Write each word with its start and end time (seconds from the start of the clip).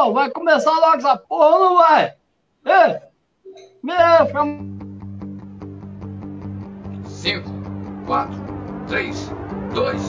Ô, 0.00 0.12
vai 0.12 0.30
começar 0.30 0.70
logo 0.70 0.98
essa 0.98 1.16
porra 1.16 1.46
ou 1.56 1.58
não 1.58 1.76
vai? 1.78 2.16
Ei! 2.64 3.00
Meu, 3.82 4.26
fica... 4.28 4.44
5, 7.04 7.50
4, 8.06 8.32
3, 8.86 9.30
2. 9.74 10.02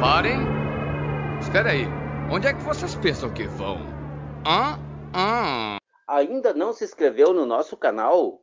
Parem! 0.00 0.40
Espera 1.40 1.70
aí. 1.70 1.86
Onde 2.28 2.48
é 2.48 2.52
que 2.52 2.62
vocês 2.62 2.96
pensam 2.96 3.32
que 3.32 3.44
vão? 3.44 3.76
Hã? 4.44 4.80
Hã? 5.14 5.76
Ainda 6.08 6.52
não 6.52 6.72
se 6.72 6.82
inscreveu 6.82 7.32
no 7.32 7.46
nosso 7.46 7.76
canal? 7.76 8.42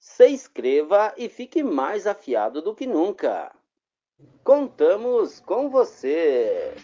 Se 0.00 0.28
inscreva 0.28 1.14
e 1.16 1.28
fique 1.28 1.62
mais 1.62 2.04
afiado 2.04 2.60
do 2.60 2.74
que 2.74 2.84
nunca. 2.84 3.52
Contamos 4.42 5.38
com 5.38 5.70
você! 5.70 6.74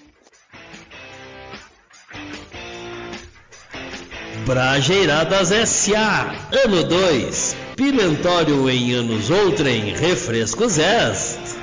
Brajeiradas 4.47 5.51
S.A. 5.51 6.35
Ano 6.67 6.85
2. 6.85 7.57
Pimentório 7.77 8.69
em 8.69 8.93
anos 8.93 9.31
outrem. 9.31 9.95
Refrescos 9.95 10.79
S. 10.79 11.54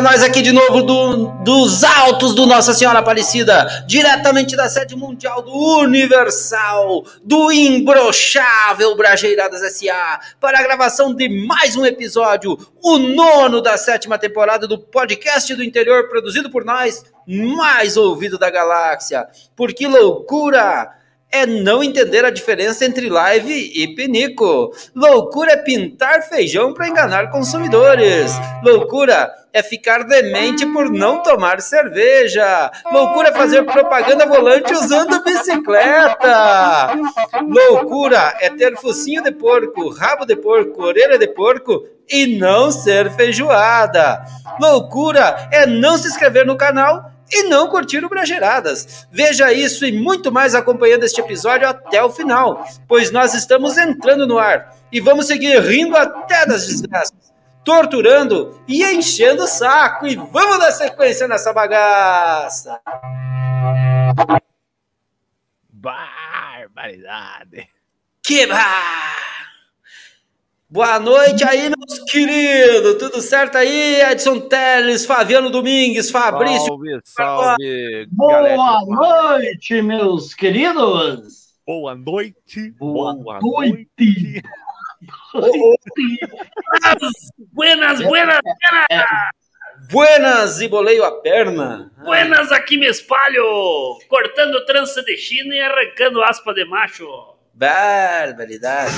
nós 0.00 0.22
aqui 0.22 0.40
de 0.40 0.52
novo 0.52 0.82
do, 0.82 1.26
dos 1.42 1.84
altos 1.84 2.34
do 2.34 2.46
Nossa 2.46 2.72
Senhora 2.72 3.00
Aparecida, 3.00 3.84
diretamente 3.86 4.56
da 4.56 4.68
sede 4.68 4.96
mundial 4.96 5.42
do 5.42 5.52
Universal, 5.52 7.04
do 7.22 7.52
imbrochável 7.52 8.96
Brajeiradas 8.96 9.62
S.A., 9.62 10.20
para 10.40 10.58
a 10.58 10.62
gravação 10.62 11.14
de 11.14 11.28
mais 11.46 11.76
um 11.76 11.84
episódio, 11.84 12.56
o 12.82 12.98
nono 12.98 13.60
da 13.60 13.76
sétima 13.76 14.16
temporada 14.18 14.66
do 14.66 14.78
podcast 14.78 15.54
do 15.54 15.62
interior, 15.62 16.08
produzido 16.08 16.50
por 16.50 16.64
nós, 16.64 17.04
mais 17.26 17.96
ouvido 17.96 18.38
da 18.38 18.50
galáxia. 18.50 19.26
Por 19.54 19.74
que 19.74 19.86
loucura! 19.86 20.99
É 21.32 21.46
não 21.46 21.82
entender 21.82 22.24
a 22.24 22.30
diferença 22.30 22.84
entre 22.84 23.08
live 23.08 23.52
e 23.52 23.94
pinico. 23.94 24.72
Loucura 24.94 25.52
é 25.52 25.56
pintar 25.56 26.22
feijão 26.22 26.74
para 26.74 26.88
enganar 26.88 27.30
consumidores. 27.30 28.32
Loucura 28.62 29.32
é 29.52 29.62
ficar 29.62 30.04
demente 30.04 30.66
por 30.66 30.90
não 30.90 31.22
tomar 31.22 31.60
cerveja. 31.60 32.70
Loucura 32.92 33.28
é 33.28 33.32
fazer 33.32 33.62
propaganda 33.64 34.26
volante 34.26 34.72
usando 34.72 35.22
bicicleta. 35.22 36.94
Loucura 37.42 38.36
é 38.40 38.50
ter 38.50 38.76
focinho 38.76 39.22
de 39.22 39.32
porco, 39.32 39.88
rabo 39.90 40.24
de 40.24 40.36
porco, 40.36 40.82
orelha 40.82 41.18
de 41.18 41.28
porco 41.28 41.84
e 42.08 42.38
não 42.38 42.72
ser 42.72 43.10
feijoada. 43.12 44.24
Loucura 44.60 45.48
é 45.52 45.64
não 45.66 45.96
se 45.96 46.08
inscrever 46.08 46.44
no 46.44 46.56
canal 46.56 47.10
e 47.32 47.44
não 47.44 47.68
curtir 47.68 48.04
o 48.04 48.08
Brageradas. 48.08 49.06
Veja 49.10 49.52
isso 49.52 49.84
e 49.86 49.92
muito 49.92 50.32
mais 50.32 50.54
acompanhando 50.54 51.04
este 51.04 51.20
episódio 51.20 51.68
até 51.68 52.02
o 52.02 52.10
final, 52.10 52.64
pois 52.88 53.10
nós 53.10 53.34
estamos 53.34 53.76
entrando 53.78 54.26
no 54.26 54.38
ar 54.38 54.74
e 54.92 55.00
vamos 55.00 55.26
seguir 55.26 55.60
rindo 55.60 55.96
até 55.96 56.46
das 56.46 56.66
desgraças, 56.66 57.32
torturando 57.64 58.60
e 58.66 58.84
enchendo 58.84 59.44
o 59.44 59.48
saco 59.48 60.06
e 60.06 60.16
vamos 60.16 60.58
dar 60.58 60.72
sequência 60.72 61.28
nessa 61.28 61.52
bagaça. 61.52 62.80
Barbaridade. 65.72 67.68
Que 68.22 68.46
bar! 68.46 69.19
Boa 70.72 71.00
noite 71.00 71.42
aí, 71.42 71.68
meus 71.68 71.98
queridos. 72.08 72.94
Tudo 72.96 73.20
certo 73.20 73.58
aí? 73.58 74.00
Edson 74.02 74.38
Teles, 74.38 75.04
Fabiano 75.04 75.50
Domingues, 75.50 76.12
Fabrício. 76.12 76.64
Salve, 76.64 77.00
salve. 77.04 78.06
Boa 78.12 78.32
galera. 78.34 78.56
noite, 78.86 79.82
meus 79.82 80.32
queridos! 80.32 81.56
Boa 81.66 81.96
noite. 81.96 82.70
Boa 82.78 83.14
noite. 83.42 84.40
Buenas, 87.52 88.00
buenas, 88.02 88.40
Buenas 89.90 90.60
e 90.60 90.68
boleio 90.68 91.04
a 91.04 91.20
perna. 91.20 91.90
buenas, 92.04 92.52
aqui 92.52 92.76
me 92.76 92.86
espalho! 92.86 93.98
Cortando 94.08 94.64
trança 94.66 95.02
de 95.02 95.16
China 95.16 95.52
e 95.52 95.60
arrancando 95.60 96.22
aspa 96.22 96.54
de 96.54 96.64
macho. 96.64 97.08
Barbaridade. 97.60 98.94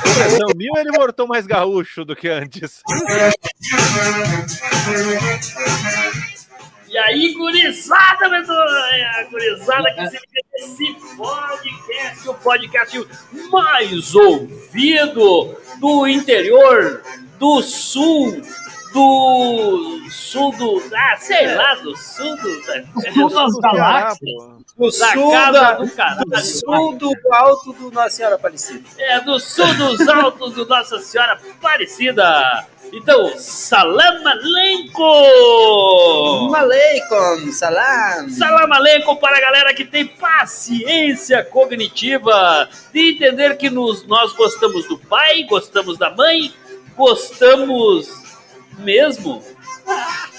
Impressão 0.00 0.48
minha, 0.56 0.80
ele 0.80 0.90
voltou 0.90 1.28
mais 1.28 1.46
gaúcho 1.46 2.04
do 2.04 2.16
que 2.16 2.28
antes. 2.28 2.82
E 6.88 6.98
aí, 6.98 7.32
gurizada, 7.34 8.28
medonha! 8.28 9.28
Gurizada 9.30 9.94
que 9.94 10.08
se 10.08 10.16
liga 10.16 10.42
nesse 10.52 10.94
podcast, 11.16 12.28
o 12.28 12.34
podcast 12.34 13.06
mais 13.52 14.14
ouvido 14.16 15.56
do 15.78 16.08
interior, 16.08 17.02
do 17.38 17.62
sul, 17.62 18.42
do 18.96 20.10
sul 20.10 20.52
do. 20.52 20.82
Ah, 20.94 21.16
sei 21.18 21.54
lá, 21.54 21.74
do 21.74 21.94
sul 21.94 22.34
do. 22.36 22.62
Sul 23.12 23.28
das 23.28 23.54
galáxias. 23.56 24.56
Da 24.78 24.90
sul, 25.12 25.30
da, 25.30 25.72
do 25.72 25.90
caralho. 25.90 26.22
no 26.26 26.38
sul 26.38 26.96
do 26.96 27.12
alto 27.30 27.72
do 27.74 27.90
Nossa 27.90 28.10
Senhora 28.10 28.36
Aparecida. 28.36 28.88
É 28.98 29.20
do 29.20 29.38
sul 29.38 29.74
dos 29.74 30.08
altos 30.08 30.54
do 30.54 30.66
Nossa 30.66 30.98
Senhora 30.98 31.32
Aparecida. 31.34 32.66
Então, 32.92 33.32
salam 33.36 34.26
aleikum! 34.26 35.00
Maleikum, 36.50 37.50
salam. 37.52 38.28
Salam 38.30 38.72
aleikum 38.72 39.16
para 39.16 39.36
a 39.36 39.40
galera 39.40 39.74
que 39.74 39.84
tem 39.84 40.06
paciência 40.06 41.44
cognitiva 41.44 42.68
de 42.92 43.10
entender 43.12 43.56
que 43.56 43.68
nos, 43.68 44.06
nós 44.06 44.32
gostamos 44.34 44.86
do 44.86 44.96
pai, 44.98 45.42
gostamos 45.44 45.98
da 45.98 46.14
mãe, 46.14 46.54
gostamos 46.96 48.25
mesmo 48.78 49.42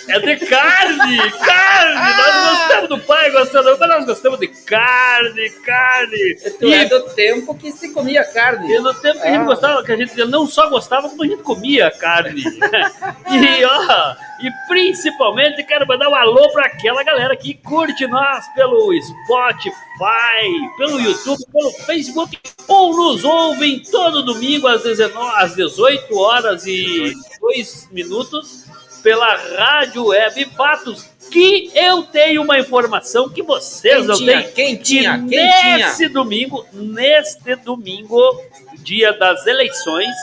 é 0.09 0.19
de 0.19 0.45
carne, 0.45 1.31
carne. 1.31 2.17
Nós 2.17 2.59
gostamos 2.59 2.89
do 2.89 2.99
pai, 2.99 3.31
gostamos 3.31 3.65
mãe, 3.65 3.77
mas 3.79 3.89
nós 3.89 4.05
gostamos 4.05 4.39
de 4.39 4.47
carne, 4.47 5.49
carne. 5.65 6.35
Tu 6.59 6.67
é 6.67 6.85
do 6.85 7.01
tempo 7.13 7.55
que 7.55 7.71
se 7.71 7.93
comia 7.93 8.23
carne. 8.23 8.71
E 8.71 8.79
no 8.79 8.93
tempo 8.93 9.19
que 9.21 9.27
a 9.27 9.31
gente 9.31 9.41
Ah. 9.41 9.45
gostava, 9.45 9.83
que 9.83 9.91
a 9.91 9.97
gente 9.97 10.25
não 10.25 10.47
só 10.47 10.69
gostava, 10.69 11.09
como 11.09 11.23
a 11.23 11.27
gente 11.27 11.43
comia 11.43 11.91
carne. 11.91 12.41
e 13.29 13.65
ó, 13.65 14.15
e 14.39 14.51
principalmente 14.67 15.63
quero 15.63 15.87
mandar 15.87 16.09
um 16.09 16.15
alô 16.15 16.49
para 16.51 16.65
aquela 16.65 17.03
galera 17.03 17.35
que 17.35 17.53
curte 17.55 18.05
nós 18.07 18.47
pelo 18.53 18.91
Spotify, 19.01 20.75
pelo 20.77 20.99
YouTube, 21.01 21.43
pelo 21.51 21.71
Facebook, 21.85 22.37
ou 22.67 22.95
nos 22.95 23.23
ouvem 23.23 23.81
todo 23.81 24.23
domingo 24.23 24.67
às 24.67 24.83
19, 24.83 25.31
às 25.37 25.55
18 25.55 26.17
horas 26.17 26.65
e 26.65 27.13
2 27.41 27.89
minutos 27.91 28.65
pela 29.01 29.35
Rádio 29.35 30.07
Web 30.07 30.45
Fatos. 30.55 31.05
Que 31.31 31.69
eu 31.75 32.03
tenho 32.03 32.41
uma 32.41 32.57
informação 32.57 33.29
que 33.29 33.43
vocês 33.43 34.05
não 34.05 34.15
Quentinha, 34.15 34.41
têm 34.43 34.53
quentinha, 34.53 35.19
que 35.19 35.29
quentinha. 35.29 35.77
nesse 35.77 36.07
domingo, 36.07 36.65
neste 36.71 37.55
domingo, 37.57 38.41
dia 38.79 39.11
das 39.11 39.45
eleições, 39.45 40.15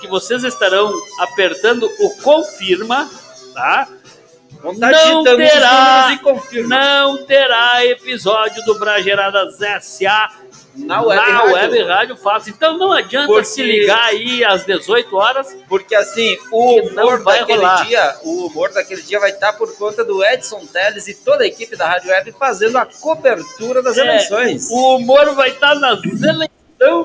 que 0.00 0.08
vocês 0.08 0.42
estarão 0.42 0.92
apertando 1.20 1.88
o 2.00 2.10
confirma, 2.22 3.08
tá? 3.54 3.88
Não 4.62 4.72
os 4.72 4.78
terá, 5.36 6.18
não 6.66 7.24
terá 7.24 7.86
episódio 7.86 8.64
do 8.64 8.76
Brageradas 8.78 9.58
SA 9.84 10.28
Na 10.86 11.02
web 11.02 11.20
na 11.20 11.38
rádio. 11.38 11.52
web 11.54 11.82
rádio 11.84 12.16
fácil. 12.16 12.54
Então 12.56 12.76
não 12.78 12.92
adianta 12.92 13.26
Porque- 13.26 13.44
se 13.44 13.62
ligar 13.62 14.04
aí 14.04 14.44
às 14.44 14.64
18 14.64 15.16
horas. 15.16 15.56
Porque 15.68 15.94
assim, 15.94 16.36
o 16.52 16.80
humor 16.80 17.22
daquele 17.22 17.58
rolar. 17.58 17.86
dia, 17.86 18.16
o 18.22 18.46
humor 18.46 18.72
daquele 18.72 19.02
dia 19.02 19.18
vai 19.20 19.30
estar 19.30 19.52
por 19.54 19.74
conta 19.76 20.04
do 20.04 20.24
Edson 20.24 20.64
Teles 20.72 21.06
e 21.08 21.14
toda 21.14 21.44
a 21.44 21.46
equipe 21.46 21.76
da 21.76 21.86
Rádio 21.86 22.10
Web 22.10 22.32
fazendo 22.38 22.76
a 22.78 22.86
cobertura 22.86 23.82
das 23.82 23.96
É, 23.98 24.00
eleições. 24.02 24.68
O 24.70 24.96
humor 24.96 25.34
vai 25.34 25.50
estar 25.50 25.74
nas 25.74 25.98
eleições, 26.04 26.48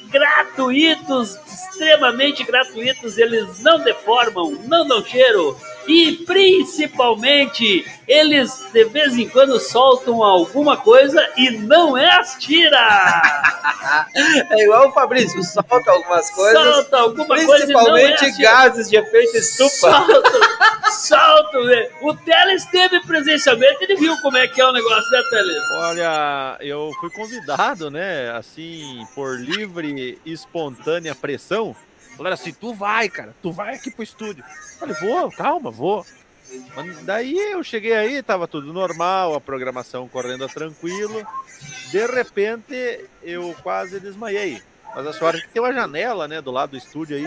gratuitos, 0.09 1.37
extremamente 1.47 2.43
gratuitos, 2.43 3.17
eles 3.17 3.59
não 3.61 3.79
deformam, 3.79 4.51
não 4.67 4.85
dão 4.87 5.03
cheiro 5.03 5.57
e 5.87 6.13
principalmente 6.25 7.85
eles 8.07 8.51
de 8.73 8.83
vez 8.85 9.17
em 9.17 9.27
quando 9.29 9.59
soltam 9.59 10.21
alguma 10.23 10.77
coisa 10.77 11.25
e 11.37 11.51
não 11.51 11.97
é 11.97 12.09
as 12.17 12.35
tiras. 12.35 12.79
É 14.51 14.63
igual 14.63 14.89
o 14.89 14.91
Fabrício, 14.91 15.43
solta 15.43 15.91
algumas 15.91 16.29
coisas. 16.31 16.75
Solta 16.75 16.97
alguma 16.97 17.25
coisa 17.25 17.41
e 17.43 17.73
não 17.73 17.97
é 17.97 18.01
Principalmente 18.13 18.25
as 18.25 18.35
tiras. 18.35 18.37
gases 18.53 18.89
de 18.89 18.95
efeito 18.95 19.37
estufa. 19.37 19.69
Solta, 19.69 20.21
solta, 20.91 21.63
velho. 21.63 21.89
O 22.03 22.13
Teles 22.13 22.63
esteve 22.63 22.99
presencialmente, 23.01 23.77
ele 23.83 23.95
viu 23.95 24.15
como 24.21 24.37
é 24.37 24.47
que 24.47 24.61
é 24.61 24.65
o 24.65 24.71
negócio, 24.71 25.09
né, 25.11 25.23
Teles? 25.31 25.63
Olha, 25.77 26.57
eu 26.59 26.91
fui 26.99 27.09
convidado, 27.09 27.89
né? 27.89 28.31
Assim, 28.31 29.03
por 29.15 29.39
livre 29.39 30.19
e 30.25 30.31
espontânea 30.31 31.15
pressão. 31.15 31.75
Falaram 32.21 32.35
assim: 32.35 32.53
tu 32.53 32.71
vai, 32.71 33.09
cara, 33.09 33.33
tu 33.41 33.51
vai 33.51 33.73
aqui 33.73 33.89
pro 33.89 34.03
estúdio. 34.03 34.43
Falei, 34.79 34.95
vou, 35.01 35.31
calma, 35.31 35.71
vou. 35.71 36.05
Mas 36.75 37.03
Daí 37.03 37.35
eu 37.35 37.63
cheguei 37.63 37.93
aí, 37.93 38.21
tava 38.21 38.47
tudo 38.47 38.71
normal, 38.71 39.33
a 39.33 39.41
programação 39.41 40.07
correndo 40.07 40.47
tranquilo. 40.47 41.25
De 41.89 42.05
repente, 42.05 43.09
eu 43.23 43.55
quase 43.63 43.99
desmaiei. 43.99 44.61
Mas 44.93 45.07
a 45.07 45.13
sorte 45.13 45.39
é 45.39 45.41
que 45.41 45.49
tem 45.49 45.61
uma 45.61 45.73
janela, 45.73 46.27
né, 46.27 46.41
do 46.41 46.51
lado 46.51 46.71
do 46.71 46.77
estúdio 46.77 47.17
aí. 47.17 47.25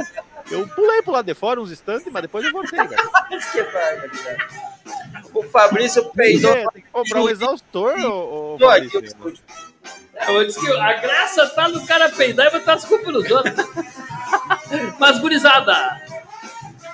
Eu 0.49 0.69
pulei 0.69 1.03
pro 1.03 1.13
lado 1.13 1.27
de 1.27 1.35
fora 1.35 1.61
uns 1.61 1.73
instantes, 1.73 2.07
mas 2.13 2.23
depois 2.23 2.45
eu 2.45 2.53
voltei, 2.53 2.79
cara. 2.87 3.09
Que. 3.51 5.29
O 5.33 5.43
Fabrício 5.45 6.05
peidou. 6.11 6.53
Que- 6.53 6.73
tem 6.73 6.83
que 6.83 6.89
comprar 6.91 7.21
um 7.21 7.29
exaustor, 7.29 7.99
ô, 7.99 8.55
ô, 8.55 8.59
Tô 8.59 8.69
aqui 8.69 8.91
É, 10.17 10.31
eu 10.31 10.47
disse 10.47 10.61
que 10.61 10.73
a 10.73 10.93
graça 10.95 11.47
tá 11.51 11.69
no 11.69 11.85
cara 11.87 12.09
peidar 12.11 12.47
e 12.47 12.51
botar 12.51 12.75
as 12.75 12.85
culpas 12.85 13.13
nos 13.13 13.31
outros. 13.31 13.55
Mas, 14.99 15.19
gurizada, 15.19 16.01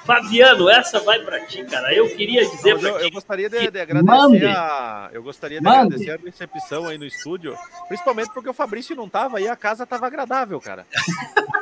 Fabiano, 0.05 0.69
essa 0.71 0.99
vai 1.01 1.21
pra 1.21 1.41
ti, 1.47 1.63
cara. 1.65 1.95
Eu 1.95 2.09
queria 2.17 2.45
dizer 2.49 2.71
eu, 2.73 2.79
ti. 2.79 2.87
eu 3.05 3.11
gostaria 3.11 3.49
de, 3.49 3.71
de 3.71 3.81
agradecer 3.81 4.05
Mande. 4.17 4.47
a. 4.47 5.11
Eu 5.13 5.23
gostaria 5.23 5.59
de 5.59 5.65
Mande. 5.65 5.95
agradecer 5.95 6.11
a 6.13 6.17
recepção 6.25 6.89
aí 6.89 6.97
no 6.99 7.05
estúdio. 7.05 7.55
Principalmente 7.89 8.31
porque 8.33 8.49
o 8.49 8.55
Fabrício 8.55 8.97
não 8.97 9.09
tava 9.09 9.39
aí, 9.39 9.47
a 9.47 9.55
casa 9.57 9.87
tava 9.87 10.07
agradável, 10.07 10.61
cara. 10.61 10.87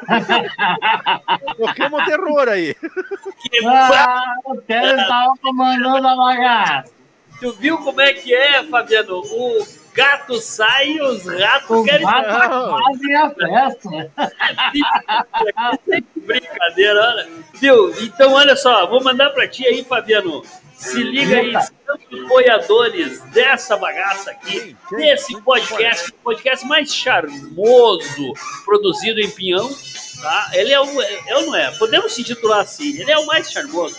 Toquemos 1.57 2.05
terror 2.05 2.49
aí. 2.49 2.75
que 2.75 3.67
Ah, 3.67 4.35
o 4.47 4.57
Teles 4.63 5.07
tava 5.09 5.35
comandando 5.43 6.07
a 6.07 6.17
bagaça. 6.17 6.93
Tu 7.41 7.53
viu 7.53 7.79
como 7.79 8.01
é 8.01 8.13
que 8.15 8.35
é, 8.35 8.65
Fabiano? 8.65 9.21
O 9.21 9.67
gato 9.99 10.41
sai 10.41 10.91
e 10.91 11.03
os 11.03 11.27
ratos 11.27 11.77
Os 11.79 11.85
querem. 11.85 12.07
ratos 12.07 12.51
Não. 12.51 12.79
fazem 12.79 13.17
a 13.17 13.31
festa. 13.31 14.13
Brincadeira, 16.17 17.01
olha. 17.01 17.29
Viu? 17.55 17.93
Então, 18.05 18.33
olha 18.33 18.55
só, 18.55 18.87
vou 18.87 19.03
mandar 19.03 19.31
pra 19.31 19.49
ti 19.49 19.67
aí, 19.67 19.83
Fabiano. 19.85 20.43
Se 20.75 21.03
liga 21.03 21.39
aí, 21.41 21.53
são 21.53 22.25
apoiadores 22.25 23.21
dessa 23.33 23.77
bagaça 23.77 24.31
aqui, 24.31 24.77
desse 24.93 25.41
podcast, 25.43 26.11
o 26.11 26.15
podcast 26.23 26.65
mais 26.67 26.95
charmoso 26.95 28.33
produzido 28.65 29.21
em 29.21 29.29
Pinhão. 29.29 29.69
Tá? 30.23 30.51
Ele 30.53 30.73
é 30.73 30.81
o. 30.81 31.03
É, 31.03 31.37
ou 31.37 31.47
não 31.47 31.57
é? 31.57 31.73
Podemos 31.73 32.13
se 32.13 32.23
titular 32.23 32.61
assim, 32.61 32.97
ele 33.01 33.11
é 33.11 33.19
o 33.19 33.27
mais 33.27 33.51
charmoso. 33.51 33.97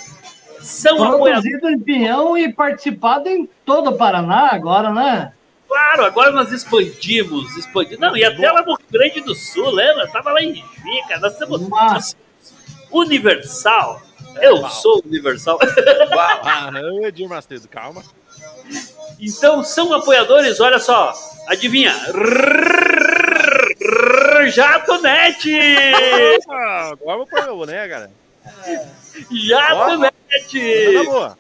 São 0.62 1.04
apoiadores. 1.04 1.60
Produzido 1.60 1.70
em 1.70 1.80
Pinhão 1.82 2.38
e 2.38 2.54
participado 2.54 3.28
em 3.28 3.50
todo 3.66 3.90
o 3.90 3.98
Paraná 3.98 4.50
agora, 4.54 4.90
né? 4.94 5.34
Claro, 5.70 6.04
agora 6.04 6.32
nós 6.32 6.52
expandimos, 6.52 7.56
expandimos. 7.56 8.00
Não, 8.00 8.18
e 8.18 8.26
até 8.26 8.52
lá 8.52 8.64
no 8.64 8.74
Rio 8.76 8.88
Grande 8.92 9.22
do 9.22 9.36
Sul, 9.36 9.70
lembra? 9.70 10.08
Tava 10.08 10.32
lá 10.32 10.42
em 10.42 10.52
Rica, 10.54 11.20
nós 11.20 11.34
estamos 11.34 11.62
Nossa. 11.70 12.16
Universal. 12.92 14.02
Eu 14.42 14.56
Uau. 14.56 14.72
sou 14.72 15.04
Universal. 15.06 15.60
Uau. 15.62 16.42
Ah, 16.44 16.72
Edir 17.04 17.30
Macedo, 17.30 17.68
calma. 17.68 18.04
Então 19.20 19.64
são 19.64 19.94
apoiadores, 19.94 20.60
olha 20.60 20.80
só. 20.80 21.14
Adivinha? 21.48 21.94
Jatonete! 24.48 25.56
Ah, 26.50 26.90
agora 26.94 27.20
eu 27.20 27.26
vou 27.26 27.28
pôr, 27.28 27.68
né, 27.68 27.88
cara? 27.88 28.12
Jatonete! 29.32 30.94
Tá 30.94 31.04
boa. 31.04 31.38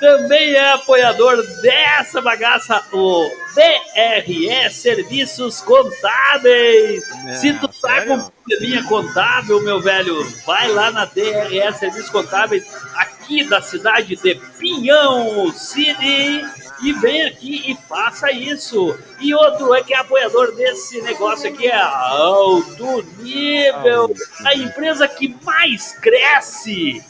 Também 0.00 0.54
é 0.54 0.72
apoiador 0.72 1.42
dessa 1.62 2.20
bagaça, 2.20 2.82
o 2.92 3.30
DRE 3.54 4.70
Serviços 4.70 5.62
Contábeis. 5.62 7.02
É, 7.26 7.34
Se 7.34 7.52
tu 7.54 7.66
tá 7.68 7.94
sério? 7.94 8.08
com 8.08 8.30
probleminha 8.30 8.84
contábil, 8.84 9.62
meu 9.62 9.80
velho, 9.80 10.22
vai 10.44 10.68
lá 10.68 10.90
na 10.90 11.06
DRE 11.06 11.72
Serviços 11.78 12.10
Contábeis, 12.10 12.66
aqui 12.94 13.42
da 13.44 13.62
cidade 13.62 14.16
de 14.16 14.34
Pinhão 14.58 15.50
City, 15.52 16.44
e 16.82 16.92
vem 17.00 17.24
aqui 17.24 17.70
e 17.70 17.74
faça 17.88 18.30
isso. 18.30 18.98
E 19.18 19.34
outro 19.34 19.74
é 19.74 19.82
que 19.82 19.94
é 19.94 19.98
apoiador 19.98 20.54
desse 20.54 21.00
negócio 21.00 21.48
aqui, 21.48 21.66
é 21.66 21.74
Alto 21.74 23.02
Nível, 23.18 24.14
a 24.44 24.54
empresa 24.54 25.08
que 25.08 25.34
mais 25.42 25.92
cresce. 25.92 27.02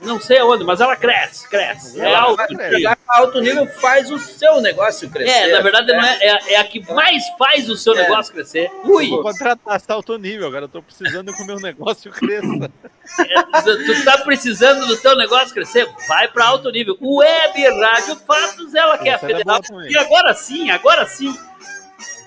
Não 0.00 0.20
sei 0.20 0.38
aonde, 0.38 0.62
mas 0.62 0.80
ela 0.80 0.94
cresce, 0.94 1.48
cresce. 1.48 2.00
É 2.00 2.04
Ela 2.04 2.20
alto 2.20 2.36
vai 2.36 2.70
nível. 2.70 2.92
alto 3.08 3.40
nível 3.40 3.66
faz 3.66 4.08
o 4.10 4.18
seu 4.18 4.60
negócio 4.60 5.10
crescer. 5.10 5.48
É, 5.48 5.52
na 5.52 5.60
verdade 5.60 5.92
não 5.92 6.00
é, 6.04 6.18
é, 6.20 6.52
é 6.54 6.56
a 6.56 6.64
que 6.64 6.80
mais 6.92 7.24
faz 7.36 7.68
o 7.68 7.76
seu 7.76 7.94
É. 7.94 8.02
negócio 8.02 8.32
crescer. 8.32 8.70
Ui, 8.84 9.08
Vou 9.08 9.22
contratar 9.22 9.74
essa 9.74 9.92
alto 9.92 10.16
nível, 10.16 10.46
agora 10.46 10.66
eu 10.66 10.68
tô 10.68 10.80
precisando 10.80 11.32
que 11.34 11.42
o 11.42 11.46
meu 11.46 11.56
negócio 11.56 12.12
cresça. 12.12 12.70
é, 13.20 13.42
tu 13.42 14.04
tá 14.04 14.18
precisando 14.18 14.86
do 14.86 14.96
teu 14.98 15.16
negócio 15.16 15.52
crescer? 15.52 15.88
Vai 16.06 16.28
para 16.28 16.46
alto 16.46 16.70
nível. 16.70 16.96
Web 17.00 17.68
Rádio 17.80 18.16
Fatos, 18.24 18.74
ela 18.76 18.98
que 18.98 19.08
é 19.08 19.14
a 19.14 19.18
federal. 19.18 19.60
E 19.88 19.98
agora 19.98 20.32
sim, 20.34 20.70
agora 20.70 21.06
sim, 21.06 21.36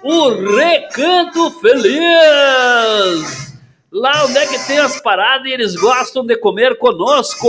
o 0.03 0.55
Recanto 0.57 1.51
Feliz. 1.61 3.50
Lá 3.91 4.23
onde 4.23 4.37
é 4.37 4.47
que 4.47 4.67
tem 4.67 4.79
as 4.79 5.01
paradas 5.01 5.45
e 5.47 5.51
eles 5.51 5.75
gostam 5.75 6.25
de 6.25 6.37
comer 6.37 6.77
conosco. 6.77 7.45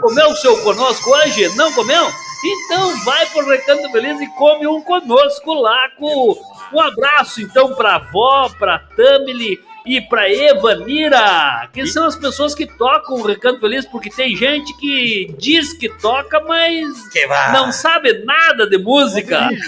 Comeu 0.00 0.30
o 0.30 0.36
seu 0.36 0.60
conosco 0.62 1.10
hoje? 1.10 1.48
Não 1.56 1.72
comeu? 1.72 2.08
Então 2.44 3.04
vai 3.04 3.24
pro 3.26 3.48
Recanto 3.48 3.90
Feliz 3.92 4.20
e 4.20 4.26
come 4.36 4.66
um 4.66 4.82
conosco 4.82 5.54
lá 5.54 5.90
com 5.96 6.36
um 6.72 6.80
abraço 6.80 7.40
então 7.40 7.72
pra 7.74 7.96
avó, 7.96 8.50
pra 8.58 8.80
Tamily 8.80 9.60
e 9.86 10.00
pra 10.00 10.28
Evanira, 10.28 11.68
que 11.72 11.86
são 11.86 12.06
as 12.06 12.16
pessoas 12.16 12.54
que 12.54 12.66
tocam 12.66 13.16
o 13.16 13.22
Recanto 13.26 13.60
Feliz, 13.60 13.86
porque 13.86 14.10
tem 14.10 14.34
gente 14.36 14.76
que 14.78 15.32
diz 15.38 15.72
que 15.72 15.88
toca, 15.88 16.40
mas 16.40 17.08
Que 17.08 17.26
não 17.52 17.70
sabe 17.72 18.24
nada 18.24 18.66
de 18.68 18.78
música. 18.78 19.48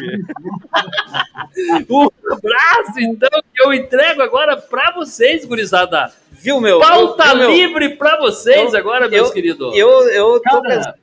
Um 1.91 2.09
abraço, 2.33 2.99
então, 3.01 3.29
que 3.55 3.63
eu 3.63 3.73
entrego 3.73 4.23
agora 4.23 4.57
pra 4.57 4.93
vocês, 4.93 5.45
gurizada. 5.45 6.13
Viu, 6.31 6.61
meu? 6.61 6.79
Pauta 6.79 7.25
Viu, 7.29 7.37
meu? 7.37 7.51
livre 7.51 7.97
pra 7.97 8.17
vocês 8.19 8.73
Eu- 8.73 8.79
agora, 8.79 9.09
meus 9.09 9.29
eu- 9.29 9.35
queridos. 9.35 9.77
Eu, 9.77 10.09
eu, 10.11 10.35
tô 10.41 10.63
Cara. 10.63 10.77
pensando, 10.77 10.95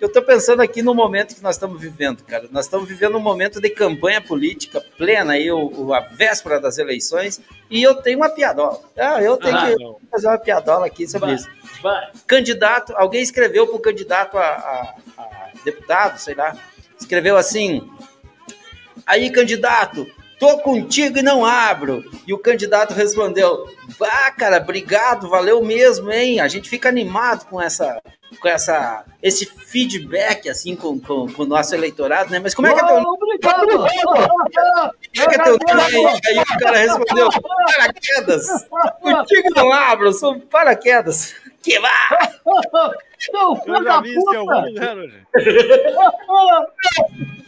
eu 0.00 0.08
tô 0.12 0.22
pensando 0.22 0.62
aqui 0.62 0.80
no 0.82 0.94
momento 0.94 1.34
que 1.34 1.42
nós 1.42 1.56
estamos 1.56 1.80
vivendo, 1.80 2.22
cara. 2.24 2.46
Nós 2.50 2.66
estamos 2.66 2.88
vivendo 2.88 3.16
um 3.16 3.20
momento 3.20 3.60
de 3.60 3.68
campanha 3.70 4.20
política 4.20 4.80
plena 4.96 5.32
aí, 5.34 5.50
o, 5.50 5.86
o- 5.86 5.94
a 5.94 6.00
véspera 6.00 6.60
das 6.60 6.78
eleições, 6.78 7.40
e 7.70 7.82
eu 7.82 7.94
tenho 7.96 8.18
uma 8.18 8.28
piadola. 8.30 8.80
Ah, 8.96 9.22
eu 9.22 9.36
tenho 9.36 9.56
Ah, 9.56 9.66
que 9.66 9.82
não. 9.82 9.98
fazer 10.10 10.28
uma 10.28 10.38
piadola 10.38 10.86
aqui 10.86 11.06
sobre 11.08 11.26
Vai, 11.28 11.34
isso. 11.36 11.48
vai. 11.82 12.10
Candidato, 12.26 12.92
alguém 12.96 13.22
escreveu 13.22 13.66
para 13.66 13.76
o 13.76 13.80
candidato 13.80 14.38
a, 14.38 14.42
a- 14.46 14.94
a 15.18 15.50
deputado, 15.64 16.18
sei 16.18 16.34
lá, 16.34 16.56
escreveu 16.98 17.36
assim: 17.36 17.88
aí, 19.06 19.30
candidato, 19.30 20.06
tô 20.38 20.58
contigo 20.58 21.18
e 21.18 21.22
não 21.22 21.44
abro. 21.44 22.04
E 22.26 22.32
o 22.32 22.38
candidato 22.38 22.94
respondeu: 22.94 23.66
Ah, 24.00 24.30
cara, 24.30 24.58
obrigado, 24.58 25.28
valeu 25.28 25.62
mesmo, 25.62 26.10
hein? 26.10 26.40
A 26.40 26.48
gente 26.48 26.68
fica 26.68 26.88
animado 26.88 27.46
com 27.46 27.60
essa. 27.60 28.00
Com 28.40 28.48
essa, 28.48 29.04
esse 29.22 29.46
feedback 29.46 30.48
assim 30.48 30.74
com, 30.74 30.98
com, 30.98 31.32
com 31.32 31.44
o 31.44 31.46
nosso 31.46 31.72
eleitorado, 31.74 32.28
né? 32.28 32.40
Mas 32.40 32.54
como 32.54 32.66
é 32.66 32.74
que 32.74 32.80
é 32.80 32.84
teu 32.84 33.00
Obrigado. 33.00 33.68
Como 33.68 33.86
é 33.86 35.28
que 35.28 35.34
é 35.34 35.44
teu 35.44 35.56
nome? 35.74 36.20
Aí 36.26 36.38
o 36.38 36.58
cara 36.58 36.78
respondeu: 36.78 37.28
paraquedas. 37.30 38.48
Contigo 39.00 39.50
não 39.54 39.72
abro, 39.72 40.12
sou 40.12 40.40
paraquedas. 40.40 41.36
Que 41.62 41.78
vá! 41.78 42.18
Eu 43.32 43.56
filho 43.56 43.76
já 43.76 43.82
da 43.82 44.00
vi 44.00 44.14
isso 44.14 44.32
em 44.32 44.36
algum 44.36 44.62
puta. 44.62 44.96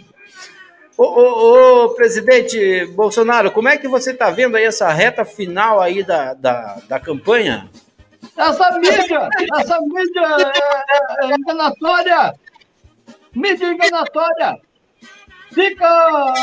Ô, 0.98 1.04
ô, 1.04 1.84
ô, 1.84 1.88
presidente 1.90 2.84
Bolsonaro, 2.86 3.52
como 3.52 3.68
é 3.68 3.76
que 3.78 3.86
você 3.86 4.10
está 4.10 4.30
vendo 4.30 4.56
aí 4.56 4.64
essa 4.64 4.88
reta 4.88 5.24
final 5.24 5.80
aí 5.80 6.02
da, 6.02 6.34
da, 6.34 6.78
da 6.88 6.98
campanha? 6.98 7.70
Essa 8.36 8.72
mídia, 8.72 9.28
essa 9.56 9.78
mídia 9.80 10.22
é, 10.22 11.24
é- 11.24 11.30
é 11.30 11.34
enganatória. 11.36 12.34
Mídia 13.32 13.66
enganatória. 13.72 14.56
Fica 15.52 16.34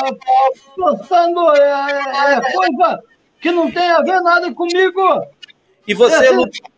postando 0.75 1.53
é, 1.55 2.33
é, 2.33 2.53
coisa 2.53 3.03
que 3.41 3.51
não 3.51 3.69
tem 3.69 3.89
a 3.91 4.01
ver 4.01 4.21
nada 4.21 4.53
comigo. 4.53 5.21
E 5.87 5.93
você, 5.93 6.15
Essa- 6.27 6.35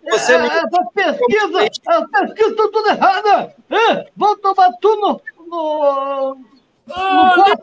você, 0.10 0.34
é, 0.34 0.46
essa 0.46 0.86
pesquisa, 0.94 1.60
as 1.88 2.10
pesquisas 2.10 2.52
estão 2.52 2.72
tudo 2.72 2.90
erradas. 2.90 3.54
É, 3.70 4.08
vão 4.18 4.36
tomar 4.40 4.72
tudo 4.82 5.00
no, 5.00 5.22
no, 5.48 6.38
Lula, 6.88 7.56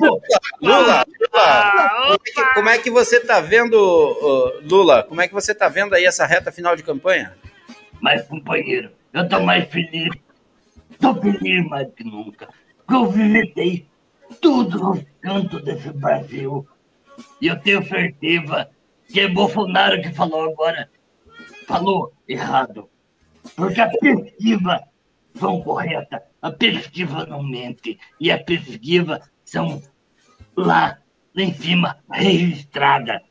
Lula, 0.60 1.04
Ah, 1.34 2.16
como 2.54 2.68
é 2.68 2.78
que- 2.78 2.90
você 2.90 3.18
tá 3.20 3.40
vendo, 3.40 3.76
Lula? 4.62 5.02
Como 5.02 5.20
é 5.20 5.26
que 5.28 5.34
você 5.34 5.54
tá 5.54 5.68
vendo 5.68 5.94
aí 5.94 6.04
essa 6.04 6.26
reta 6.26 6.52
final 6.52 6.76
de 6.76 6.82
campanha? 6.82 7.34
Mas, 8.00 8.22
companheiro, 8.26 8.90
eu 9.12 9.28
tô 9.28 9.40
mais 9.40 9.68
feliz. 9.70 10.10
Tô 11.00 11.14
feliz 11.14 11.66
mais 11.68 11.88
que 11.94 12.04
nunca. 12.04 12.48
Porque 12.86 12.94
eu 12.94 13.10
visitei 13.10 13.86
todos 14.40 14.80
os 14.80 15.04
cantos 15.20 15.62
desse 15.64 15.90
Brasil. 15.90 16.66
E 17.40 17.46
eu 17.46 17.58
tenho 17.60 17.86
certeza 17.86 18.68
que 19.08 19.20
é 19.20 19.28
Bolsonaro 19.28 20.00
que 20.02 20.12
falou 20.12 20.50
agora. 20.52 20.88
Falou 21.66 22.12
errado. 22.28 22.88
Porque 23.56 23.80
a 23.80 23.88
pesquisa 23.88 24.82
são 25.38 25.62
correta. 25.62 26.22
A 26.44 26.50
pesquisa 26.50 27.24
não 27.24 27.42
mente. 27.42 27.98
E 28.20 28.30
a 28.30 28.36
pesquisa 28.36 29.18
são 29.42 29.82
lá, 30.54 30.98
lá 31.34 31.42
em 31.42 31.54
cima, 31.54 31.96
registrada. 32.10 33.22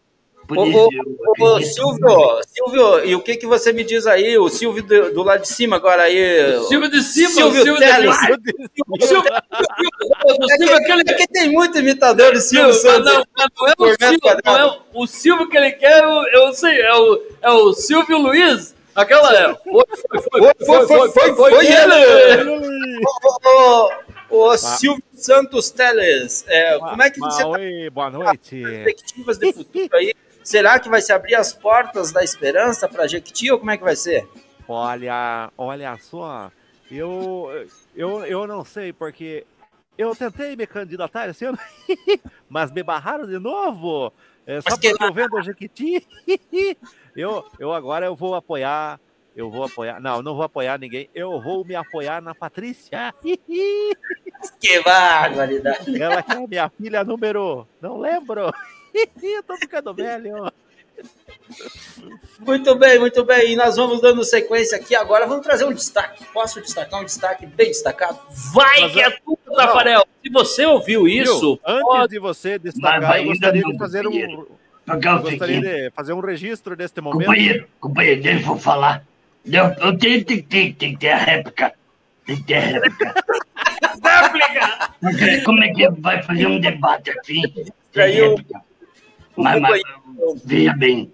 Por 0.48 0.58
Ô, 0.58 0.66
isso 0.66 0.78
ô, 0.80 0.90
eu 0.92 1.44
ô, 1.46 1.62
Silvio, 1.62 2.42
Silvio, 2.48 3.06
e 3.06 3.14
o 3.14 3.22
que, 3.22 3.38
que 3.38 3.46
você 3.46 3.72
me 3.72 3.84
diz 3.84 4.08
aí? 4.08 4.36
O 4.40 4.50
Silvio 4.50 4.82
do, 4.82 5.14
do 5.14 5.22
lado 5.22 5.42
de 5.42 5.48
cima 5.48 5.76
agora 5.76 6.02
aí. 6.04 6.60
Silvio 6.68 6.90
de 6.90 7.04
cima, 7.04 7.30
Silvio 7.30 7.62
o 7.62 7.64
Silvio 7.66 7.78
Teles. 7.78 8.18
de 8.18 8.54
O 8.90 9.06
Silvio, 9.06 9.32
o 9.32 10.44
É 10.50 10.58
Silvio 10.58 10.68
que, 10.68 10.74
aquele 10.74 11.02
é 11.02 11.14
que 11.14 11.28
tem 11.28 11.52
muito 11.52 11.78
imitador 11.78 12.34
de 12.34 12.42
Silvio 12.42 12.74
Santos. 12.74 13.14
não, 13.14 13.24
mas 13.38 13.48
não 13.56 13.68
é 13.68 13.74
o 13.78 13.96
Silvio, 13.96 14.20
não 14.44 14.58
é 14.58 14.66
o, 14.66 15.04
o 15.04 15.08
Silvio 15.08 15.50
que 15.50 15.56
ele 15.56 15.72
quer, 15.74 16.04
eu, 16.04 16.24
eu 16.30 16.54
sei, 16.54 16.82
é 16.82 16.96
o, 16.96 17.22
é 17.44 17.50
o 17.52 17.74
Silvio 17.74 18.18
Luiz, 18.18 18.74
aquela 18.96 19.34
é. 19.36 19.56
Foi, 19.56 19.86
foi, 19.88 20.22
foi, 20.22 20.54
Foi, 20.66 20.88
foi, 20.88 21.12
foi, 21.12 21.36
foi 21.36 21.66
ele! 21.66 23.02
Ô, 24.30 24.58
Silvio 24.58 25.04
Santos 25.14 25.70
Teles, 25.70 26.44
é, 26.48 26.80
como 26.80 27.04
é 27.04 27.10
que 27.10 27.20
você 27.20 27.44
tá 27.44 27.50
Oi, 27.50 27.90
boa 27.92 28.10
noite. 28.10 28.62
perspectivas 28.64 29.38
de 29.38 29.54
futuro 29.54 29.96
aí? 29.96 30.14
Será 30.44 30.80
que 30.80 30.90
vai 30.90 31.02
se 31.02 31.14
abrir 31.14 31.36
as 31.36 31.54
portas 31.54 32.12
da 32.12 32.24
esperança 32.24 32.90
para 32.90 33.08
Jequiti 33.08 33.52
ou 33.52 33.60
como 33.60 33.72
é 33.72 33.78
que 33.78 33.84
vai 33.84 33.96
ser? 33.96 34.28
Olha, 34.68 35.52
olha 35.58 35.98
só, 36.00 36.52
eu, 36.90 37.68
eu, 37.96 38.26
eu 38.26 38.48
não 38.48 38.66
sei, 38.66 38.92
porque 38.92 39.46
eu 39.98 40.16
tentei 40.16 40.56
me 40.56 40.66
candidatar 40.66 41.30
esse 41.30 41.46
ano, 41.46 41.58
mas 42.50 42.72
me 42.72 42.82
barraram 42.82 43.28
de 43.28 43.38
novo. 43.40 44.12
É, 44.46 44.60
só 44.62 44.72
porque 44.72 44.94
eu 45.00 45.14
vendo 45.14 45.36
o 45.36 45.42
Jequiti. 45.42 46.06
Eu, 47.16 47.46
eu 47.60 47.72
agora 47.74 48.06
eu 48.06 48.16
vou 48.16 48.36
apoiar, 48.36 49.00
eu 49.36 49.50
vou 49.50 49.66
apoiar, 49.66 50.00
não, 50.00 50.22
não 50.22 50.34
vou 50.36 50.44
apoiar 50.44 50.80
ninguém, 50.80 51.10
eu 51.14 51.40
vou 51.42 51.64
me 51.64 51.76
apoiar 51.76 52.22
na 52.22 52.34
Patrícia. 52.34 53.14
Que 54.60 54.82
barbaridade! 54.82 56.02
Ela 56.02 56.22
que 56.22 56.34
é 56.34 56.36
a 56.36 56.48
minha 56.48 56.70
filha 56.70 57.04
número, 57.04 57.66
não 57.80 57.98
lembro. 57.98 58.54
Eu 59.24 59.42
tô 59.42 59.56
ficando 59.58 59.94
velho. 59.94 60.52
Muito 62.40 62.76
bem, 62.76 63.00
muito 63.00 63.24
bem. 63.24 63.54
E 63.54 63.56
nós 63.56 63.76
vamos 63.76 64.02
dando 64.02 64.24
sequência 64.24 64.78
aqui 64.78 64.96
agora. 64.96 65.26
Vamos 65.26 65.44
trazer 65.44 65.66
um 65.66 65.74
destaque. 65.74 66.24
Posso 66.26 66.62
destacar 66.62 67.02
um 67.02 67.06
destaque 67.06 67.46
bem 67.46 67.68
destacado? 67.68 68.20
Vai 68.54 68.82
Mas 68.82 68.94
que 68.94 69.02
é 69.02 69.10
tudo, 69.12 69.40
Tafarel. 69.56 70.06
Se 70.22 70.30
você 70.30 70.66
ouviu 70.66 71.08
isso, 71.08 71.56
Viu? 71.56 71.60
Antes 71.66 71.86
pode- 71.86 72.14
de 72.14 72.20
você 72.20 72.60
destacar, 72.60 73.14
ainda 73.14 73.18
eu 73.20 73.26
gostaria 73.26 73.62
não, 73.62 73.72
de 73.72 73.78
fazer 73.78 74.08
um, 74.08 74.46
eu 74.88 74.96
o 74.96 75.22
gostaria 75.22 75.62
de 75.62 75.92
fazer 75.92 76.14
um 76.14 76.20
registro 76.20 76.76
neste 76.76 77.00
momento. 77.02 77.28
companheiro, 77.28 77.68
companheiro, 77.80 78.22
deixa 78.22 78.48
eu 78.48 78.58
falar. 78.58 79.06
Eu, 79.46 79.66
eu 79.80 79.98
tenho, 79.98 80.24
tem, 80.26 80.42
tem, 80.44 80.74
tem 80.74 80.94
que 80.94 81.00
ter 81.00 81.10
a 81.12 81.18
réplica. 81.18 81.74
Tem 82.26 82.36
que 82.38 82.44
ter 82.44 82.56
a 82.56 82.60
réplica. 82.60 83.14
réplica. 84.04 84.90
Porque 85.00 85.42
como 85.42 85.64
é 85.64 85.74
que 85.74 85.90
vai 85.90 86.22
fazer 86.24 86.48
um 86.48 86.60
debate 86.60 87.12
Aí 87.96 88.22
o- 88.22 88.30
réplica? 88.36 88.62
Mas, 89.36 89.60
mas, 89.62 89.82
veja 90.46 90.74
bem, 90.74 91.12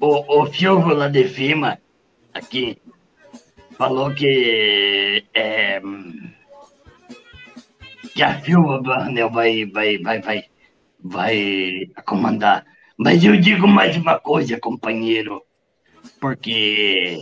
o, 0.00 0.42
o 0.42 0.46
Silvio 0.52 0.94
lá 0.94 1.08
de 1.08 1.28
cima, 1.28 1.78
aqui, 2.34 2.76
falou 3.78 4.12
que 4.12 5.24
é, 5.32 5.80
que 8.14 8.22
a 8.22 8.40
Silva 8.40 8.80
Barnel 8.82 9.30
vai, 9.30 9.64
vai, 9.66 9.98
vai, 9.98 10.20
vai, 10.20 10.44
vai 11.02 11.86
comandar. 12.06 12.64
Mas 12.96 13.24
eu 13.24 13.36
digo 13.36 13.66
mais 13.66 13.96
uma 13.96 14.18
coisa, 14.18 14.60
companheiro, 14.60 15.42
porque 16.20 17.18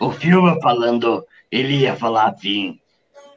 o 0.00 0.12
Silva 0.12 0.58
falando, 0.62 1.24
ele 1.50 1.76
ia 1.80 1.96
falar 1.96 2.28
assim, 2.28 2.78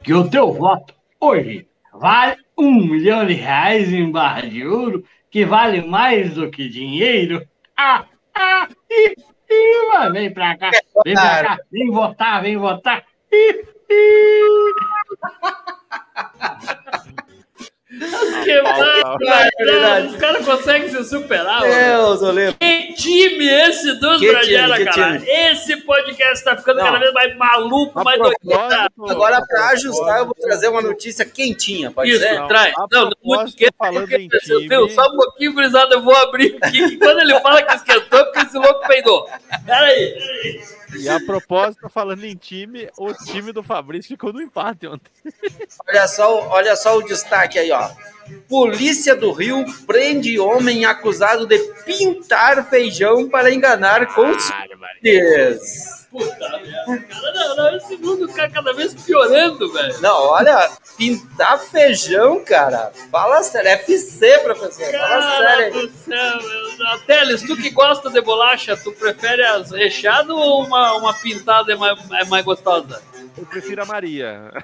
que 0.02 0.14
o 0.14 0.28
teu 0.28 0.52
voto 0.52 0.94
hoje 1.20 1.68
vale 1.92 2.36
um 2.56 2.72
milhão 2.72 3.26
de 3.26 3.34
reais 3.34 3.92
em 3.92 4.10
barra 4.10 4.42
de 4.42 4.66
ouro, 4.66 5.04
que 5.30 5.44
vale 5.44 5.82
mais 5.82 6.34
do 6.34 6.50
que 6.50 6.68
dinheiro. 6.68 7.46
Ah, 7.76 8.06
ah, 8.34 8.68
ih, 8.90 9.14
ih, 9.50 10.12
vem 10.12 10.32
pra 10.32 10.56
cá, 10.56 10.70
vem 11.04 11.14
pra 11.14 11.42
cá, 11.42 11.58
vem 11.70 11.90
votar, 11.90 12.42
vem 12.42 12.56
votar. 12.56 13.04
Ih, 13.30 13.64
ih. 13.90 14.74
Que 18.44 18.62
maravilha. 18.62 20.06
Os 20.10 20.16
caras 20.16 20.44
conseguem 20.46 20.88
se 20.88 21.04
superar. 21.04 21.60
mano. 21.60 21.72
Deus, 21.74 22.22
Olê. 22.22 22.52
Que 22.52 22.92
time 22.94 23.48
esse 23.48 23.94
dos 23.98 24.20
Bragera, 24.20 24.76
que 24.76 24.84
cara? 24.84 25.18
time. 25.18 25.28
Esse 25.28 25.76
podcast 25.78 26.44
tá 26.44 26.56
ficando 26.56 26.76
Não. 26.78 26.84
cada 26.84 26.98
vez 27.00 27.12
mais 27.12 27.36
maluco, 27.36 27.98
A 27.98 28.04
mais 28.04 28.18
doido. 28.18 28.36
Agora, 29.08 29.38
a 29.38 29.46
para 29.46 29.68
ajustar, 29.70 30.18
eu 30.20 30.26
vou 30.26 30.34
trazer 30.34 30.68
uma 30.68 30.82
notícia 30.82 31.24
quentinha, 31.24 31.90
pode 31.90 32.10
Isso, 32.10 32.20
ser? 32.20 32.34
Não, 32.38 32.46
traz. 32.46 32.72
Não, 32.92 33.04
não, 33.06 33.10
muito 33.24 33.56
quente. 33.56 33.74
falando 33.76 34.00
porque 34.08 34.16
em 34.16 34.28
time- 34.28 34.68
Viu? 34.68 34.88
Só 34.90 35.02
um 35.08 35.16
pouquinho, 35.16 35.52
gurizada, 35.52 35.94
eu 35.94 36.02
vou 36.02 36.14
abrir 36.14 36.56
aqui, 36.62 36.90
que 36.90 36.96
quando 36.96 37.18
ele 37.20 37.38
fala 37.40 37.60
que 37.62 37.74
esquentou, 37.74 38.20
é 38.20 38.24
porque 38.24 38.38
esse 38.46 38.56
louco 38.56 38.86
peidou. 38.86 39.28
Peraí, 39.66 40.14
peraí. 40.14 40.60
E 40.98 41.08
a 41.08 41.20
propósito, 41.20 41.88
falando 41.88 42.24
em 42.24 42.34
time, 42.34 42.88
o 42.98 43.12
time 43.12 43.52
do 43.52 43.62
Fabrício 43.62 44.08
ficou 44.08 44.32
no 44.32 44.40
empate 44.40 44.86
ontem. 44.86 45.10
Olha 45.88 46.08
só, 46.08 46.48
olha 46.48 46.76
só 46.76 46.96
o 46.98 47.02
destaque 47.02 47.58
aí, 47.58 47.70
ó. 47.70 47.90
Polícia 48.48 49.14
do 49.16 49.32
Rio 49.32 49.64
prende 49.86 50.38
homem 50.38 50.84
acusado 50.84 51.46
de 51.46 51.58
pintar 51.84 52.68
feijão 52.68 53.28
para 53.28 53.52
enganar 53.52 54.06
consumidores. 54.14 55.99
Puta 56.10 56.58
merda, 56.58 57.04
cara. 57.08 57.32
Não, 57.32 57.56
não, 57.56 57.76
esse 57.76 57.96
mundo 57.96 58.26
tá 58.28 58.48
cada 58.50 58.72
vez 58.72 58.92
piorando, 58.94 59.72
velho. 59.72 60.00
Não, 60.00 60.22
olha, 60.28 60.70
pintar 60.96 61.58
feijão, 61.60 62.44
cara. 62.44 62.90
Fala 63.12 63.42
sério, 63.44 63.70
FC, 63.70 64.38
professor. 64.40 64.84
Fala 64.90 65.08
Cara 65.08 65.56
sério. 65.56 65.86
do 65.88 65.92
céu, 65.96 66.42
meu. 66.42 67.00
Teles, 67.06 67.42
tu 67.42 67.56
que 67.56 67.70
gosta 67.70 68.10
de 68.10 68.20
bolacha, 68.20 68.76
tu 68.76 68.90
prefere 68.92 69.42
as 69.42 69.70
recheadas 69.70 70.30
ou 70.30 70.64
uma, 70.64 70.94
uma 70.94 71.14
pintada 71.14 71.72
é 71.72 71.76
mais, 71.76 71.98
é 72.10 72.24
mais 72.24 72.44
gostosa? 72.44 73.00
Eu 73.38 73.46
prefiro 73.46 73.82
a 73.82 73.86
Maria. 73.86 74.50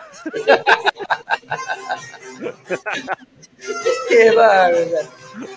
Que 4.09 4.33
barbaridade. 4.33 5.09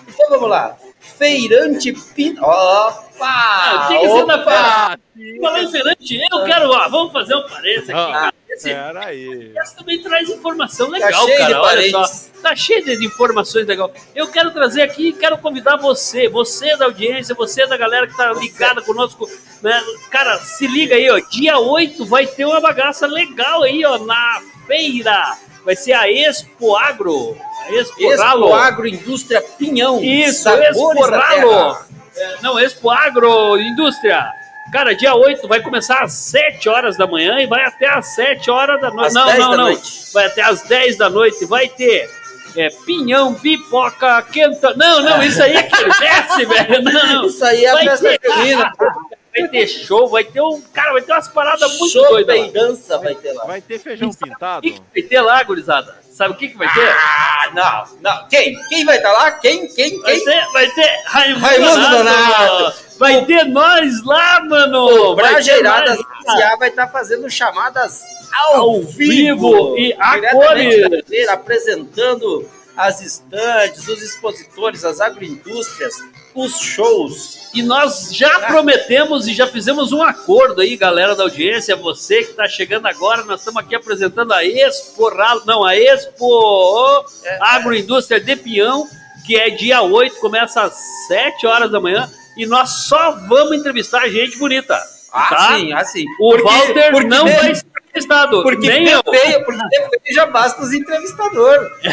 Então 0.08 0.30
vamos 0.30 0.48
lá. 0.48 0.76
Feirante 1.00 1.92
pinta. 2.14 2.42
Opa! 2.42 3.84
o 3.84 3.88
que, 3.88 3.98
que 3.98 4.08
você 4.08 4.26
tá 4.26 4.44
falando? 4.44 5.00
Falando 5.40 5.64
em 5.64 5.70
feirante, 5.70 6.20
eu 6.32 6.44
quero, 6.44 6.70
ó, 6.70 6.88
vamos 6.88 7.12
fazer 7.12 7.34
um 7.34 7.46
parênteses 7.46 7.90
aqui, 7.90 8.12
Ah. 8.12 8.32
Esse 8.52 8.72
aí. 8.72 9.54
também 9.76 10.02
traz 10.02 10.28
informação 10.28 10.88
legal, 10.88 11.10
Tá 11.10 11.18
cheio 11.24 11.46
de 11.46 11.52
cara. 11.52 11.62
Olha 11.62 11.90
só. 11.90 12.04
Tá 12.42 12.56
cheio 12.56 12.84
de 12.84 13.06
informações 13.06 13.66
legais. 13.66 13.90
Eu 14.14 14.28
quero 14.28 14.50
trazer 14.50 14.82
aqui 14.82 15.08
e 15.08 15.12
quero 15.12 15.38
convidar 15.38 15.76
você, 15.76 16.28
você 16.28 16.76
da 16.76 16.86
audiência, 16.86 17.34
você 17.34 17.66
da 17.66 17.76
galera 17.76 18.06
que 18.06 18.16
tá 18.16 18.32
ligada 18.32 18.82
conosco. 18.82 19.30
Né? 19.62 19.80
Cara, 20.10 20.38
se 20.40 20.66
liga 20.66 20.96
aí, 20.96 21.08
ó. 21.10 21.20
Dia 21.30 21.58
8 21.58 22.04
vai 22.06 22.26
ter 22.26 22.44
uma 22.44 22.60
bagaça 22.60 23.06
legal 23.06 23.62
aí, 23.62 23.84
ó, 23.84 23.98
na 23.98 24.42
feira. 24.66 25.38
Vai 25.64 25.76
ser 25.76 25.92
a 25.92 26.10
Expo 26.10 26.76
Agro. 26.76 27.36
A 27.70 27.80
Expo, 27.80 28.52
Agroindústria 28.54 29.42
Pinhão. 29.58 30.02
Isso, 30.02 30.48
Expo 30.48 31.00
Ralo. 31.06 31.78
É, 32.16 32.36
não, 32.42 32.58
Expo 32.58 32.90
Agroindústria. 32.90 34.32
Cara, 34.72 34.94
dia 34.94 35.14
8 35.14 35.48
vai 35.48 35.60
começar 35.60 36.00
às 36.00 36.12
7 36.12 36.68
horas 36.68 36.96
da 36.96 37.06
manhã 37.06 37.40
e 37.40 37.46
vai 37.46 37.64
até 37.64 37.88
às 37.88 38.14
7 38.14 38.50
horas 38.50 38.80
da 38.80 38.90
noite. 38.90 39.14
Não, 39.14 39.26
10 39.26 39.38
não, 39.38 39.50
não. 39.50 39.56
noite. 39.64 39.92
Vai 40.14 40.26
até 40.26 40.42
às 40.42 40.62
10 40.62 40.96
da 40.96 41.10
noite. 41.10 41.44
Vai 41.44 41.68
ter 41.68 42.08
é, 42.56 42.68
pinhão, 42.86 43.34
pipoca, 43.34 44.22
quenta. 44.22 44.72
Não, 44.76 45.02
não, 45.02 45.22
isso 45.22 45.42
aí 45.42 45.56
é 45.56 45.62
que 45.64 45.84
desce, 45.84 46.44
velho. 46.46 46.82
Não, 46.84 47.06
não. 47.14 47.26
Isso 47.26 47.44
aí 47.44 47.64
é 47.64 47.70
a 47.70 47.74
Vai 47.74 47.84
festa 47.88 48.18
ter- 48.18 48.32
junina. 48.32 48.72
vai 48.78 49.48
ter 49.48 49.66
show, 49.66 50.08
vai 50.08 50.22
ter 50.24 50.40
um. 50.40 50.60
Cara, 50.72 50.92
vai 50.92 51.02
ter 51.02 51.12
umas 51.12 51.28
paradas 51.28 51.78
muito 51.78 51.92
Show 51.92 52.08
doidas. 52.08 52.38
lá. 52.38 52.46
e 52.46 52.50
dança 52.52 52.98
vai 52.98 53.14
ter 53.16 53.32
lá. 53.32 53.44
Vai 53.46 53.60
ter 53.60 53.78
feijão 53.80 54.08
O 54.10 54.16
pintado? 54.16 54.62
que, 54.62 54.72
que 54.72 54.80
vai 54.94 55.02
ter 55.02 55.20
lá, 55.20 55.42
gurizada? 55.42 55.98
Sabe 56.20 56.34
o 56.34 56.36
que, 56.36 56.48
que 56.48 56.58
vai 56.58 56.70
ter? 56.74 56.86
Ah, 56.86 57.50
não, 57.54 57.96
não. 58.02 58.28
Quem? 58.28 58.54
Quem 58.68 58.84
vai 58.84 58.98
estar 58.98 59.10
lá? 59.10 59.30
Quem? 59.32 59.66
Quem? 59.68 59.98
Vai 60.02 60.16
Quem? 60.16 60.24
ter, 60.26 60.46
vai 60.52 60.70
ter 60.72 61.02
Raimundo, 61.06 61.46
Raimundo 61.46 61.80
Donato. 61.96 62.58
Donato. 62.58 62.74
Vai 62.98 63.24
ter 63.24 63.44
nós 63.44 64.04
lá, 64.04 64.44
mano. 64.44 65.12
O 65.12 65.16
Vai. 65.16 65.36
S.A. 65.36 66.56
vai 66.58 66.68
estar 66.68 66.88
fazendo 66.88 67.30
chamadas 67.30 68.02
ao, 68.34 68.56
Ao 68.56 68.82
vivo 68.82 69.78
e 69.78 69.94
a 69.98 70.30
cores. 70.30 71.26
apresentando 71.30 72.46
as 72.76 73.00
estantes, 73.00 73.88
os 73.88 74.02
expositores, 74.02 74.84
as 74.84 75.00
agroindústrias, 75.00 75.94
os 76.34 76.58
shows. 76.60 77.40
E 77.52 77.62
nós 77.62 78.14
já 78.14 78.40
prometemos 78.46 79.26
e 79.26 79.34
já 79.34 79.46
fizemos 79.46 79.92
um 79.92 80.02
acordo 80.02 80.60
aí, 80.60 80.76
galera 80.76 81.16
da 81.16 81.24
audiência. 81.24 81.74
Você 81.76 82.22
que 82.22 82.30
está 82.30 82.48
chegando 82.48 82.86
agora, 82.86 83.24
nós 83.24 83.40
estamos 83.40 83.62
aqui 83.62 83.74
apresentando 83.74 84.32
a 84.32 84.44
Expo 84.44 85.10
não, 85.44 85.64
a 85.64 85.76
Expo 85.76 87.04
Agroindústria 87.40 88.20
de 88.20 88.36
Pinhão, 88.36 88.86
que 89.26 89.36
é 89.36 89.50
dia 89.50 89.82
8, 89.82 90.16
começa 90.20 90.62
às 90.62 90.74
7 91.08 91.46
horas 91.46 91.70
da 91.70 91.80
manhã. 91.80 92.08
E 92.36 92.46
nós 92.46 92.70
só 92.86 93.12
vamos 93.28 93.56
entrevistar 93.56 94.08
gente 94.08 94.38
bonita. 94.38 94.78
Ah, 95.12 95.28
tá? 95.28 95.56
sim, 95.56 95.72
assim. 95.72 96.04
O 96.20 96.30
Porque- 96.30 96.42
Walter 96.44 96.90
porque 96.92 97.08
não 97.08 97.24
mesmo- 97.24 97.40
vai 97.40 97.54
ser 97.56 97.64
entrevistado. 97.88 98.42
Porque 98.44 98.68
nem 98.68 98.88
eu. 98.88 99.02
feio, 99.02 99.44
porque 99.44 100.14
já 100.14 100.26
basta 100.26 100.62
os 100.62 100.72
entrevistadores. 100.72 101.68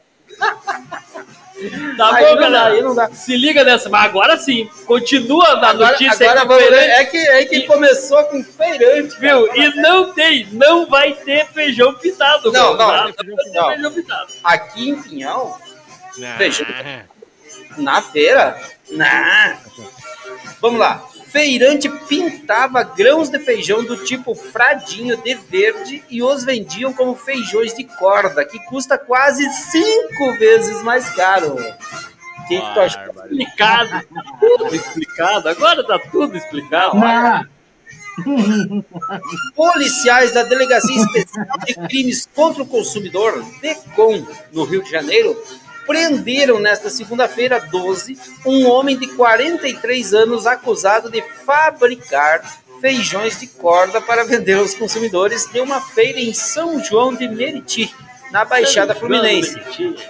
Tá 1.96 2.14
Aí 2.16 2.24
bom, 2.24 2.30
não 2.36 2.40
galera? 2.40 2.68
aí 2.74 2.80
não 2.82 2.94
dá. 2.94 3.10
Se 3.10 3.36
liga 3.36 3.62
nessa, 3.62 3.90
mas 3.90 4.04
agora 4.06 4.38
sim. 4.38 4.66
Continua 4.86 5.56
na 5.56 5.68
Agora, 5.68 5.90
notícia 5.92 6.30
agora 6.30 6.40
aí, 6.40 6.46
vamos, 6.48 6.62
feirante, 6.64 6.90
é 6.90 7.04
que, 7.04 7.16
é 7.18 7.44
que 7.44 7.56
E- 7.56 7.66
começou 7.66 8.24
com 8.24 8.42
feirante. 8.42 9.18
Viu? 9.20 9.46
cara. 9.46 9.58
E 9.58 9.74
não 9.76 10.12
tem, 10.14 10.48
não 10.52 10.86
vai 10.86 11.12
ter 11.12 11.46
feijão 11.48 11.92
pintado. 11.94 12.50
Não, 12.50 12.70
não, 12.70 12.76
Tá? 12.78 12.86
não. 12.86 12.96
Não 12.96 13.02
vai 13.02 13.12
ter 13.12 13.72
feijão 13.74 13.92
pintado. 13.92 14.32
Aqui 14.42 14.88
em 14.88 15.02
Pinhão, 15.02 15.58
Não. 16.16 16.36
Feijão. 16.38 16.66
na 17.76 18.00
feira, 18.02 18.58
não. 18.90 19.56
Vamos 20.62 20.80
lá. 20.80 21.04
Feirante 21.30 21.88
pintava 22.08 22.82
grãos 22.82 23.28
de 23.28 23.38
feijão 23.38 23.84
do 23.84 24.04
tipo 24.04 24.34
fradinho 24.34 25.16
de 25.22 25.34
verde 25.34 26.02
e 26.10 26.22
os 26.22 26.44
vendiam 26.44 26.92
como 26.92 27.14
feijões 27.14 27.72
de 27.74 27.84
corda, 27.84 28.44
que 28.44 28.58
custa 28.66 28.98
quase 28.98 29.48
cinco 29.48 30.38
vezes 30.38 30.82
mais 30.82 31.08
caro. 31.10 31.54
O 31.54 32.48
que, 32.48 32.60
que 32.60 32.74
tu 32.74 32.80
acha? 32.80 33.10
Explicado. 33.30 34.06
Tudo 34.40 34.74
explicado. 34.74 35.48
Agora 35.48 35.86
tá 35.86 35.98
tudo 36.10 36.36
explicado. 36.36 36.98
Policiais 39.54 40.32
da 40.32 40.42
Delegacia 40.42 40.96
Especial 40.96 41.46
de 41.64 41.74
Crimes 41.88 42.28
contra 42.34 42.62
o 42.62 42.66
Consumidor, 42.66 43.44
DECOM, 43.62 44.26
no 44.52 44.64
Rio 44.64 44.82
de 44.82 44.90
Janeiro, 44.90 45.40
prenderam 45.90 46.60
nesta 46.60 46.88
segunda-feira 46.88 47.58
12 47.58 48.16
um 48.46 48.68
homem 48.68 48.96
de 48.96 49.08
43 49.08 50.14
anos 50.14 50.46
acusado 50.46 51.10
de 51.10 51.20
fabricar 51.44 52.44
feijões 52.80 53.40
de 53.40 53.48
corda 53.48 54.00
para 54.00 54.22
vender 54.22 54.52
aos 54.52 54.72
consumidores 54.72 55.50
de 55.50 55.58
uma 55.58 55.80
feira 55.80 56.20
em 56.20 56.32
São 56.32 56.78
João 56.78 57.12
de 57.12 57.26
Meriti, 57.26 57.92
na 58.30 58.44
Baixada 58.44 58.94
Fluminense. 58.94 59.60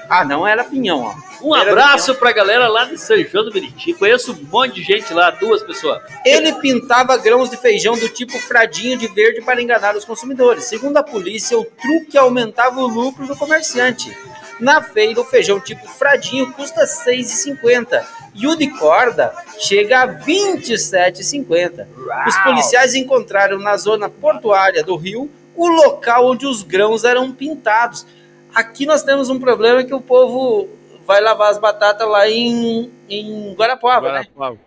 Ah, 0.06 0.22
não 0.22 0.46
era 0.46 0.64
Pinhão, 0.64 1.00
ó. 1.00 1.30
Um 1.42 1.56
Era 1.56 1.70
abraço 1.70 2.14
pra 2.16 2.30
galera 2.30 2.68
lá 2.68 2.84
de 2.84 2.98
São 2.98 3.16
João 3.24 3.46
do 3.46 3.54
Meriti. 3.54 3.94
Conheço 3.94 4.32
um 4.32 4.48
monte 4.52 4.74
de 4.74 4.82
gente 4.82 5.14
lá, 5.14 5.30
duas 5.30 5.62
pessoas. 5.62 6.02
Ele 6.26 6.52
pintava 6.56 7.16
grãos 7.16 7.48
de 7.48 7.56
feijão 7.56 7.94
do 7.94 8.10
tipo 8.10 8.38
fradinho 8.38 8.98
de 8.98 9.08
verde 9.08 9.40
para 9.40 9.62
enganar 9.62 9.96
os 9.96 10.04
consumidores. 10.04 10.64
Segundo 10.64 10.98
a 10.98 11.02
polícia, 11.02 11.58
o 11.58 11.64
truque 11.64 12.18
aumentava 12.18 12.80
o 12.80 12.86
lucro 12.86 13.26
do 13.26 13.34
comerciante. 13.34 14.14
Na 14.60 14.82
feira, 14.82 15.20
o 15.20 15.24
feijão 15.24 15.58
tipo 15.60 15.86
fradinho 15.88 16.52
custa 16.52 16.80
R$ 16.80 16.86
6,50 16.86 18.04
e 18.34 18.46
o 18.46 18.54
de 18.56 18.68
corda 18.78 19.32
chega 19.58 20.00
a 20.00 20.04
R$ 20.06 20.18
27,50. 20.24 21.86
Os 22.26 22.36
policiais 22.38 22.94
encontraram 22.94 23.58
na 23.58 23.76
zona 23.76 24.08
portuária 24.08 24.82
do 24.84 24.96
Rio 24.96 25.30
o 25.56 25.68
local 25.68 26.26
onde 26.30 26.46
os 26.46 26.62
grãos 26.62 27.04
eram 27.04 27.32
pintados. 27.32 28.06
Aqui 28.54 28.86
nós 28.86 29.02
temos 29.02 29.28
um 29.30 29.38
problema 29.38 29.84
que 29.84 29.94
o 29.94 30.00
povo 30.00 30.68
vai 31.06 31.20
lavar 31.20 31.50
as 31.50 31.58
batatas 31.58 32.08
lá 32.08 32.28
em, 32.28 32.90
em 33.08 33.54
Guarapuava, 33.54 34.06
né? 34.12 34.18
Guarapuava. 34.20 34.58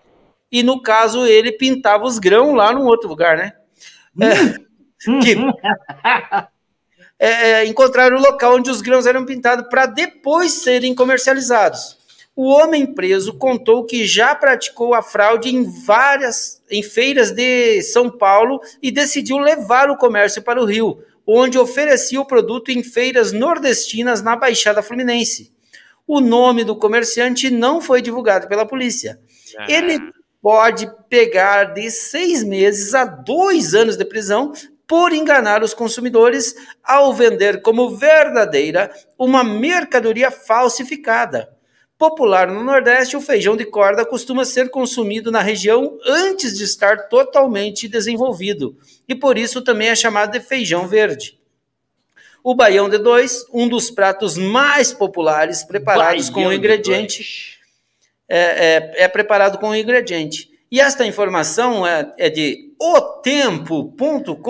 E 0.52 0.62
no 0.62 0.82
caso, 0.82 1.26
ele 1.26 1.52
pintava 1.52 2.04
os 2.06 2.20
grãos 2.20 2.54
lá 2.56 2.72
num 2.72 2.86
outro 2.86 3.10
lugar, 3.10 3.38
né? 3.38 3.54
É, 4.22 4.36
que- 5.22 5.36
É, 7.26 7.52
é, 7.52 7.66
encontraram 7.66 8.18
o 8.18 8.22
local 8.22 8.56
onde 8.58 8.70
os 8.70 8.82
grãos 8.82 9.06
eram 9.06 9.24
pintados 9.24 9.70
para 9.70 9.86
depois 9.86 10.52
serem 10.52 10.94
comercializados. 10.94 11.98
O 12.36 12.50
homem 12.50 12.86
preso 12.86 13.38
contou 13.38 13.86
que 13.86 14.06
já 14.06 14.36
praticou 14.36 14.94
a 14.94 15.02
fraude 15.02 15.48
em 15.48 15.64
várias 15.64 16.62
em 16.70 16.84
feiras 16.84 17.32
de 17.32 17.82
São 17.82 18.10
Paulo 18.10 18.60
e 18.82 18.92
decidiu 18.92 19.38
levar 19.38 19.90
o 19.90 19.96
comércio 19.96 20.42
para 20.42 20.62
o 20.62 20.66
Rio, 20.66 21.02
onde 21.26 21.58
oferecia 21.58 22.20
o 22.20 22.26
produto 22.26 22.72
em 22.72 22.84
feiras 22.84 23.32
nordestinas 23.32 24.22
na 24.22 24.36
Baixada 24.36 24.84
Fluminense. 24.84 25.50
O 26.06 26.20
nome 26.20 26.66
do 26.66 26.76
comerciante 26.76 27.50
não 27.50 27.80
foi 27.80 28.02
divulgado 28.02 28.50
pela 28.50 28.66
polícia. 28.66 29.18
Ele 29.70 29.98
pode 30.42 30.92
pegar 31.08 31.74
de 31.74 31.90
seis 31.90 32.44
meses 32.44 32.94
a 32.94 33.06
dois 33.06 33.74
anos 33.74 33.96
de 33.96 34.04
prisão 34.04 34.52
por 34.88 35.14
enganar 35.14 35.64
os 35.64 35.74
consumidores 35.74 36.56
ao 36.84 37.14
vender 37.14 37.62
como 37.62 37.96
verdadeira 37.96 38.92
uma 39.18 39.44
mercadoria 39.44 40.30
falsificada. 40.30 41.50
Popular 41.98 42.48
no 42.52 42.64
Nordeste, 42.64 43.16
o 43.16 43.22
feijão 43.22 43.56
de 43.56 43.66
corda 43.66 44.06
costuma 44.06 44.44
ser 44.44 44.70
consumido 44.70 45.32
na 45.32 45.42
região 45.42 45.98
antes 46.06 46.58
de 46.58 46.64
estar 46.64 47.08
totalmente 47.08 47.88
desenvolvido, 47.88 48.78
e 49.08 49.16
por 49.16 49.38
isso 49.38 49.62
também 49.62 49.88
é 49.90 49.96
chamado 49.96 50.32
de 50.32 50.40
feijão 50.42 50.88
verde. 50.88 51.40
O 52.44 52.54
baião 52.54 52.90
de 52.90 52.98
dois, 52.98 53.46
um 53.54 53.70
dos 53.70 53.90
pratos 53.90 54.36
mais 54.38 54.92
populares 54.92 55.64
preparados 55.64 56.30
com 56.30 56.36
Baião 56.36 56.48
o 56.50 56.52
de 56.52 56.58
ingrediente 56.58 57.58
é, 58.28 58.40
é- 58.98 59.04
é 59.04 59.08
preparado 59.08 59.58
com 59.58 59.70
o 59.70 59.76
ingrediente. 59.76 60.50
E 60.74 60.80
esta 60.82 61.06
informação 61.06 61.86
é, 61.86 62.12
é 62.18 62.30
de 62.32 62.74
otempo.com.br. 62.82 64.42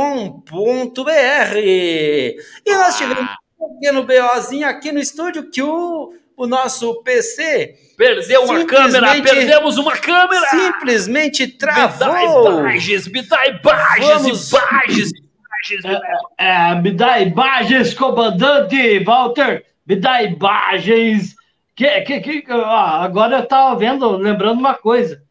E 1.57 2.37
nós 2.67 2.97
tivemos 2.97 3.27
um 3.59 3.73
pequeno 3.73 4.05
BOzinho 4.05 4.65
aqui 4.65 4.93
no 4.93 4.99
estúdio 4.99 5.49
que 5.51 5.61
o, 5.61 6.13
o 6.37 6.47
nosso 6.47 7.03
PC 7.03 7.75
Perdeu 7.97 8.43
uma 8.45 8.63
câmera, 8.65 9.21
perdemos 9.21 9.77
uma 9.77 9.91
câmera! 9.97 10.47
simplesmente 10.49 11.45
Me 11.45 11.57
dá 11.57 11.89
travou. 11.89 12.59
imagens, 12.61 13.05
me 13.07 13.21
dá 13.21 13.45
imagens, 13.45 14.07
Vamos. 14.07 14.51
imagens, 14.51 15.11
imagens. 15.11 15.83
me 15.83 15.91
dá- 15.91 16.01
é, 16.37 16.75
me 16.81 16.91
dá 16.91 17.19
imagens, 17.19 17.93
comandante 17.93 18.99
Walter. 19.03 19.65
Me 19.85 19.97
dá 19.97 20.23
imagens. 20.23 21.35
Que, 21.75 22.01
que, 22.01 22.19
que, 22.21 22.43
ó, 22.53 22.65
agora 23.03 23.37
eu 23.39 23.45
tava 23.45 23.77
vendo, 23.77 24.09
lembrando 24.17 24.59
uma 24.59 24.73
coisa. 24.73 25.21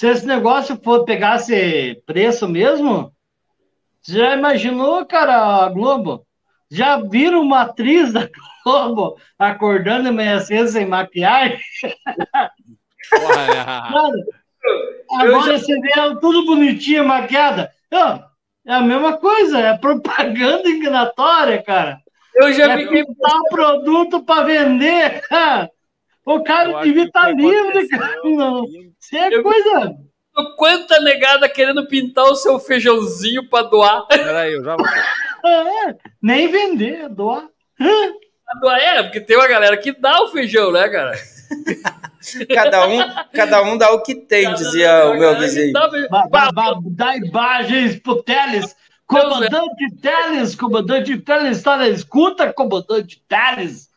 Se 0.00 0.08
esse 0.08 0.26
negócio 0.26 0.80
for 0.82 1.04
pegasse 1.04 2.02
preço 2.06 2.48
mesmo, 2.48 3.12
você 4.00 4.16
já 4.16 4.34
imaginou, 4.34 5.04
cara, 5.04 5.62
a 5.62 5.68
Globo? 5.68 6.26
Já 6.70 6.96
viram 7.02 7.42
uma 7.42 7.60
atriz 7.60 8.10
da 8.10 8.26
Globo 8.64 9.20
acordando 9.38 10.04
de 10.04 10.10
manhã 10.10 10.40
cedo 10.40 10.70
sem 10.70 10.86
maquiagem? 10.86 11.60
Olha, 13.12 13.64
Cara, 13.66 14.12
agora 15.20 15.58
você 15.58 15.78
vê 15.78 15.90
ela 15.94 16.18
tudo 16.18 16.46
bonitinha, 16.46 17.04
maquiada. 17.04 17.70
Não, 17.90 18.24
é 18.66 18.72
a 18.72 18.80
mesma 18.80 19.18
coisa, 19.18 19.58
é 19.58 19.76
propaganda 19.76 20.66
enganatória, 20.66 21.62
cara. 21.62 22.00
Eu 22.36 22.50
já 22.54 22.72
É 22.72 22.78
fiquei. 22.78 23.04
produto 23.50 24.22
para 24.22 24.44
vender. 24.44 25.20
O 26.34 26.44
cara 26.44 26.82
devia 26.82 27.10
que 27.10 27.32
livre, 27.32 27.88
cara. 27.88 28.16
Não. 28.24 28.64
Isso 28.64 29.16
é 29.16 29.34
Eu- 29.34 29.42
coisa. 29.42 29.94
Quanta 30.56 31.00
negada 31.00 31.48
querendo 31.48 31.86
pintar 31.88 32.24
o 32.24 32.36
seu 32.36 32.58
feijãozinho 32.58 33.48
pra 33.50 33.62
doar. 33.62 34.06
Peraí, 34.06 34.52
eu 34.54 34.64
já 34.64 34.76
vou. 34.76 34.86
É, 35.42 35.96
nem 36.20 36.48
vender, 36.48 37.08
doar. 37.08 37.46
Pra 37.78 38.60
doar 38.60 38.78
é, 38.78 39.02
porque 39.04 39.20
tem 39.20 39.36
uma 39.38 39.48
galera 39.48 39.74
que 39.78 39.90
dá 39.90 40.20
o 40.22 40.28
feijão, 40.28 40.70
né, 40.70 40.86
cara? 40.88 41.12
Cada 42.54 42.86
um, 42.86 42.98
cada 43.34 43.62
um 43.62 43.78
dá 43.78 43.90
o 43.92 44.02
que 44.02 44.14
tem, 44.14 44.52
dizia 44.54 45.06
o 45.06 45.18
meu 45.18 45.38
vizinho. 45.38 45.72
Dá. 45.72 45.88
Ba- 46.28 46.52
ba- 46.52 47.16
imagens 47.16 47.98
pro 47.98 48.22
Teles. 48.22 48.76
Comandante 49.06 49.96
Teles, 50.00 50.54
comandante 50.54 51.16
Teles, 51.18 51.56
está 51.56 51.76
na 51.78 51.88
escuta, 51.88 52.52
comandante 52.52 53.22
Teles. 53.26 53.88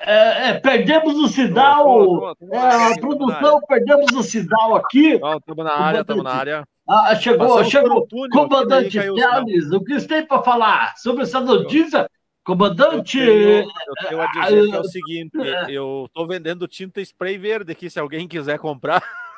É, 0.00 0.48
é, 0.48 0.54
perdemos 0.54 1.14
o 1.16 1.28
sinal. 1.28 1.84
Tô, 1.84 2.20
tô, 2.20 2.34
tô, 2.34 2.46
tô 2.46 2.54
é, 2.54 2.92
a 2.92 2.98
produção, 2.98 3.60
perdemos 3.68 4.12
o 4.12 4.22
sinal 4.22 4.76
aqui. 4.76 5.14
Estamos 5.14 5.64
na 5.64 5.72
área, 5.72 6.00
estamos 6.00 6.24
na 6.24 6.32
área. 6.32 6.64
Ah, 6.88 7.14
chegou, 7.14 7.46
Passamos 7.46 7.70
chegou. 7.70 8.06
túnel, 8.06 8.30
Comandante. 8.30 8.98
Teles, 8.98 9.70
o 9.72 9.80
que 9.84 10.00
você 10.00 10.08
tem 10.08 10.26
para 10.26 10.42
falar 10.42 10.96
sobre 10.96 11.22
essa 11.22 11.40
notícia? 11.40 11.98
Eu 12.00 12.08
Comandante. 12.42 13.18
tenho, 13.18 13.60
eu 13.60 14.08
tenho 14.08 14.20
a 14.22 14.26
dizer 14.26 14.68
que 14.70 14.74
é 14.74 14.80
o 14.80 14.84
seguinte: 14.84 15.38
eu 15.68 16.08
tô 16.12 16.26
vendendo 16.26 16.66
tinta 16.66 17.00
spray 17.00 17.38
verde 17.38 17.70
aqui, 17.70 17.88
se 17.88 18.00
alguém 18.00 18.26
quiser 18.26 18.58
comprar. 18.58 19.02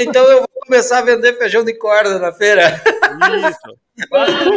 Então 0.00 0.24
eu 0.30 0.38
vou 0.38 0.48
começar 0.66 0.98
a 0.98 1.02
vender 1.02 1.36
feijão 1.38 1.64
de 1.64 1.74
corda 1.74 2.18
na 2.18 2.32
feira. 2.32 2.80
Isso. 3.50 3.78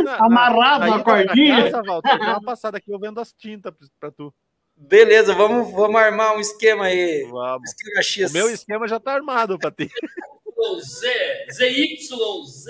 Na- 0.03 0.17
Amarrado 0.25 0.85
na 0.85 0.97
na 0.97 1.03
pra 1.03 1.25
cordinha. 1.25 1.63
casa, 1.71 1.83
Walter, 1.83 2.19
dá 2.19 2.25
uma 2.31 2.41
passada 2.43 2.77
aqui, 2.77 2.91
eu 2.91 2.99
vendo 2.99 3.19
as 3.19 3.33
tintas 3.33 3.73
pra- 3.73 3.87
pra 3.99 4.11
tu. 4.11 4.33
Beleza, 4.75 5.33
vamos, 5.33 5.71
vamos 5.73 5.95
armar 5.99 6.35
um 6.35 6.39
esquema 6.39 6.85
aí. 6.85 7.27
Vamos. 7.29 7.69
Esquema 7.69 8.01
X. 8.01 8.29
O 8.29 8.33
meu 8.33 8.49
esquema 8.49 8.87
já 8.87 8.99
tá 8.99 9.13
armado 9.13 9.57
pra 9.59 9.71
ti. 9.71 9.89
Z, 10.81 11.45
ZYZ. 11.51 12.65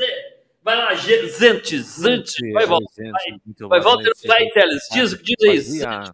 Vai 0.63 0.75
lá, 0.77 0.93
G- 0.93 1.27
Zente, 1.29 1.79
Zente. 1.81 2.51
Vai, 2.51 2.65
Walter. 2.67 3.11
Vai, 3.11 3.69
vai, 3.69 3.81
Walter, 3.81 4.11
vai, 4.27 4.45
Teles. 4.49 4.87
Diz, 4.91 5.11
diz 5.21 5.35
aí. 5.83 6.11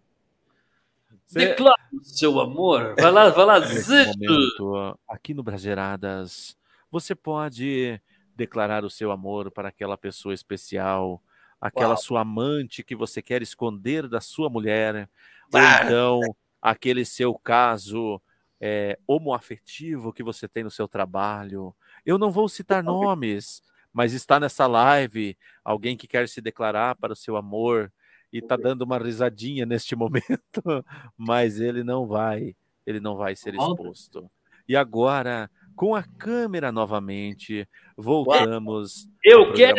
Zente. 1.30 1.46
Declara 1.46 1.76
o 1.92 2.02
seu 2.04 2.40
amor. 2.40 2.94
Vai 2.98 3.10
lá, 3.10 3.28
vai 3.28 3.44
lá, 3.44 3.60
momento, 3.60 4.98
aqui 5.08 5.34
no 5.34 5.42
Brasileiradas, 5.42 6.56
você 6.90 7.14
pode 7.14 8.00
declarar 8.34 8.84
o 8.84 8.90
seu 8.90 9.10
amor 9.10 9.50
para 9.50 9.68
aquela 9.68 9.98
pessoa 9.98 10.32
especial, 10.32 11.22
aquela 11.60 11.90
Uau. 11.90 11.96
sua 11.98 12.20
amante 12.22 12.82
que 12.82 12.94
você 12.96 13.20
quer 13.20 13.42
esconder 13.42 14.08
da 14.08 14.20
sua 14.20 14.48
mulher, 14.48 15.08
Ah. 15.52 15.80
ou 15.82 15.84
então 15.84 16.20
aquele 16.62 17.04
seu 17.04 17.34
caso 17.34 18.20
é, 18.60 18.98
homoafetivo 19.06 20.12
que 20.12 20.22
você 20.22 20.48
tem 20.48 20.64
no 20.64 20.70
seu 20.70 20.88
trabalho. 20.88 21.74
Eu 22.04 22.18
não 22.18 22.30
vou 22.30 22.48
citar 22.48 22.82
nomes, 22.82 23.62
mas 23.92 24.12
está 24.12 24.40
nessa 24.40 24.66
live 24.66 25.36
alguém 25.64 25.96
que 25.96 26.06
quer 26.08 26.28
se 26.28 26.40
declarar 26.40 26.96
para 26.96 27.12
o 27.12 27.16
seu 27.16 27.36
amor 27.36 27.92
e 28.32 28.38
está 28.38 28.56
dando 28.56 28.82
uma 28.82 28.98
risadinha 28.98 29.64
neste 29.66 29.94
momento, 29.96 30.84
mas 31.16 31.60
ele 31.60 31.82
não 31.82 32.06
vai, 32.06 32.54
ele 32.86 33.00
não 33.00 33.16
vai 33.16 33.34
ser 33.36 33.54
exposto. 33.54 34.30
E 34.68 34.76
agora, 34.76 35.50
com 35.74 35.94
a 35.94 36.02
câmera 36.02 36.70
novamente, 36.70 37.66
voltamos. 37.96 39.08
Eu 39.24 39.52
quero 39.52 39.76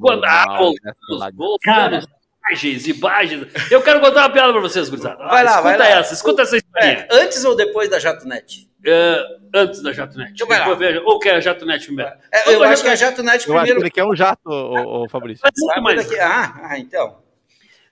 contar, 0.00 0.46
voltamos, 0.46 0.80
dessa 0.82 1.14
live. 1.20 1.36
voltamos. 1.36 2.06
Imagens, 2.44 2.88
imagens. 2.88 3.46
Eu 3.70 3.80
quero 3.82 4.00
contar 4.00 4.22
uma 4.22 4.30
piada 4.30 4.52
pra 4.52 4.60
vocês, 4.60 4.88
gurizada. 4.88 5.16
Vai 5.16 5.44
lá, 5.44 5.50
escuta 5.52 5.62
vai 5.62 5.78
lá. 5.78 5.88
essa, 6.00 6.14
escuta 6.14 6.42
essa 6.42 6.56
historinha. 6.56 7.06
É, 7.08 7.08
antes 7.12 7.44
ou 7.44 7.54
depois 7.54 7.88
da 7.88 8.00
JatoNet? 8.00 8.68
É, 8.84 9.24
antes 9.54 9.80
da 9.80 9.92
JatoNet. 9.92 10.32
Então 10.32 10.48
vai 10.48 10.58
lá. 10.58 11.02
Ou 11.04 11.20
quer 11.20 11.36
a 11.36 11.40
JatoNet 11.40 11.86
primeiro? 11.86 12.10
É, 12.32 12.52
eu 12.52 12.58
pra 12.58 12.70
acho 12.70 12.82
que 12.82 12.88
a 12.88 12.96
JatoNet. 12.96 12.98
JatoNet 12.98 13.26
Eu 13.26 13.36
acho 13.36 13.44
que 13.46 13.52
primeiro. 13.52 13.80
ele 13.80 13.90
quer 13.90 14.04
um 14.04 14.16
jato, 14.16 14.50
ô, 14.50 15.04
ô, 15.04 15.08
Fabrício. 15.08 15.44
Mas 15.82 16.18
Ah, 16.18 16.68
ah, 16.70 16.78
então. 16.78 17.21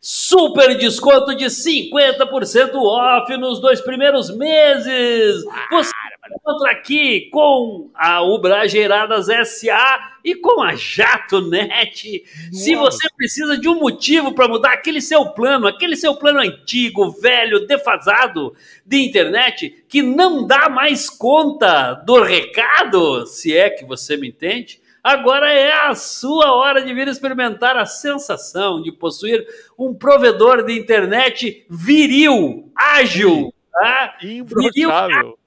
Super 0.03 0.79
desconto 0.79 1.35
de 1.35 1.45
50% 1.45 2.75
off 2.75 3.37
nos 3.37 3.61
dois 3.61 3.83
primeiros 3.83 4.35
meses. 4.35 5.45
Você 5.71 5.91
encontra 6.35 6.71
aqui 6.71 7.29
com 7.31 7.91
a 7.95 8.23
Ubrageiradas 8.23 9.27
SA 9.27 9.99
e 10.25 10.35
com 10.35 10.63
a 10.63 10.75
JatoNet. 10.75 12.25
Se 12.51 12.75
você 12.77 13.09
precisa 13.15 13.59
de 13.59 13.69
um 13.69 13.79
motivo 13.79 14.33
para 14.35 14.49
mudar 14.49 14.73
aquele 14.73 15.03
seu 15.03 15.27
plano, 15.33 15.67
aquele 15.67 15.97
seu 15.97 16.15
plano 16.15 16.41
antigo, 16.41 17.11
velho, 17.11 17.67
defasado 17.67 18.55
de 18.87 19.05
internet, 19.05 19.85
que 19.87 20.01
não 20.01 20.47
dá 20.47 20.71
mais 20.71 21.11
conta 21.11 21.93
do 21.93 22.23
recado, 22.23 23.27
se 23.27 23.55
é 23.55 23.69
que 23.69 23.85
você 23.85 24.17
me 24.17 24.29
entende, 24.29 24.81
Agora 25.03 25.51
é 25.53 25.73
a 25.73 25.95
sua 25.95 26.53
hora 26.53 26.83
de 26.83 26.93
vir 26.93 27.09
experimentar 27.09 27.77
a 27.77 27.87
sensação 27.87 28.83
de 28.83 28.93
possuir 28.93 29.47
um 29.79 29.95
provedor 29.95 30.65
de 30.65 30.79
internet 30.79 31.65
viril, 31.71 32.71
ágil, 32.77 33.53
tá? 33.73 34.17
Imbrochável. 34.23 35.39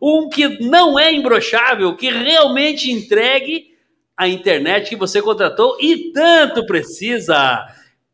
um 0.00 0.28
que 0.30 0.64
não 0.64 0.98
é 0.98 1.12
imbrochável, 1.12 1.94
que 1.94 2.10
realmente 2.10 2.90
entregue 2.90 3.76
a 4.16 4.28
internet 4.28 4.88
que 4.88 4.96
você 4.96 5.20
contratou 5.20 5.76
e 5.80 6.12
tanto 6.12 6.64
precisa. 6.64 7.66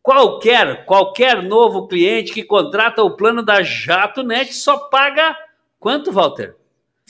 Qualquer, 0.03 0.87
qualquer 0.87 1.43
novo 1.43 1.87
cliente 1.87 2.33
que 2.33 2.43
contrata 2.43 3.03
o 3.03 3.15
plano 3.15 3.43
da 3.43 3.63
JatoNet 3.63 4.55
só 4.55 4.79
paga 4.89 5.37
quanto, 5.79 6.11
Walter? 6.11 6.57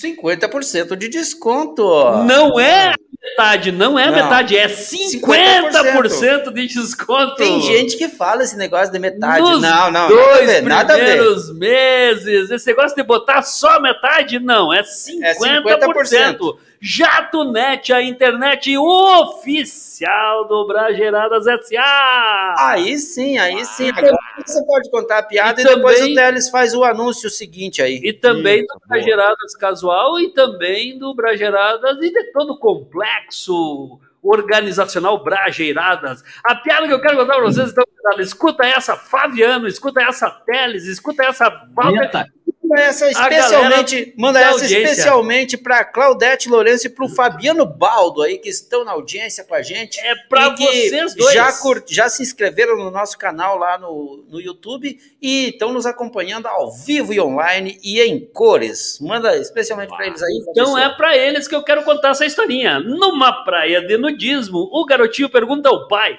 50% 0.00 0.96
de 0.96 1.08
desconto. 1.08 1.82
Não 2.24 2.58
é 2.60 2.94
metade, 3.20 3.72
não 3.72 3.98
é 3.98 4.06
Não. 4.06 4.14
metade, 4.14 4.56
é 4.56 4.68
50% 4.68 6.52
de 6.52 6.66
desconto. 6.66 7.34
Tem 7.34 7.60
gente 7.60 7.96
que 7.96 8.08
fala 8.08 8.44
esse 8.44 8.56
negócio 8.56 8.92
de 8.92 8.98
metade. 8.98 9.40
Nos 9.40 9.60
não, 9.60 9.90
não, 9.90 10.08
dois 10.08 10.22
nada 10.22 10.40
a 10.40 10.46
ver. 10.46 10.62
Nada 10.62 10.94
a 10.94 10.96
ver. 10.96 11.04
primeiros 11.04 11.52
meses. 11.54 12.50
Esse 12.50 12.66
negócio 12.68 12.96
de 12.96 13.02
botar 13.02 13.42
só 13.42 13.80
metade, 13.80 14.38
não, 14.38 14.72
é 14.72 14.82
50%. 14.82 16.56
JatoNet, 16.80 17.92
a 17.92 18.02
internet 18.02 18.76
oficial 18.78 20.46
do 20.46 20.66
Brageiradas 20.66 21.44
SA. 21.66 22.54
Aí 22.58 22.96
sim, 22.98 23.36
aí 23.38 23.64
sim. 23.64 23.90
Agora 23.90 24.16
você 24.46 24.64
pode 24.64 24.90
contar 24.90 25.18
a 25.18 25.22
piada 25.22 25.60
E 25.60 25.64
e, 25.64 25.68
depois 25.74 25.98
também- 25.98 26.12
o 26.12 26.16
Teles 26.16 26.48
faz 26.48 26.74
o 26.74 26.84
anúncio 26.84 27.28
seguinte 27.30 27.82
aí. 27.82 28.00
E 28.04 28.12
também 28.12 28.58
Isso, 28.58 28.66
do 28.68 28.74
boa. 28.78 28.88
Brageradas 28.88 29.56
Casual 29.56 30.20
e 30.20 30.28
também 30.32 30.98
do 30.98 31.14
Brageradas 31.14 31.98
e 32.00 32.12
de 32.12 32.32
todo 32.32 32.52
o 32.52 32.58
complexo 32.58 33.98
organizacional 34.22 35.22
Brageiradas. 35.22 36.22
A 36.44 36.54
piada 36.56 36.86
que 36.86 36.92
eu 36.92 37.00
quero 37.00 37.16
contar 37.16 37.34
para 37.34 37.44
vocês, 37.44 37.70
então, 37.70 37.84
escuta 38.18 38.66
essa 38.66 38.96
Fabiano, 38.96 39.66
escuta 39.66 40.02
essa 40.02 40.30
Teles, 40.30 40.86
escuta 40.86 41.24
essa 41.24 41.48
Walter, 41.74 42.26
Manda 42.68 42.82
essa 42.82 43.10
especialmente, 43.10 44.14
manda 44.16 44.38
da 44.40 44.46
essa 44.46 44.52
audiência. 44.62 44.82
especialmente 44.90 45.56
para 45.56 45.84
Claudete 45.84 46.48
Lourenço 46.48 46.86
e 46.86 46.90
para 46.90 47.04
o 47.04 47.08
Fabiano 47.08 47.64
Baldo 47.64 48.22
aí 48.22 48.38
que 48.38 48.48
estão 48.48 48.84
na 48.84 48.92
audiência 48.92 49.44
com 49.44 49.54
a 49.54 49.62
gente. 49.62 49.98
é 50.00 50.14
para 50.28 50.50
vocês 50.56 51.14
dois. 51.14 51.34
Já, 51.34 51.52
cur- 51.52 51.82
já 51.88 52.08
se 52.08 52.22
inscreveram 52.22 52.76
no 52.76 52.90
nosso 52.90 53.16
canal 53.16 53.56
lá 53.58 53.78
no, 53.78 54.24
no 54.28 54.40
YouTube 54.40 54.98
e 55.20 55.48
estão 55.48 55.72
nos 55.72 55.86
acompanhando 55.86 56.46
ao 56.46 56.70
vivo 56.72 57.12
e 57.12 57.20
online 57.20 57.78
e 57.82 58.00
em 58.00 58.20
cores. 58.32 58.98
Manda 59.00 59.36
especialmente 59.36 59.88
para 59.90 60.06
eles 60.06 60.22
aí. 60.22 60.44
Então 60.50 60.76
é 60.78 60.88
para 60.94 61.16
eles 61.16 61.48
que 61.48 61.54
eu 61.54 61.62
quero 61.62 61.82
contar 61.84 62.10
essa 62.10 62.26
historinha. 62.26 62.78
Numa 62.80 63.44
praia 63.44 63.80
de 63.80 63.96
nudismo, 63.96 64.58
o 64.72 64.84
garotinho 64.84 65.28
pergunta 65.30 65.68
ao 65.68 65.88
pai: 65.88 66.18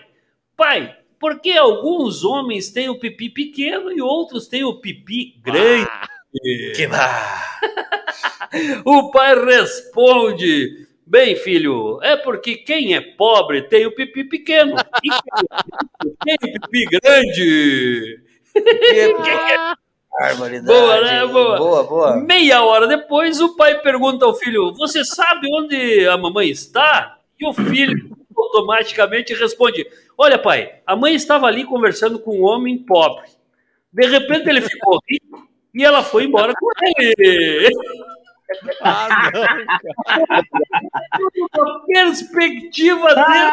Pai, 0.57 0.95
por 1.19 1.39
que 1.39 1.57
alguns 1.57 2.23
homens 2.23 2.69
têm 2.69 2.89
o 2.89 2.97
pipi 2.99 3.29
pequeno 3.29 3.91
e 3.91 4.01
outros 4.01 4.47
têm 4.47 4.63
o 4.63 4.79
pipi 4.79 5.35
grande? 5.43 5.87
Que 6.75 6.87
bah. 6.87 7.59
O 8.85 9.11
pai 9.11 9.35
responde: 9.43 10.87
Bem, 11.05 11.35
filho, 11.35 11.99
é 12.03 12.15
porque 12.15 12.55
quem 12.55 12.95
é 12.95 13.01
pobre 13.01 13.63
tem 13.63 13.85
o 13.87 13.95
pipi 13.95 14.23
pequeno 14.23 14.75
e 15.03 15.09
quem 16.23 16.33
é 16.33 16.37
tem 16.37 16.49
o 16.49 16.53
pipi 16.53 16.85
grande. 16.85 18.21
Que 18.53 19.13
barbaridade. 20.19 20.65
Boa, 20.65 21.01
né? 21.01 21.25
Boa. 21.25 21.57
Boa, 21.57 21.83
boa. 21.83 22.17
Meia 22.17 22.63
hora 22.63 22.87
depois, 22.87 23.39
o 23.39 23.55
pai 23.55 23.81
pergunta 23.81 24.25
ao 24.25 24.35
filho: 24.35 24.73
Você 24.75 25.03
sabe 25.03 25.47
onde 25.51 26.07
a 26.07 26.17
mamãe 26.17 26.49
está? 26.49 27.17
E 27.39 27.47
o 27.47 27.53
filho 27.53 28.15
automaticamente 28.37 29.33
responde: 29.33 29.87
Olha, 30.17 30.37
pai, 30.37 30.75
a 30.85 30.95
mãe 30.95 31.15
estava 31.15 31.47
ali 31.47 31.63
conversando 31.63 32.19
com 32.19 32.39
um 32.39 32.43
homem 32.43 32.77
pobre. 32.77 33.29
De 33.91 34.05
repente 34.05 34.47
ele 34.47 34.61
ficou 34.61 34.99
rico 35.09 35.48
e 35.73 35.83
ela 35.83 36.03
foi 36.03 36.23
embora 36.25 36.53
com 36.53 36.67
ele. 36.97 37.69
Ah, 38.81 39.29
não. 39.31 39.43
A 41.67 41.79
perspectiva 41.85 43.13
dele. 43.13 43.51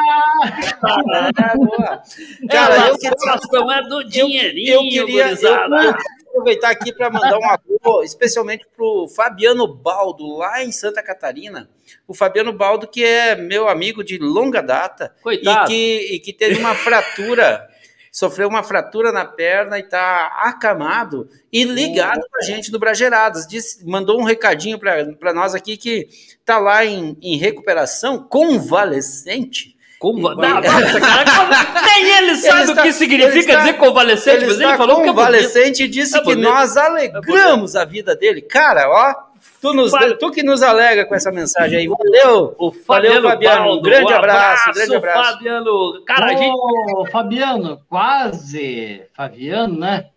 Ah, 0.83 1.53
boa. 1.55 2.03
Cara, 2.49 2.77
Cara, 2.77 2.89
eu 2.89 2.97
queria- 2.99 3.77
é 3.77 3.83
do 3.89 4.03
dinheirinho, 4.05 4.73
Eu 4.75 4.81
queria, 4.81 5.01
eu, 5.01 5.07
gurizada. 5.29 5.77
eu 5.85 5.93
queria 5.97 6.17
aproveitar 6.31 6.71
aqui 6.71 6.93
para 6.95 7.11
mandar 7.11 7.39
um 7.39 7.45
alô, 7.45 8.03
especialmente 8.03 8.67
pro 8.75 9.07
Fabiano 9.09 9.67
Baldo, 9.67 10.37
lá 10.37 10.63
em 10.65 10.73
Santa 10.73 11.03
Catarina. 11.03 11.69
O 12.09 12.15
Fabiano 12.15 12.53
Baldo, 12.53 12.87
que 12.89 13.05
é 13.05 13.37
meu 13.37 13.69
amigo 13.69 14.03
de 14.03 14.19
longa 14.19 14.63
data 14.63 15.15
e 15.19 15.23
Coitado. 15.23 15.69
que, 15.69 16.15
e 16.15 16.21
que 16.21 16.33
teve 16.33 16.59
uma 16.59 16.75
fratura, 16.75 17.69
sofreu 18.17 18.49
uma 18.49 18.63
fratura 18.63 19.13
na 19.13 19.27
perna 19.27 19.79
e 19.79 19.83
está 19.83 20.39
acamado 20.41 21.29
e 21.53 21.65
ligado 21.65 22.21
com 22.31 22.39
a 22.39 22.41
gente 22.41 22.71
do 22.71 22.79
Brageradas. 22.79 23.47
Disse, 23.47 23.87
mandou 23.87 24.19
um 24.19 24.25
recadinho 24.25 24.79
para 24.79 25.35
nós 25.35 25.55
aqui 25.55 25.77
que 25.77 26.09
está 26.41 26.59
lá 26.59 26.83
em, 26.83 27.15
em 27.21 27.37
recuperação 27.37 28.27
convalescente. 28.27 29.77
Conva... 29.99 30.35
Não, 30.35 30.61
nossa, 30.61 31.01
cara, 31.01 31.83
nem 31.85 32.09
ele 32.11 32.37
sabe 32.37 32.55
Ele 32.55 32.61
o 32.61 32.71
está- 32.71 32.83
que 32.83 32.89
ele 32.89 32.93
significa 32.95 33.39
está- 33.39 33.59
dizer 33.61 33.75
convalescente, 33.75 34.37
Ele 34.37 34.47
mas 34.47 34.61
ele 34.61 34.77
falou 34.79 34.97
que 34.97 35.03
é 35.03 35.07
convalescente 35.09 35.83
e 35.83 35.89
disse 35.89 36.17
É 36.17 36.23
que 36.23 36.35
nós 36.35 36.77
alegramos 36.79 37.77
a 37.77 37.85
vida 37.85 38.17
dele. 38.17 38.41
Cara, 38.41 38.89
ó, 38.89 39.26
tu, 39.61 39.73
nos, 39.73 39.91
Fa- 39.91 40.17
tu 40.17 40.31
que 40.31 40.43
nos 40.43 40.63
alegra 40.63 41.05
com 41.07 41.15
essa 41.15 41.31
mensagem 41.31 41.79
aí. 41.79 41.89
Valeu! 41.89 42.55
O 42.59 42.71
Valeu, 42.71 43.23
Fabiano, 43.23 43.29
Fabiano. 43.29 43.63
Um 43.63 43.67
Baldo, 43.67 43.83
grande 43.83 44.13
um 44.13 44.17
abraço, 44.17 44.73
grande 44.73 44.95
abraço. 44.97 45.33
Fabiano. 45.33 46.05
Cara, 46.07 46.27
a 46.27 46.35
gente... 46.35 46.55
Ô, 46.55 47.07
Fabiano, 47.11 47.81
quase 47.89 49.03
Fabiano, 49.15 49.79
né? 49.79 50.11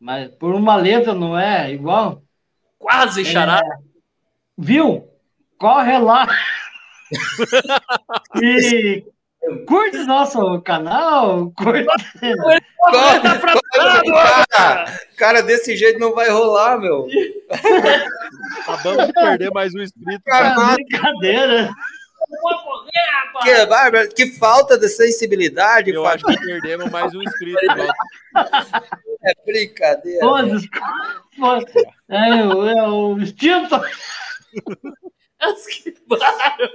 Mas 0.00 0.28
por 0.36 0.54
uma 0.54 0.76
letra 0.76 1.14
não 1.14 1.38
é 1.38 1.72
igual. 1.72 2.22
quase 2.78 3.24
charada. 3.24 3.80
Viu? 4.56 5.08
Corre 5.58 5.98
lá. 5.98 6.26
e 8.42 9.04
curte 9.66 9.98
nosso 10.04 10.60
canal. 10.62 11.50
Curte. 11.56 11.86
Corre, 12.78 13.20
tá 13.20 13.34
pra 13.38 13.54
cara, 14.50 14.98
cara, 15.16 15.42
desse 15.42 15.76
jeito 15.76 15.98
não 15.98 16.14
vai 16.14 16.28
rolar, 16.30 16.78
meu. 16.78 17.06
Acabamos 18.66 19.06
de 19.06 19.12
perder 19.12 19.50
mais 19.52 19.74
um 19.74 19.80
inscrito. 19.82 20.22
Cara, 20.24 20.48
É 20.72 20.74
brincadeira. 20.74 21.70
Que, 23.42 23.66
bárbaro, 23.66 24.08
que 24.08 24.26
falta 24.38 24.76
de 24.78 24.88
sensibilidade, 24.88 25.90
Eu 25.92 26.02
Fábio. 26.02 26.26
acho 26.28 26.38
que 26.38 26.44
perdemos 26.46 26.90
mais 26.90 27.14
um 27.14 27.22
inscrito. 27.22 27.58
É 29.28 29.32
brincadeira. 29.44 30.20
Todos. 30.20 30.62
É, 32.08 32.44
o- 32.44 32.66
é 32.68 32.88
o 32.88 33.18
instinto. 33.18 33.74
As 35.40 35.66
que 35.66 35.94
barulho. 36.06 36.70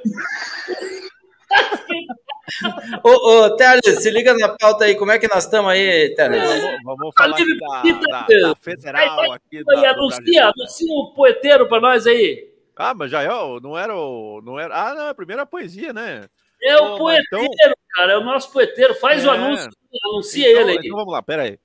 Ô, 3.03 3.09
ô, 3.45 3.55
Teles, 3.55 4.01
se 4.01 4.09
liga 4.11 4.33
na 4.33 4.49
pauta 4.57 4.85
aí. 4.85 4.95
Como 4.95 5.11
é 5.11 5.19
que 5.19 5.27
nós 5.27 5.45
estamos 5.45 5.71
aí, 5.71 6.13
Teles? 6.15 6.41
Vamos, 6.83 6.97
vamos 6.99 7.13
falar 7.17 7.35
aqui 7.35 7.57
da, 7.57 7.81
da- 8.21 8.47
da 8.49 8.55
federal 8.55 9.31
aqui. 9.33 9.63
Da, 9.63 9.79
Aí, 9.79 9.85
anuncia, 9.85 10.21
Brasil. 10.23 10.43
anuncia 10.55 10.93
o 10.93 11.13
poeteiro 11.13 11.67
pra 11.67 11.79
nós 11.79 12.05
aí. 12.07 12.49
Ah, 12.75 12.93
mas 12.95 13.11
já 13.11 13.21
é, 13.21 13.31
o- 13.31 13.59
não 13.59 13.77
era 13.77 13.95
o. 13.95 14.41
Não 14.43 14.59
era, 14.59 14.75
ah, 14.75 14.93
não, 14.95 15.05
é 15.05 15.09
a 15.09 15.13
primeira 15.15 15.45
poesia, 15.45 15.93
né? 15.93 16.25
É 16.63 16.77
o 16.77 16.89
mas 16.91 16.97
poeteiro, 16.99 17.75
cara. 17.91 18.13
É 18.13 18.17
o 18.17 18.23
nosso 18.23 18.51
poeteiro. 18.51 18.95
Faz 18.95 19.25
o 19.25 19.29
É. 19.29 19.33
anúncio. 19.35 19.69
Anuncia 20.05 20.49
Então, 20.49 20.61
ele 20.61 20.71
aí. 20.71 20.77
então 20.83 20.97
vamos 20.97 21.13
lá, 21.13 21.21
pera 21.21 21.43
aí. 21.43 21.57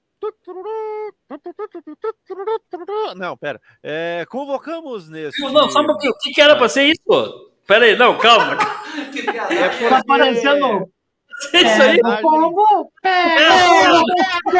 Não, 3.16 3.36
pera. 3.36 3.60
É, 3.82 4.24
convocamos 4.28 5.08
nesse. 5.08 5.40
Não, 5.42 5.52
não, 5.52 5.70
só 5.70 5.80
um 5.80 5.86
pouquinho. 5.86 6.12
O 6.12 6.18
que, 6.18 6.30
que 6.32 6.40
era 6.40 6.56
pra 6.56 6.68
ser 6.68 6.84
isso? 6.84 7.45
Pera 7.66 7.84
aí, 7.84 7.96
não, 7.96 8.16
calma. 8.18 8.56
É 9.50 9.68
porque... 9.68 9.88
Tá 9.88 10.02
parecendo. 10.06 10.90
É 11.52 11.60
isso 11.60 11.82
aí. 11.82 12.00
Pega 12.00 12.18
o 12.18 12.22
pombo, 12.22 12.92
pega. 13.02 14.02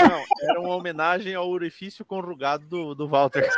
Não, 0.09 0.25
era 0.43 0.61
uma 0.61 0.77
homenagem 0.77 1.35
ao 1.35 1.49
orifício 1.49 2.05
conjugado 2.05 2.67
do, 2.67 2.95
do 2.95 3.09
Walter. 3.09 3.49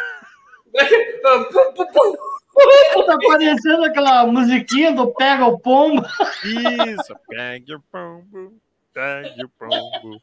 Tá 3.07 3.17
parecendo 3.27 3.85
aquela 3.85 4.27
musiquinha 4.27 4.93
do 4.93 5.13
Pega 5.15 5.47
o 5.47 5.59
Pombo. 5.59 6.03
Isso. 6.45 7.15
Pegue 7.29 7.75
o 7.75 7.81
pombo, 7.91 8.53
pegue 8.93 9.45
o 9.45 9.49
pombo. 9.49 10.21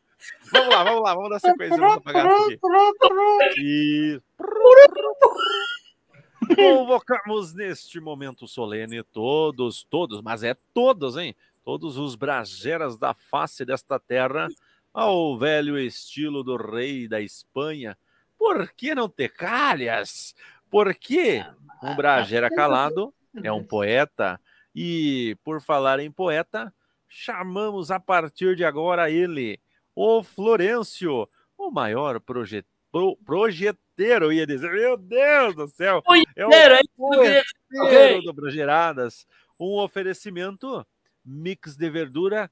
Vamos 0.52 0.76
lá, 0.76 0.84
vamos 0.84 1.02
lá, 1.02 1.16
vamos 1.16 1.30
dar 1.30 1.40
sequência 1.40 1.78
nessa 1.78 2.00
bagaça 2.00 2.28
aqui. 2.44 2.60
E... 3.60 4.20
Convocamos 6.54 7.54
neste 7.54 8.00
momento 8.00 8.48
solene 8.48 9.02
todos, 9.04 9.84
todos, 9.84 10.22
mas 10.22 10.44
é 10.44 10.56
todos, 10.74 11.18
hein? 11.18 11.36
Todos 11.64 11.98
os 11.98 12.16
brageras 12.16 12.98
da 12.98 13.14
face 13.14 13.66
desta 13.66 14.00
terra 14.00 14.48
ao 14.94 15.38
velho 15.38 15.78
estilo 15.78 16.44
do 16.44 16.56
rei 16.56 17.08
da 17.08 17.20
Espanha. 17.20 17.98
Por 18.38 18.72
que 18.72 18.94
não 18.94 19.10
ter 19.10 19.30
calhas? 19.30 20.36
Porque 20.70 21.44
um 21.82 21.96
bragera 21.96 22.50
calado 22.50 23.14
é 23.44 23.52
um 23.52 23.64
poeta. 23.64 24.40
E 24.74 25.38
por 25.44 25.62
falar 25.62 26.00
em 26.00 26.12
poeta, 26.12 26.74
chamamos 27.08 27.92
a 27.92 28.00
partir 28.00 28.56
de 28.56 28.66
agora 28.66 29.10
ele, 29.10 29.60
o 29.96 30.22
Florencio, 30.22 31.30
o 31.58 31.72
maior 31.72 32.20
proje 32.20 32.66
pro- 32.96 33.18
projeteiro, 33.26 34.26
eu 34.28 34.32
ia 34.34 34.48
dizer, 34.48 34.72
meu 34.72 34.96
Deus 34.96 35.54
do 35.54 35.68
céu, 35.68 36.02
é 36.34 36.46
o 36.48 36.50
é 36.54 37.44
Ok. 37.82 38.22
do 38.22 38.34
um 39.60 39.78
oferecimento 39.80 40.88
mix 41.26 41.76
de 41.76 41.90
verdura, 41.90 42.50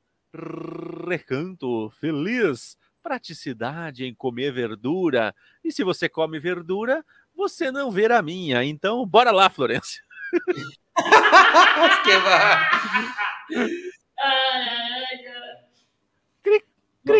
recanto 1.08 1.90
feliz, 1.92 2.78
praticidade 3.02 4.04
em 4.06 4.14
comer 4.14 4.52
verdura, 4.52 5.34
e 5.64 5.72
se 5.72 5.82
você 5.82 6.10
come 6.10 6.40
verdura, 6.42 7.06
você 7.34 7.72
não 7.72 7.90
verá 7.90 8.18
a 8.20 8.22
minha, 8.22 8.66
então 8.66 9.06
bora 9.06 9.32
lá, 9.32 9.50
Florencio. 9.50 10.04
Que 12.04 12.18
va- 12.20 12.70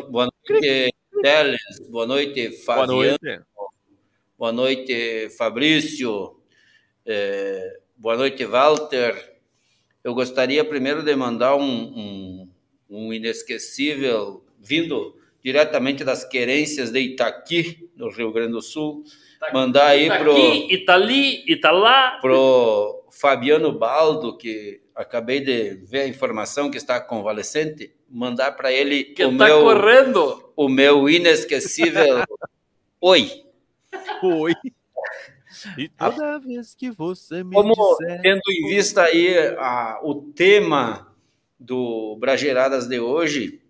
Boa 0.10 0.26
noite, 0.26 0.93
Teles. 1.24 1.62
Boa 1.90 2.06
noite, 2.06 2.50
Boa 2.50 2.60
Fabiano. 2.66 3.18
noite. 3.24 3.42
Boa 4.38 4.52
noite, 4.52 5.30
Fabrício. 5.38 6.38
É, 7.06 7.80
boa 7.96 8.18
noite, 8.18 8.44
Walter. 8.44 9.38
Eu 10.04 10.14
gostaria 10.14 10.66
primeiro 10.66 11.02
de 11.02 11.16
mandar 11.16 11.56
um, 11.56 11.64
um, 11.64 12.50
um 12.90 13.14
inesquecível, 13.14 14.44
vindo 14.60 15.16
diretamente 15.42 16.04
das 16.04 16.26
querências 16.26 16.92
de 16.92 17.00
Itaqui, 17.00 17.90
no 17.96 18.10
Rio 18.10 18.34
Grande 18.34 18.52
do 18.52 18.62
Sul, 18.62 19.06
mandar 19.54 19.88
aí 19.88 20.10
Tá 20.10 20.20
pro, 20.20 20.32
aqui, 20.34 20.74
e 20.74 20.78
tá 20.84 20.94
ali, 20.96 21.50
e 21.50 21.56
tá 21.56 21.72
lá. 21.72 22.18
pro 22.20 23.06
Fabiano 23.10 23.72
Baldo, 23.72 24.38
que 24.38 24.82
acabei 24.96 25.40
de 25.42 25.76
ver 25.86 26.02
a 26.02 26.08
informação 26.08 26.70
que 26.70 26.78
está 26.78 27.00
convalescente, 27.00 27.94
mandar 28.10 28.52
para 28.54 28.72
ele 28.72 29.04
Que 29.06 29.26
o 29.26 29.38
tá 29.38 29.46
meu, 29.46 29.62
correndo. 29.62 30.52
o 30.56 30.70
meu 30.70 31.10
inesquecível 31.10 32.24
oi. 33.02 33.44
Oi. 34.22 34.54
E 35.78 35.88
toda 35.90 36.40
vez 36.40 36.74
que 36.76 36.90
você 36.92 37.44
me 37.44 37.54
Como 37.54 37.74
disser... 37.74 38.22
tendo 38.22 38.42
em 38.50 38.68
vista 38.70 39.04
aí 39.04 39.38
a- 39.58 40.00
o 40.04 40.16
tema 40.34 41.14
do 41.60 42.18
Brageiradas 42.20 42.88
de 42.88 43.00
hoje, 43.00 43.62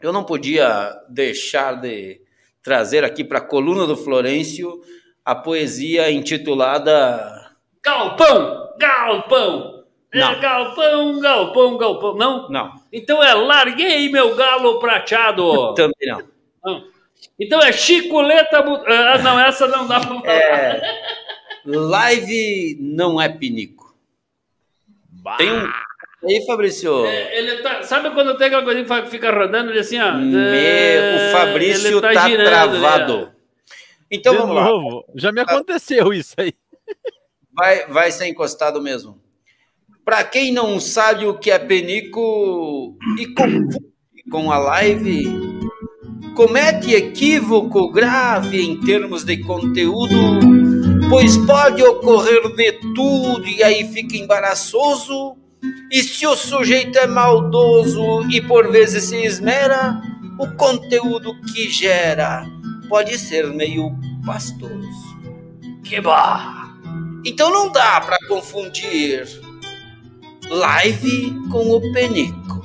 eu 0.00 0.12
não 0.12 0.24
podia 0.24 0.96
deixar 1.08 1.74
de 1.80 2.20
trazer 2.62 3.04
aqui 3.04 3.22
para 3.24 3.38
a 3.38 3.42
coluna 3.42 3.86
do 3.86 3.96
Florencio 3.96 4.80
a 5.24 5.34
poesia 5.34 6.10
intitulada 6.10 7.50
Galpão, 7.82 8.74
galpão. 8.78 9.79
É 10.12 10.18
Não. 10.18 10.40
galpão, 10.40 11.20
galpão, 11.20 11.78
galpão. 11.78 12.14
Não? 12.16 12.48
Não, 12.50 12.74
Então 12.92 13.22
é 13.22 13.32
larguei 13.34 14.08
meu 14.10 14.34
galo 14.34 14.80
prateado. 14.80 15.74
também 15.74 15.94
não. 16.08 16.22
Não. 16.64 16.84
Então 17.38 17.60
é 17.60 17.70
chiculeta. 17.72 18.60
bu- 18.62 18.82
Ah, 18.86 19.18
não, 19.18 19.38
essa 19.38 19.66
não 19.68 19.86
dá 19.86 20.00
pra 20.00 20.08
falar. 20.08 20.26
É, 20.26 21.02
live 21.64 22.76
não 22.80 23.20
é 23.20 23.28
pinico. 23.28 23.94
Tem 25.38 25.52
um. 25.52 25.68
Aí, 26.28 26.44
Fabrício. 26.46 27.06
É, 27.06 27.38
Ele 27.38 27.62
tá, 27.62 27.82
sabe 27.82 28.10
quando 28.10 28.36
tem 28.36 28.48
aquela 28.48 28.62
coisinha 28.62 29.02
que 29.02 29.08
fica 29.10 29.30
rodando 29.30 29.70
ele 29.70 29.78
assim, 29.80 29.98
ó? 30.00 30.12
Me- 30.12 30.34
É, 30.36 31.28
o 31.28 31.32
Fabrício 31.38 31.86
ele 31.88 32.00
tá, 32.00 32.28
girando, 32.28 32.78
travado. 32.80 33.16
né? 33.26 33.32
Então 34.10 34.32
de 34.32 34.38
vamos 34.38 34.56
lá. 34.56 34.64
novo, 34.64 35.04
já 35.14 35.30
me 35.32 35.40
aconteceu 35.40 36.12
isso 36.12 36.34
aí. 36.36 36.52
Vai, 37.52 37.86
vai 37.86 38.10
ser 38.10 38.26
encostado 38.26 38.82
mesmo. 38.82 39.18
Para 40.04 40.24
quem 40.24 40.52
não 40.52 40.80
sabe 40.80 41.26
o 41.26 41.38
que 41.38 41.50
é 41.50 41.58
penico 41.58 42.96
e 43.18 43.26
confunde 43.34 43.78
com 44.30 44.50
a 44.50 44.58
live, 44.58 45.28
comete 46.34 46.94
equívoco 46.94 47.90
grave 47.90 48.62
em 48.62 48.80
termos 48.80 49.24
de 49.24 49.36
conteúdo, 49.38 50.40
pois 51.08 51.36
pode 51.38 51.82
ocorrer 51.82 52.54
de 52.54 52.72
tudo 52.94 53.46
e 53.46 53.62
aí 53.62 53.86
fica 53.92 54.16
embaraçoso. 54.16 55.36
E 55.92 56.02
se 56.02 56.26
o 56.26 56.34
sujeito 56.34 56.98
é 56.98 57.06
maldoso 57.06 58.26
e 58.30 58.40
por 58.40 58.70
vezes 58.70 59.04
se 59.04 59.16
esmera, 59.16 60.00
o 60.38 60.48
conteúdo 60.56 61.38
que 61.52 61.68
gera 61.68 62.46
pode 62.88 63.18
ser 63.18 63.46
meio 63.48 63.90
pastoso. 64.24 65.20
Que 65.84 66.00
bah! 66.00 66.74
Então 67.24 67.50
não 67.50 67.70
dá 67.70 68.00
para 68.00 68.16
confundir 68.26 69.49
live 70.50 71.34
com 71.50 71.70
o 71.70 71.92
penico. 71.92 72.60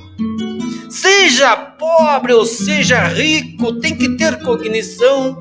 Seja 0.90 1.56
pobre 1.56 2.32
ou 2.32 2.44
seja 2.44 3.06
rico, 3.06 3.78
tem 3.80 3.96
que 3.96 4.16
ter 4.16 4.42
cognição, 4.42 5.38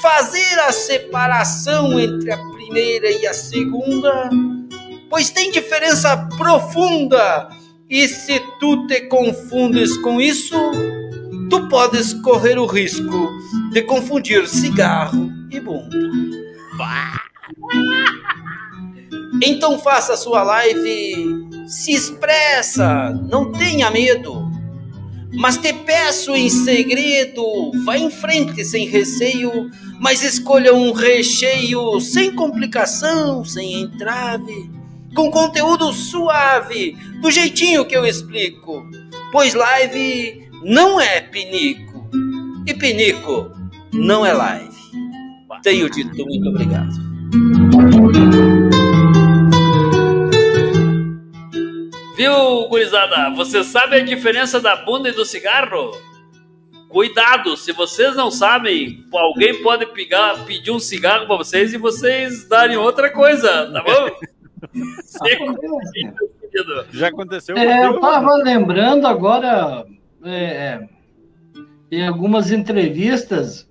fazer 0.00 0.58
a 0.60 0.72
separação 0.72 1.98
entre 1.98 2.30
a 2.30 2.38
primeira 2.38 3.10
e 3.10 3.26
a 3.26 3.34
segunda, 3.34 4.30
pois 5.10 5.30
tem 5.30 5.50
diferença 5.50 6.16
profunda 6.36 7.48
E 7.90 8.06
se 8.06 8.38
tu 8.60 8.86
te 8.86 9.00
confundes 9.02 9.96
com 9.98 10.20
isso, 10.20 10.54
tu 11.48 11.68
podes 11.68 12.12
correr 12.12 12.58
o 12.58 12.66
risco 12.66 13.30
de 13.72 13.82
confundir 13.82 14.46
cigarro 14.46 15.32
e 15.50 15.58
bunda. 15.58 15.96
Então 19.42 19.78
faça 19.78 20.14
a 20.14 20.16
sua 20.16 20.42
live, 20.42 21.48
se 21.66 21.92
expressa, 21.92 23.10
não 23.30 23.52
tenha 23.52 23.90
medo. 23.90 24.48
Mas 25.34 25.58
te 25.58 25.72
peço 25.72 26.34
em 26.34 26.48
segredo, 26.48 27.44
vá 27.84 27.98
em 27.98 28.10
frente 28.10 28.64
sem 28.64 28.88
receio, 28.88 29.70
mas 30.00 30.22
escolha 30.22 30.74
um 30.74 30.92
recheio 30.92 32.00
sem 32.00 32.34
complicação, 32.34 33.44
sem 33.44 33.82
entrave, 33.82 34.70
com 35.14 35.30
conteúdo 35.30 35.92
suave, 35.92 36.96
do 37.20 37.30
jeitinho 37.30 37.84
que 37.84 37.96
eu 37.96 38.06
explico. 38.06 38.82
Pois 39.30 39.52
live 39.52 40.48
não 40.64 40.98
é 40.98 41.20
pinico, 41.20 42.08
e 42.66 42.72
pinico 42.72 43.52
não 43.92 44.24
é 44.24 44.32
live. 44.32 44.76
Tenho 45.62 45.90
dito 45.90 46.24
muito 46.24 46.48
obrigado. 46.48 47.07
Viu, 52.18 52.68
gurizada? 52.68 53.30
Você 53.36 53.62
sabe 53.62 53.94
a 53.94 54.04
diferença 54.04 54.58
da 54.58 54.74
bunda 54.74 55.08
e 55.08 55.12
do 55.12 55.24
cigarro? 55.24 55.92
Cuidado, 56.88 57.56
se 57.56 57.70
vocês 57.70 58.16
não 58.16 58.28
sabem, 58.28 59.04
alguém 59.12 59.62
pode 59.62 59.86
pegar, 59.86 60.44
pedir 60.44 60.72
um 60.72 60.80
cigarro 60.80 61.28
para 61.28 61.36
vocês 61.36 61.72
e 61.72 61.78
vocês 61.78 62.48
darem 62.48 62.76
outra 62.76 63.12
coisa, 63.12 63.70
tá 63.70 63.84
bom? 63.84 64.08
Já 66.90 67.06
aconteceu. 67.06 67.56
É, 67.56 67.86
eu 67.86 68.00
tava 68.00 68.34
lembrando 68.34 69.06
agora, 69.06 69.86
é, 70.24 70.88
em 71.88 72.04
algumas 72.04 72.50
entrevistas, 72.50 73.70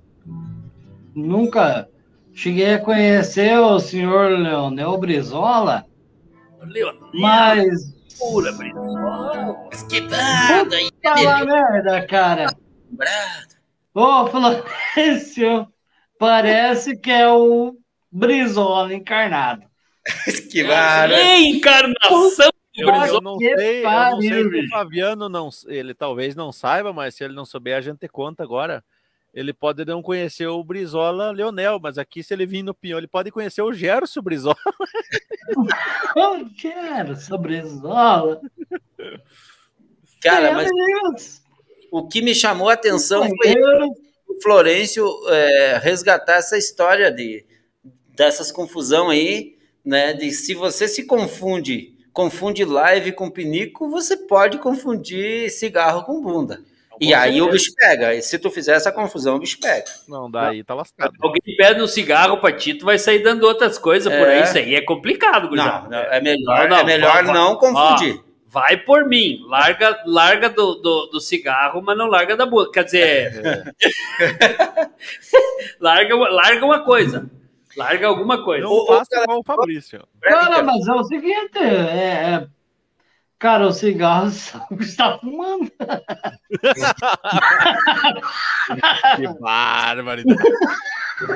nunca 1.13 1.89
cheguei 2.33 2.75
a 2.75 2.79
conhecer 2.79 3.59
o 3.59 3.77
senhor 3.77 4.39
Leonel 4.39 4.97
Brizola, 4.97 5.85
Leonel, 6.61 7.09
mas 7.13 7.96
Brizola. 8.19 9.69
Esquivado 9.71 10.75
aí, 10.75 10.89
Fala 11.03 11.45
merda, 11.45 12.05
cara. 12.07 12.47
Ô, 13.93 14.27
Florencio, 14.27 15.67
parece 16.19 16.97
que 16.97 17.11
é 17.11 17.29
o 17.29 17.77
Brizola 18.11 18.93
encarnado. 18.93 19.63
Esquivado. 20.27 21.13
Reencarnação 21.13 22.49
do 22.49 22.81
Eu, 22.81 22.87
eu 22.89 22.99
Brizola. 22.99 23.21
não 23.21 23.37
sei, 23.37 23.85
eu 23.85 23.89
não 23.89 24.21
sei 24.21 24.29
se 24.43 24.65
o. 24.65 24.69
Fabiano 24.69 25.29
não, 25.29 25.49
ele 25.67 25.93
talvez 25.93 26.35
não 26.35 26.51
saiba, 26.51 26.93
mas 26.93 27.15
se 27.15 27.23
ele 27.23 27.33
não 27.33 27.45
souber, 27.45 27.77
a 27.77 27.81
gente 27.81 28.07
conta 28.07 28.43
agora. 28.43 28.83
Ele 29.37 29.53
pode 29.53 29.85
não 29.85 30.01
conhecer 30.01 30.47
o 30.47 30.63
Brizola 30.63 31.29
Leonel, 31.29 31.79
mas 31.79 31.99
aqui, 31.99 32.23
se 32.23 32.33
ele 32.33 32.43
vir 32.43 32.63
no 32.63 32.73
Pinhão, 32.73 32.97
ele 32.97 33.05
pode 33.05 33.29
conhecer 33.29 33.61
o 33.61 33.71
Gerson 33.71 34.19
Brizola. 34.19 34.57
Quero 36.57 37.11
essa 37.11 37.37
Brizola. 37.37 38.41
Cara, 40.23 40.47
Meu 40.47 40.53
mas 40.55 40.71
Deus. 40.71 41.41
o 41.91 42.07
que 42.07 42.19
me 42.23 42.33
chamou 42.33 42.67
a 42.67 42.73
atenção 42.73 43.27
foi 43.27 43.61
o 44.27 44.41
Florencio 44.41 45.07
é, 45.29 45.77
resgatar 45.83 46.37
essa 46.37 46.57
história 46.57 47.11
de 47.11 47.45
dessas 48.15 48.51
confusão 48.51 49.11
aí, 49.11 49.55
né? 49.85 50.13
De 50.13 50.31
se 50.31 50.55
você 50.55 50.87
se 50.87 51.05
confunde, 51.05 51.95
confunde 52.11 52.65
live 52.65 53.11
com 53.11 53.29
pinico, 53.29 53.87
você 53.87 54.17
pode 54.17 54.57
confundir 54.57 55.51
cigarro 55.51 56.03
com 56.05 56.23
bunda. 56.23 56.59
E 56.99 57.13
aí 57.13 57.41
o 57.41 57.49
bicho 57.51 57.71
pega. 57.75 58.13
E 58.15 58.21
se 58.21 58.39
tu 58.39 58.49
fizer 58.49 58.73
essa 58.75 58.91
confusão, 58.91 59.35
o 59.35 59.39
bicho 59.39 59.59
pega. 59.59 59.85
Não, 60.07 60.29
daí 60.29 60.63
tá 60.63 60.73
lascado. 60.73 61.13
Alguém 61.21 61.41
pede 61.57 61.81
um 61.81 61.87
cigarro 61.87 62.37
pra 62.37 62.51
ti, 62.51 62.73
tu 62.73 62.85
vai 62.85 62.97
sair 62.97 63.19
dando 63.19 63.43
outras 63.43 63.77
coisas 63.77 64.11
por 64.11 64.27
É. 64.27 64.37
aí. 64.37 64.43
Isso 64.43 64.57
aí 64.57 64.75
é 64.75 64.81
complicado, 64.81 65.47
gurizada. 65.49 65.83
Não, 65.83 65.89
não, 65.89 66.11
é 66.13 66.21
melhor, 66.21 66.69
Não, 66.69 66.77
é 66.77 66.83
melhor 66.83 67.23
vai- 67.23 67.33
não 67.33 67.55
confundir. 67.55 68.21
Vai 68.49 68.77
por 68.77 69.05
mim. 69.05 69.39
Larga, 69.47 70.01
larga 70.05 70.49
do, 70.49 70.75
do, 70.75 71.05
do 71.07 71.19
cigarro, 71.19 71.81
mas 71.81 71.97
não 71.97 72.07
larga 72.07 72.35
da 72.35 72.45
boca. 72.45 72.71
Quer 72.71 72.83
dizer, 72.85 73.75
larga, 75.79 76.15
larga 76.15 76.65
uma 76.65 76.79
coisa. 76.83 77.29
Larga 77.75 78.07
alguma 78.07 78.43
coisa. 78.43 78.63
Não 78.63 78.85
faça 78.87 79.09
cara, 79.11 79.23
igual 79.23 79.39
o 79.39 79.43
Fabrício. 79.43 80.01
Cara, 80.21 80.63
mas 80.63 80.87
é 80.87 80.93
o 80.93 81.03
seguinte, 81.03 81.57
é, 81.59 81.67
é- 82.43 82.47
cara, 83.39 83.67
o 83.67 83.71
cigarro 83.71 84.27
está 84.79 85.17
fumando. 85.19 85.71
Que 89.15 89.27
barbaridade. 89.39 90.41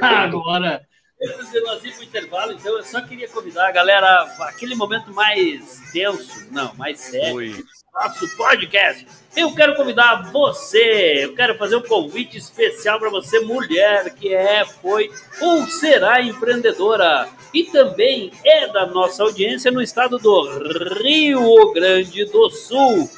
Agora, 0.01 0.85
Antes 1.23 1.51
de 1.51 1.61
nós 1.61 1.83
ir 1.83 1.93
pro 1.93 2.03
intervalo, 2.03 2.51
então, 2.53 2.77
eu 2.77 2.83
só 2.83 2.99
queria 3.03 3.29
convidar 3.29 3.67
a 3.67 3.71
galera, 3.71 4.23
aquele 4.39 4.73
momento 4.73 5.13
mais 5.13 5.79
tenso, 5.93 6.51
não, 6.51 6.73
mais 6.73 6.99
sério, 6.99 7.35
Ui. 7.35 7.63
Nosso 7.93 8.27
podcast. 8.37 9.05
Eu 9.35 9.53
quero 9.53 9.75
convidar 9.75 10.31
você, 10.31 11.25
eu 11.25 11.35
quero 11.35 11.57
fazer 11.57 11.75
um 11.75 11.81
convite 11.81 12.37
especial 12.37 12.99
para 12.99 13.09
você, 13.09 13.39
mulher 13.41 14.13
que 14.15 14.33
é, 14.33 14.65
foi 14.65 15.09
ou 15.41 15.65
será 15.67 16.21
empreendedora 16.21 17.29
e 17.53 17.65
também 17.65 18.31
é 18.45 18.67
da 18.67 18.85
nossa 18.85 19.23
audiência 19.23 19.71
no 19.71 19.81
estado 19.81 20.17
do 20.17 21.01
Rio 21.01 21.71
Grande 21.73 22.25
do 22.25 22.49
Sul. 22.49 23.09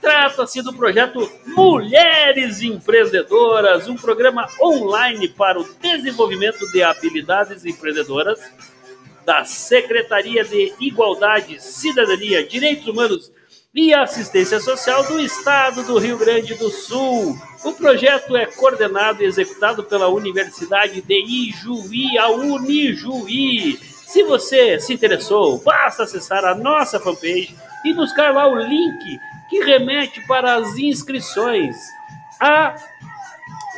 Trata-se 0.00 0.62
do 0.62 0.72
projeto 0.72 1.30
Mulheres 1.46 2.60
Empreendedoras, 2.60 3.86
um 3.86 3.94
programa 3.94 4.48
online 4.60 5.28
para 5.28 5.60
o 5.60 5.74
desenvolvimento 5.80 6.70
de 6.72 6.82
habilidades 6.82 7.64
empreendedoras 7.64 8.40
da 9.24 9.44
Secretaria 9.44 10.44
de 10.44 10.74
Igualdade, 10.80 11.62
Cidadania, 11.62 12.44
Direitos 12.44 12.88
Humanos 12.88 13.31
e 13.74 13.94
Assistência 13.94 14.60
Social 14.60 15.02
do 15.04 15.18
Estado 15.18 15.82
do 15.84 15.98
Rio 15.98 16.18
Grande 16.18 16.54
do 16.54 16.68
Sul. 16.68 17.38
O 17.64 17.72
projeto 17.72 18.36
é 18.36 18.44
coordenado 18.44 19.22
e 19.22 19.26
executado 19.26 19.82
pela 19.82 20.08
Universidade 20.08 21.00
de 21.00 21.48
Ijuí, 21.48 22.18
a 22.18 22.28
Unijuí. 22.28 23.78
Se 24.06 24.22
você 24.24 24.78
se 24.78 24.92
interessou, 24.92 25.58
basta 25.58 26.02
acessar 26.02 26.44
a 26.44 26.54
nossa 26.54 27.00
fanpage 27.00 27.56
e 27.82 27.94
buscar 27.94 28.34
lá 28.34 28.46
o 28.46 28.58
link 28.58 29.18
que 29.48 29.64
remete 29.64 30.20
para 30.26 30.56
as 30.56 30.76
inscrições. 30.76 31.76
A 32.38 32.76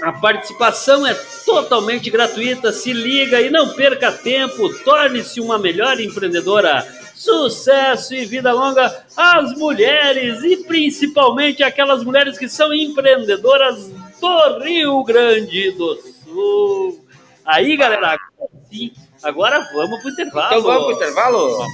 a 0.03 0.13
participação 0.13 1.07
é 1.07 1.15
totalmente 1.47 2.11
gratuita. 2.11 2.73
Se 2.73 2.93
liga 2.93 3.41
e 3.41 3.49
não 3.49 3.75
perca 3.75 4.11
tempo. 4.11 4.69
Torne-se 4.85 5.41
uma 5.41 5.57
melhor 5.57 5.99
empreendedora. 6.01 6.85
Sucesso 7.15 8.15
e 8.15 8.25
vida 8.25 8.53
longa 8.53 9.05
às 9.17 9.57
mulheres 9.57 10.43
e 10.43 10.65
principalmente 10.65 11.63
aquelas 11.63 12.03
mulheres 12.03 12.37
que 12.37 12.49
são 12.49 12.75
empreendedoras 12.75 13.91
do 14.21 14.59
Rio 14.59 15.03
Grande 15.05 15.71
do 15.73 15.97
Sul. 16.25 17.05
Aí, 17.45 17.77
galera, 17.77 18.09
agora 18.09 18.51
sim. 18.71 18.93
Agora 19.23 19.61
vamos 19.73 20.01
pro 20.01 20.11
intervalo. 20.11 20.47
Então 20.47 20.63
vamos 20.63 20.85
pro 20.87 20.97
intervalo? 20.97 21.67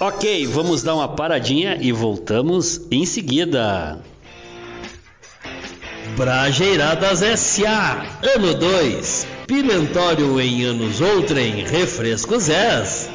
Ok, 0.00 0.46
vamos 0.46 0.82
dar 0.82 0.94
uma 0.94 1.08
paradinha 1.08 1.76
e 1.80 1.92
voltamos 1.92 2.80
em 2.90 3.04
seguida. 3.04 3.98
Brajeiradas 6.16 7.22
S.A. 7.22 8.06
Ano 8.36 8.54
2. 8.54 9.26
Pimentório 9.46 10.40
em 10.40 10.64
anos 10.64 11.00
outrem. 11.00 11.64
Refrescos 11.64 12.48
S. 12.48 13.10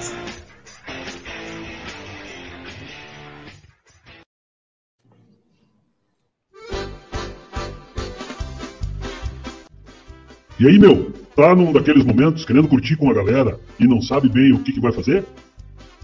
E 10.60 10.67
aí, 10.67 10.78
meu, 10.78 11.13
tá 11.38 11.56
num 11.56 11.72
daqueles 11.72 12.04
momentos 12.04 12.43
querendo 12.43 12.67
curtir 12.67 12.98
com 12.98 13.10
a 13.10 13.13
galera 13.13 13.58
e 13.80 13.88
não 13.88 14.02
sabe 14.02 14.28
bem 14.28 14.52
o 14.52 14.60
que, 14.60 14.74
que 14.74 14.82
vai 14.82 14.91
fazer? 14.91 15.24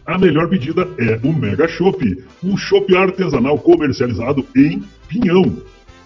A 0.06 0.18
melhor 0.18 0.48
pedida 0.48 0.88
é 0.98 1.20
o 1.28 1.34
Mega 1.34 1.68
Chopp, 1.68 2.24
um 2.42 2.56
chopp 2.56 2.96
artesanal 2.96 3.58
comercializado 3.58 4.46
em 4.56 4.82
Pinhão. 5.10 5.58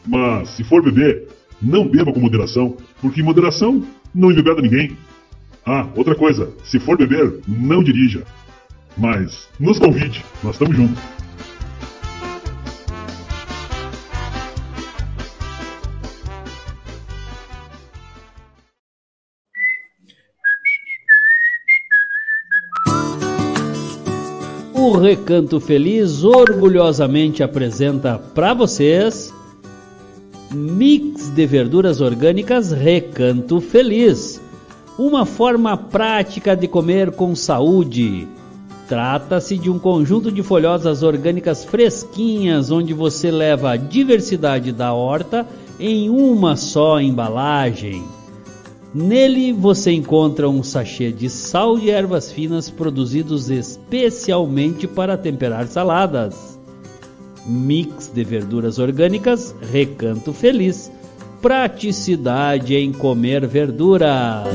Mas 0.08 0.50
se 0.50 0.64
for 0.64 0.82
beber, 0.82 1.28
não 1.62 1.88
beba 1.88 2.12
com 2.12 2.20
moderação, 2.20 2.76
porque 3.00 3.22
moderação 3.22 3.86
não 4.16 4.32
embebeda 4.32 4.64
ninguém. 4.64 4.97
Ah, 5.64 5.88
outra 5.95 6.16
coisa, 6.16 6.52
se 6.64 6.80
for 6.80 6.97
beber, 6.97 7.41
não 7.47 7.84
dirija. 7.84 8.24
Mas 8.97 9.47
nos 9.60 9.78
convide, 9.78 10.26
nós 10.43 10.56
estamos 10.56 10.76
juntos. 10.76 11.18
O 24.90 24.98
Recanto 24.98 25.60
Feliz 25.60 26.24
orgulhosamente 26.24 27.44
apresenta 27.44 28.18
para 28.18 28.56
vocês 28.56 29.32
Mix 30.52 31.30
de 31.30 31.46
verduras 31.46 32.02
orgânicas 32.02 32.72
Recanto 32.72 33.62
Feliz, 33.62 34.42
uma 34.98 35.28
forma 35.28 35.78
prática 35.78 36.56
de 36.56 36.68
comer 36.68 37.12
com 37.12 37.36
saúde. 37.36 38.28
Trata-se 38.88 39.60
de 39.60 39.70
um 39.70 39.78
conjunto 39.78 40.32
de 40.32 40.42
folhosas 40.42 41.04
orgânicas 41.04 41.64
fresquinhas 41.64 42.72
onde 42.72 42.92
você 42.92 43.30
leva 43.30 43.74
a 43.74 43.78
diversidade 43.78 44.72
da 44.72 44.92
horta 44.92 45.46
em 45.80 46.10
uma 46.10 46.56
só 46.56 47.00
embalagem. 47.00 48.04
Nele 48.94 49.54
você 49.54 49.92
encontra 49.92 50.50
um 50.50 50.64
sachê 50.64 51.12
de 51.12 51.30
sal 51.30 51.78
de 51.78 51.92
ervas 51.92 52.32
finas 52.32 52.72
produzidos 52.72 53.50
especialmente 53.50 54.88
para 54.88 55.16
temperar 55.16 55.68
saladas. 55.68 56.60
Mix 57.46 58.08
de 58.08 58.24
verduras 58.24 58.80
orgânicas 58.80 59.56
Recanto 59.72 60.34
Feliz. 60.34 60.92
Praticidade 61.40 62.76
em 62.76 62.92
comer 62.92 63.46
verduras. 63.46 64.48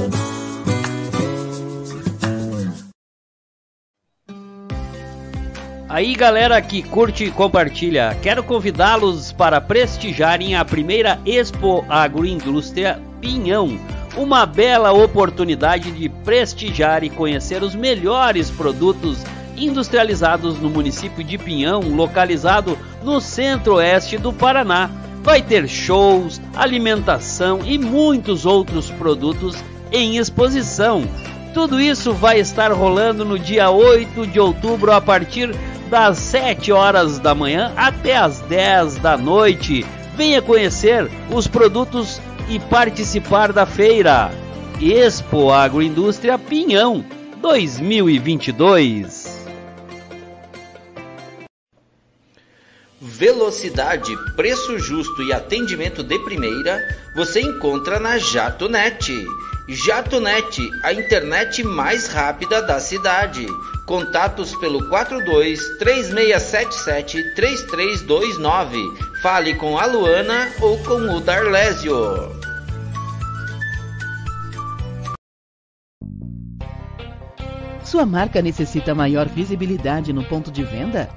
Aí 5.88 6.12
galera 6.12 6.60
que 6.60 6.82
curte 6.82 7.22
e 7.22 7.30
compartilha, 7.30 8.18
quero 8.20 8.42
convidá-los 8.42 9.30
para 9.30 9.60
prestigiarem 9.60 10.56
a 10.56 10.64
primeira 10.64 11.20
Expo 11.24 11.84
Agroindústria 11.88 13.00
Pinhão, 13.20 13.78
uma 14.16 14.46
bela 14.46 14.92
oportunidade 14.92 15.90
de 15.90 16.08
prestigiar 16.08 17.02
e 17.02 17.10
conhecer 17.10 17.62
os 17.62 17.74
melhores 17.74 18.50
produtos 18.50 19.18
industrializados 19.56 20.58
no 20.58 20.68
município 20.68 21.22
de 21.22 21.38
Pinhão, 21.38 21.80
localizado 21.80 22.78
no 23.02 23.20
centro-oeste 23.20 24.18
do 24.18 24.32
Paraná. 24.32 24.90
Vai 25.22 25.40
ter 25.40 25.68
shows, 25.68 26.40
alimentação 26.54 27.60
e 27.64 27.78
muitos 27.78 28.44
outros 28.44 28.90
produtos 28.90 29.56
em 29.90 30.18
exposição. 30.18 31.04
Tudo 31.54 31.80
isso 31.80 32.12
vai 32.12 32.40
estar 32.40 32.72
rolando 32.72 33.24
no 33.24 33.38
dia 33.38 33.70
8 33.70 34.26
de 34.26 34.40
outubro 34.40 34.92
a 34.92 35.00
partir 35.00 35.54
das 35.88 36.18
7 36.18 36.72
horas 36.72 37.18
da 37.18 37.34
manhã 37.34 37.72
até 37.76 38.16
as 38.16 38.40
10 38.40 38.96
da 38.96 39.16
noite. 39.16 39.86
Venha 40.16 40.42
conhecer 40.42 41.08
os 41.30 41.46
produtos 41.46 42.20
e 42.48 42.58
participar 42.58 43.52
da 43.52 43.66
feira. 43.66 44.30
Expo 44.80 45.50
Agroindústria 45.50 46.38
Pinhão 46.38 47.04
2022. 47.40 49.34
Velocidade, 53.00 54.12
preço 54.34 54.78
justo 54.78 55.22
e 55.22 55.32
atendimento 55.32 56.02
de 56.02 56.18
primeira 56.20 56.82
você 57.14 57.40
encontra 57.40 58.00
na 58.00 58.18
JatoNet. 58.18 59.12
JatoNet, 59.68 60.58
a 60.82 60.92
internet 60.92 61.62
mais 61.62 62.08
rápida 62.08 62.60
da 62.62 62.80
cidade. 62.80 63.46
Contatos 63.86 64.54
pelo 64.56 64.88
42 64.88 65.78
3677 65.78 67.34
3329. 67.34 69.13
Fale 69.24 69.54
com 69.54 69.78
a 69.78 69.86
Luana 69.86 70.52
ou 70.60 70.76
com 70.84 71.16
o 71.16 71.18
Darlésio. 71.18 71.96
Sua 77.82 78.04
marca 78.04 78.42
necessita 78.42 78.94
maior 78.94 79.26
visibilidade 79.26 80.12
no 80.12 80.22
ponto 80.24 80.52
de 80.52 80.62
venda? 80.62 81.08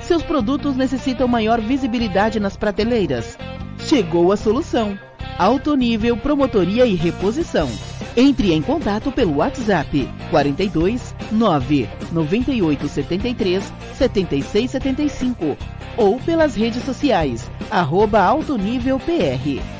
Seus 0.00 0.24
produtos 0.24 0.74
necessitam 0.74 1.28
maior 1.28 1.60
visibilidade 1.60 2.40
nas 2.40 2.56
prateleiras? 2.56 3.38
Chegou 3.86 4.32
a 4.32 4.36
solução! 4.36 4.98
Alto 5.38 5.76
nível 5.76 6.16
promotoria 6.16 6.84
e 6.84 6.96
reposição. 6.96 7.70
Entre 8.16 8.52
em 8.52 8.60
contato 8.60 9.12
pelo 9.12 9.36
WhatsApp 9.36 10.08
42 10.28 11.14
9 11.30 11.88
98 12.10 12.88
73 12.88 13.72
76 13.94 14.70
75 14.72 15.56
ou 15.96 16.18
pelas 16.18 16.56
redes 16.56 16.82
sociais 16.82 17.48
arroba 17.70 18.20
Alto 18.20 18.58
Nível 18.58 18.98
PR. 18.98 19.75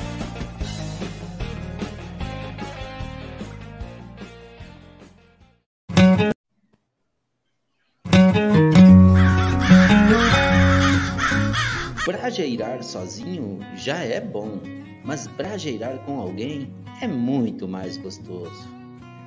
Brajeirar 12.07 12.85
sozinho 12.85 13.59
já 13.75 13.99
é 13.99 14.21
bom, 14.21 14.61
mas 15.05 15.27
brajeirar 15.27 15.99
com 16.05 16.21
alguém 16.21 16.73
é 17.03 17.09
muito 17.09 17.67
mais 17.67 17.97
gostoso. 17.97 18.69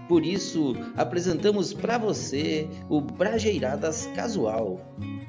Por 0.07 0.25
isso, 0.25 0.73
apresentamos 0.95 1.73
para 1.73 1.97
você 1.97 2.69
o 2.88 3.01
Brajeiradas 3.01 4.07
Casual, 4.15 4.80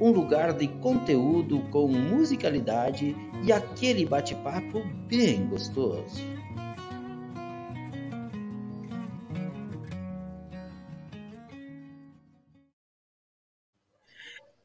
um 0.00 0.12
lugar 0.12 0.52
de 0.52 0.68
conteúdo 0.68 1.58
com 1.72 1.88
musicalidade 1.88 3.16
e 3.44 3.52
aquele 3.52 4.06
bate-papo 4.06 4.84
bem 5.08 5.48
gostoso. 5.48 6.24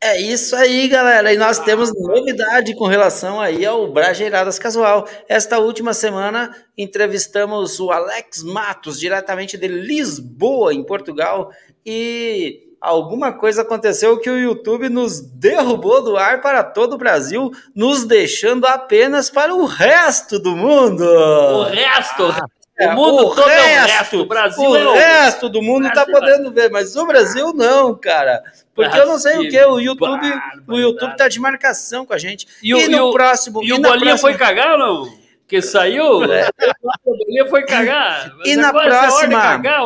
É 0.01 0.21
isso 0.21 0.55
aí, 0.55 0.87
galera. 0.87 1.33
E 1.33 1.37
nós 1.37 1.57
temos 1.59 1.91
novidade 1.97 2.75
com 2.75 2.85
relação 2.85 3.39
aí 3.39 3.65
ao 3.65 3.91
Brajeiradas 3.91 4.59
Casual. 4.59 5.07
Esta 5.27 5.57
última 5.57 5.93
semana 5.93 6.55
entrevistamos 6.77 7.79
o 7.79 7.91
Alex 7.91 8.43
Matos, 8.43 8.99
diretamente 8.99 9.57
de 9.57 9.67
Lisboa, 9.67 10.73
em 10.73 10.83
Portugal, 10.83 11.49
e 11.85 12.65
alguma 12.79 13.33
coisa 13.33 13.63
aconteceu 13.63 14.19
que 14.19 14.29
o 14.29 14.37
YouTube 14.37 14.89
nos 14.89 15.19
derrubou 15.21 16.03
do 16.03 16.17
ar 16.17 16.41
para 16.41 16.63
todo 16.63 16.93
o 16.93 16.97
Brasil, 16.97 17.49
nos 17.73 18.05
deixando 18.05 18.65
apenas 18.65 19.29
para 19.29 19.55
o 19.55 19.65
resto 19.65 20.37
do 20.37 20.55
mundo. 20.55 21.03
O 21.03 21.63
resto! 21.63 22.23
É, 22.77 22.87
o 22.89 22.95
mundo 22.95 23.27
o 23.27 23.35
todo 23.35 23.49
é 23.49 23.59
o 23.59 23.63
resto, 23.63 23.87
resto. 23.97 24.17
O 24.21 24.25
Brasil 24.25 24.69
o 24.69 24.75
é 24.75 24.85
o 24.87 24.93
resto 24.93 25.47
do 25.49 25.61
mundo 25.61 25.89
tá 25.93 26.03
Brasil 26.05 26.15
é- 26.15 26.19
podendo 26.19 26.51
ver, 26.51 26.69
mas 26.69 26.95
o 26.95 27.05
Brasil 27.05 27.53
não, 27.53 27.95
cara. 27.95 28.43
Porque 28.73 28.97
eu 28.97 29.05
não 29.07 29.17
sei 29.17 29.37
o 29.37 29.49
que, 29.49 29.63
o 29.63 29.79
YouTube, 29.79 30.09
o 30.09 30.11
barbaridade. 30.19 30.81
YouTube 30.81 31.15
tá 31.15 31.27
de 31.29 31.39
marcação 31.39 32.05
com 32.05 32.13
a 32.13 32.17
gente. 32.17 32.45
E 32.61 32.73
o- 32.75 32.89
no 32.89 32.97
e 32.97 32.99
o- 32.99 33.11
próximo, 33.13 33.63
E 33.63 33.71
o 33.71 33.77
na 33.79 33.87
Bolinha 33.89 34.07
próxima- 34.09 34.29
foi 34.29 34.37
cagar 34.37 34.71
ou 34.73 34.77
não? 34.77 35.25
Que 35.47 35.61
saiu? 35.61 36.03
É. 36.33 36.49
O 37.05 37.15
Bolinha 37.17 37.45
foi 37.47 37.63
cagar. 37.65 38.33
Mas 38.39 38.47
E 38.49 38.55
na 38.57 38.73
próxima- 38.73 39.41
cagar. 39.41 39.81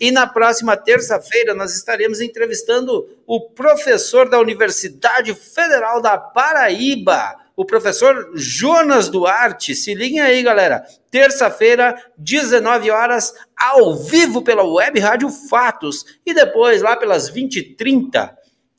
E 0.00 0.10
na 0.10 0.26
próxima 0.26 0.76
terça-feira 0.76 1.54
nós 1.54 1.72
estaremos 1.76 2.20
entrevistando 2.20 3.06
o 3.26 3.40
professor 3.42 4.28
da 4.28 4.40
Universidade 4.40 5.32
Federal 5.34 6.00
da 6.02 6.18
Paraíba, 6.18 7.36
o 7.56 7.64
professor 7.64 8.32
Jonas 8.34 9.08
Duarte. 9.08 9.74
Se 9.74 9.94
liguem 9.94 10.20
aí, 10.20 10.42
galera. 10.42 10.84
Terça-feira, 11.10 11.94
19 12.18 12.90
horas, 12.90 13.32
ao 13.56 13.96
vivo 13.96 14.42
pela 14.42 14.64
Web 14.64 14.98
Rádio 15.00 15.28
Fatos. 15.30 16.04
E 16.26 16.34
depois, 16.34 16.82
lá 16.82 16.96
pelas 16.96 17.30
20h30, 17.30 18.30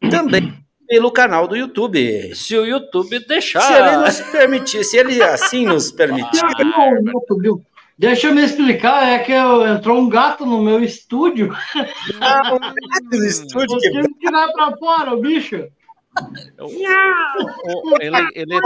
também 0.10 0.54
pelo 0.88 1.12
canal 1.12 1.48
do 1.48 1.56
YouTube. 1.56 2.36
Se 2.36 2.58
o 2.58 2.66
YouTube 2.66 3.26
deixar. 3.28 3.62
Se 3.62 3.74
ele 3.74 3.98
nos 3.98 4.22
permitir, 4.32 4.84
se 4.84 4.98
ele 4.98 5.22
assim 5.22 5.66
nos 5.66 5.92
permitir. 5.92 6.42
Não, 6.60 7.02
não. 7.02 7.62
Deixa 7.98 8.28
eu 8.28 8.36
me 8.36 8.44
explicar, 8.44 9.08
é 9.08 9.20
que 9.20 9.32
eu, 9.32 9.66
entrou 9.66 9.98
um 9.98 10.10
gato 10.10 10.46
no 10.46 10.62
meu 10.62 10.84
estúdio. 10.84 11.56
no 13.10 13.26
estúdio 13.26 13.76
Eu 13.76 13.80
que 13.80 13.90
tive 13.90 14.08
que 14.10 14.20
tirar 14.20 14.52
pra 14.52 14.76
fora 14.76 15.14
o 15.14 15.22
bicho. 15.22 15.66
O- 16.60 17.98
Ele, 18.02 18.30
ele, 18.36 18.60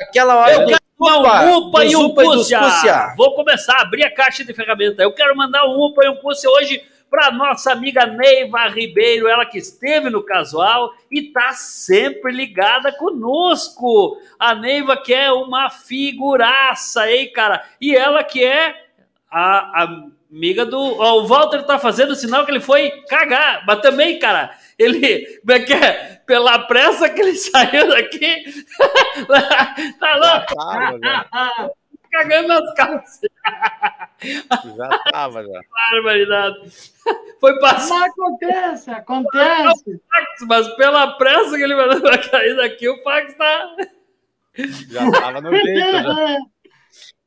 aquela 0.00 0.36
hora 0.36 0.52
Eu 0.52 0.66
quero 0.66 0.80
mandar 0.98 1.46
um 1.46 1.56
upa 1.58 1.84
e 1.84 1.96
um. 1.96 2.14
Cúcia. 2.14 3.14
Vou 3.16 3.34
começar 3.34 3.76
a 3.78 3.82
abrir 3.82 4.04
a 4.04 4.14
caixa 4.14 4.44
de 4.44 4.54
ferramentas. 4.54 4.98
Eu 4.98 5.12
quero 5.12 5.36
mandar 5.36 5.64
um 5.66 5.80
upa 5.86 6.04
e 6.04 6.08
um 6.08 6.16
Cúcia 6.16 6.48
hoje 6.50 6.82
para 7.10 7.30
nossa 7.30 7.72
amiga 7.72 8.06
Neiva 8.06 8.68
Ribeiro, 8.68 9.28
ela 9.28 9.44
que 9.44 9.58
esteve 9.58 10.08
no 10.08 10.22
casual 10.22 10.94
e 11.10 11.22
tá 11.30 11.52
sempre 11.52 12.32
ligada 12.32 12.90
conosco. 12.92 14.16
A 14.38 14.54
Neiva 14.54 14.96
que 14.96 15.12
é 15.12 15.30
uma 15.30 15.68
figuraça, 15.68 17.10
hein, 17.10 17.30
cara? 17.30 17.62
E 17.80 17.94
ela 17.94 18.24
que 18.24 18.42
é 18.42 18.74
a, 19.30 19.82
a 19.82 20.06
amiga 20.32 20.64
do. 20.64 20.78
Ó, 20.78 21.20
o 21.20 21.26
Walter 21.26 21.62
tá 21.64 21.78
fazendo 21.78 22.16
sinal 22.16 22.44
que 22.44 22.50
ele 22.50 22.60
foi 22.60 22.90
cagar, 23.08 23.64
mas 23.66 23.80
também, 23.80 24.18
cara, 24.18 24.56
ele. 24.78 25.40
Como 25.40 25.52
é 25.52 25.60
que 25.60 25.72
é? 25.74 26.22
Pela 26.26 26.60
pressa 26.60 27.10
que 27.10 27.20
ele 27.20 27.34
saiu 27.36 27.88
daqui. 27.88 28.44
tá 30.00 30.16
louco? 30.16 30.54
tava, 30.54 30.98
já, 31.02 31.70
Cagando 32.12 32.48
nas 32.48 32.74
calças. 32.74 33.20
já 34.76 34.98
tava, 35.10 35.42
já. 35.42 35.60
Barbaridade. 35.92 36.70
Foi 37.40 37.58
passar. 37.58 38.00
Mas 38.00 38.10
acontece, 38.12 38.90
acontece. 38.90 40.00
Mas 40.46 40.68
pela 40.76 41.16
pressa 41.16 41.56
que 41.56 41.62
ele 41.62 41.74
mandou 41.74 42.00
pra 42.02 42.18
cair 42.18 42.54
daqui, 42.54 42.88
o 42.88 43.02
fax 43.02 43.34
tá. 43.34 43.76
Já 44.90 45.10
tava 45.10 45.40
no 45.40 45.50
jeito, 45.56 45.78
já. 45.78 46.36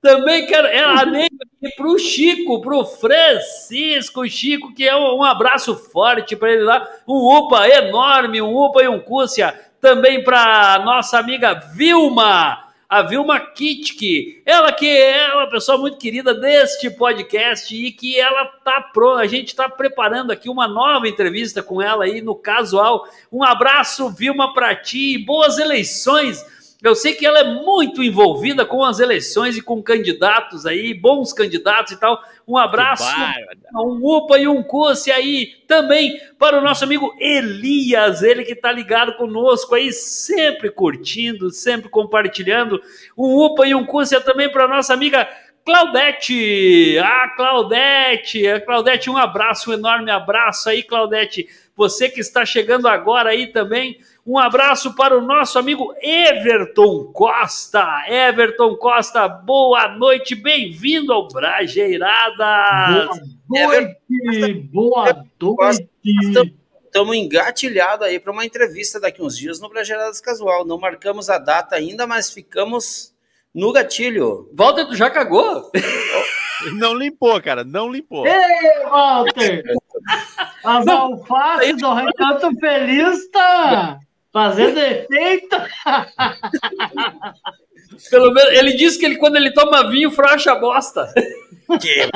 Também 0.01 0.45
quero 0.45 0.67
é, 0.67 0.79
a 0.79 1.01
aqui 1.01 1.75
pro 1.75 1.97
Chico, 1.97 2.61
pro 2.61 2.85
Francisco 2.85 4.27
Chico, 4.29 4.73
que 4.73 4.87
é 4.87 4.95
um, 4.95 5.23
abraço 5.23 5.75
forte 5.75 6.35
para 6.35 6.51
ele 6.51 6.63
lá. 6.63 6.87
Um 7.07 7.37
UPA 7.37 7.67
enorme, 7.67 8.41
um 8.41 8.55
UPA 8.55 8.83
e 8.83 8.87
um 8.87 8.99
Cúcia. 8.99 9.59
Também 9.81 10.23
para 10.23 10.79
nossa 10.85 11.17
amiga 11.17 11.53
Vilma, 11.53 12.65
a 12.87 13.01
Vilma 13.01 13.39
Kitke. 13.39 14.43
Ela 14.45 14.71
que 14.71 14.87
é 14.87 15.33
uma 15.33 15.49
pessoa 15.49 15.77
muito 15.77 15.97
querida 15.97 16.33
deste 16.33 16.89
podcast 16.89 17.75
e 17.75 17.91
que 17.91 18.19
ela 18.19 18.45
tá 18.63 18.81
pronta. 18.93 19.21
A 19.21 19.27
gente 19.27 19.49
está 19.49 19.67
preparando 19.67 20.31
aqui 20.31 20.49
uma 20.49 20.67
nova 20.67 21.07
entrevista 21.07 21.63
com 21.63 21.81
ela 21.81 22.05
aí 22.05 22.21
no 22.21 22.35
casual. 22.35 23.07
Um 23.31 23.43
abraço, 23.43 24.09
Vilma, 24.11 24.53
para 24.53 24.75
ti. 24.75 25.17
Boas 25.17 25.57
eleições. 25.57 26.45
Eu 26.87 26.95
sei 26.95 27.13
que 27.13 27.25
ela 27.25 27.39
é 27.39 27.43
muito 27.43 28.03
envolvida 28.03 28.65
com 28.65 28.83
as 28.83 28.99
eleições 28.99 29.57
e 29.57 29.61
com 29.61 29.81
candidatos 29.81 30.65
aí, 30.65 30.93
bons 30.93 31.33
candidatos 31.33 31.93
e 31.93 31.99
tal. 31.99 32.21
Um 32.47 32.57
abraço, 32.57 33.11
um 33.73 33.99
UPA 34.03 34.37
e 34.37 34.47
um 34.47 34.61
Cusse 34.61 35.11
aí 35.11 35.47
também 35.67 36.19
para 36.37 36.59
o 36.59 36.61
nosso 36.61 36.83
amigo 36.83 37.11
Elias, 37.19 38.21
ele 38.21 38.43
que 38.43 38.53
está 38.53 38.71
ligado 38.71 39.13
conosco 39.17 39.73
aí, 39.73 39.91
sempre 39.91 40.69
curtindo, 40.69 41.49
sempre 41.49 41.89
compartilhando. 41.89 42.79
Um 43.17 43.35
UPA 43.35 43.67
e 43.67 43.73
um 43.73 43.83
Cusse 43.83 44.19
também 44.21 44.51
para 44.51 44.65
a 44.65 44.67
nossa 44.67 44.93
amiga 44.93 45.27
Claudete. 45.65 46.99
Ah, 46.99 47.33
Claudete, 47.35 48.47
a 48.47 48.61
Claudete, 48.61 49.09
um 49.09 49.17
abraço, 49.17 49.71
um 49.71 49.73
enorme 49.73 50.11
abraço 50.11 50.69
aí, 50.69 50.83
Claudete. 50.83 51.47
Você 51.75 52.07
que 52.07 52.19
está 52.19 52.45
chegando 52.45 52.87
agora 52.87 53.31
aí 53.31 53.47
também. 53.47 53.97
Um 54.27 54.39
abraço 54.39 54.95
para 54.95 55.15
o 55.15 55.21
nosso 55.21 55.59
amigo 55.59 55.93
Everton 56.01 57.11
Costa. 57.13 57.85
Everton 58.07 58.75
Costa, 58.75 59.27
boa 59.27 59.87
noite, 59.87 60.33
bem-vindo 60.33 61.13
ao 61.13 61.27
Brajeiradas. 61.27 63.19
Boa 63.47 63.81
noite, 63.81 64.53
boa 64.73 65.25
noite. 65.39 65.87
Estamos 66.83 67.15
engatilhados 67.15 68.07
aí 68.07 68.19
para 68.19 68.31
uma 68.31 68.43
entrevista 68.43 68.99
daqui 68.99 69.21
uns 69.21 69.37
dias 69.37 69.59
no 69.59 69.69
Brajeiradas 69.69 70.19
Casual. 70.19 70.65
Não 70.65 70.79
marcamos 70.79 71.29
a 71.29 71.37
data 71.37 71.75
ainda, 71.75 72.07
mas 72.07 72.31
ficamos 72.31 73.13
no 73.53 73.71
gatilho. 73.71 74.49
Walter, 74.55 74.87
tu 74.87 74.95
já 74.95 75.07
cagou? 75.07 75.71
Não 76.79 76.95
limpou, 76.95 77.39
cara, 77.41 77.65
não 77.65 77.91
limpou. 77.91 78.25
Ei, 78.25 78.83
Walter! 78.85 79.61
As 80.63 80.87
alfaces 80.87 81.77
do 81.77 81.93
Recanto 81.93 82.57
Feliz 82.59 83.29
tá 83.29 83.99
fazendo 84.35 84.77
efeito. 84.77 85.55
Pelo 88.11 88.33
menos, 88.33 88.51
ele 88.51 88.73
disse 88.73 88.99
que 88.99 89.05
ele, 89.05 89.15
quando 89.15 89.37
ele 89.37 89.53
toma 89.53 89.89
vinho, 89.89 90.11
frouxa 90.11 90.51
a 90.51 90.59
bosta. 90.59 91.07
Que 91.81 92.09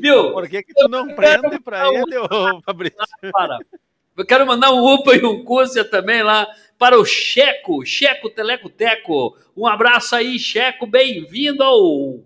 Viu? 0.00 0.32
Por 0.32 0.48
que, 0.48 0.64
que 0.64 0.74
tu 0.74 0.88
não 0.88 1.06
prende 1.14 1.60
pra 1.60 1.86
ele, 1.86 2.18
ô 2.18 2.60
Fabrício? 2.66 2.98
Para. 3.30 3.60
Eu 4.16 4.26
quero 4.26 4.44
mandar 4.44 4.72
um 4.72 4.92
UPA 4.92 5.14
e 5.14 5.24
um 5.24 5.44
Cúcia 5.44 5.84
também 5.84 6.24
lá 6.24 6.48
para 6.76 6.98
o 6.98 7.04
Checo, 7.04 7.86
Checo 7.86 8.28
Teleco 8.28 8.68
Teco. 8.68 9.36
Um 9.56 9.68
abraço 9.68 10.16
aí, 10.16 10.36
Checo, 10.36 10.84
bem-vindo 10.84 11.62
ao 11.62 12.18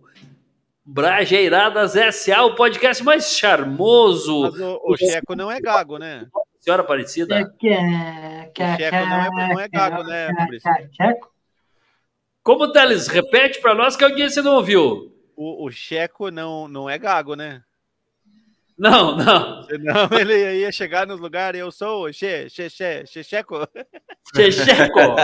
Brajeiradas 0.83 1.93
SA, 2.14 2.45
o 2.45 2.55
podcast 2.55 3.05
mais 3.05 3.33
charmoso. 3.33 4.51
Mas 4.51 4.61
o, 4.61 4.81
o 4.83 4.97
Checo 4.97 5.37
não 5.37 5.51
é 5.51 5.61
gago, 5.61 5.99
né? 5.99 6.27
Senhora 6.67 6.83
Aparecida. 6.83 7.37
O 7.37 7.62
Checo 8.77 9.07
não 9.07 9.21
é, 9.21 9.31
não 9.31 9.61
é 9.61 9.69
gago, 9.69 10.03
né, 10.03 10.35
Fabrício? 10.35 10.71
Como 12.43 12.73
Teles, 12.73 13.07
repete 13.07 13.61
para 13.61 13.73
nós 13.73 13.95
que 13.95 14.03
a 14.03 14.09
audiência 14.09 14.43
não 14.43 14.57
ouviu. 14.57 15.14
O, 15.37 15.64
o 15.64 15.71
Checo 15.71 16.29
não, 16.29 16.67
não 16.67 16.91
é 16.91 16.99
gago, 16.99 17.37
né? 17.37 17.62
Não, 18.77 19.17
não. 19.17 19.62
Senão 19.62 20.09
ele 20.19 20.61
ia 20.61 20.73
chegar 20.73 21.07
nos 21.07 21.21
lugares, 21.21 21.61
eu 21.61 21.71
sou 21.71 22.09
o 22.09 22.12
Che, 22.12 22.51
Che, 22.51 22.69
Che, 22.69 23.05
Che, 23.07 23.23
Checo. 23.23 23.69
Checheco. 24.35 25.14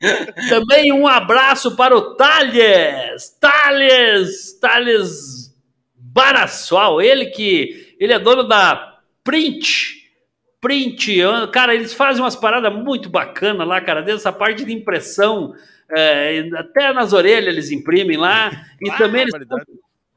Também 0.48 0.92
um 0.92 1.06
abraço 1.06 1.76
para 1.76 1.96
o 1.96 2.16
Thales. 2.16 3.30
Thales, 3.40 4.58
Thales 4.60 5.56
Barassual, 5.94 7.00
ele 7.00 7.26
que 7.26 7.96
ele 8.00 8.12
é 8.12 8.18
dono 8.18 8.42
da 8.42 9.00
Print. 9.22 9.97
Print, 10.60 11.20
cara, 11.52 11.74
eles 11.74 11.94
fazem 11.94 12.22
umas 12.22 12.34
paradas 12.34 12.72
muito 12.72 13.08
bacanas 13.08 13.66
lá, 13.66 13.80
cara, 13.80 14.02
dessa 14.02 14.32
parte 14.32 14.64
de 14.64 14.72
impressão, 14.72 15.54
é, 15.90 16.48
até 16.56 16.92
nas 16.92 17.12
orelhas 17.12 17.54
eles 17.54 17.70
imprimem 17.70 18.16
lá, 18.16 18.50
e 18.80 18.90
também 18.92 19.22
eles 19.22 19.34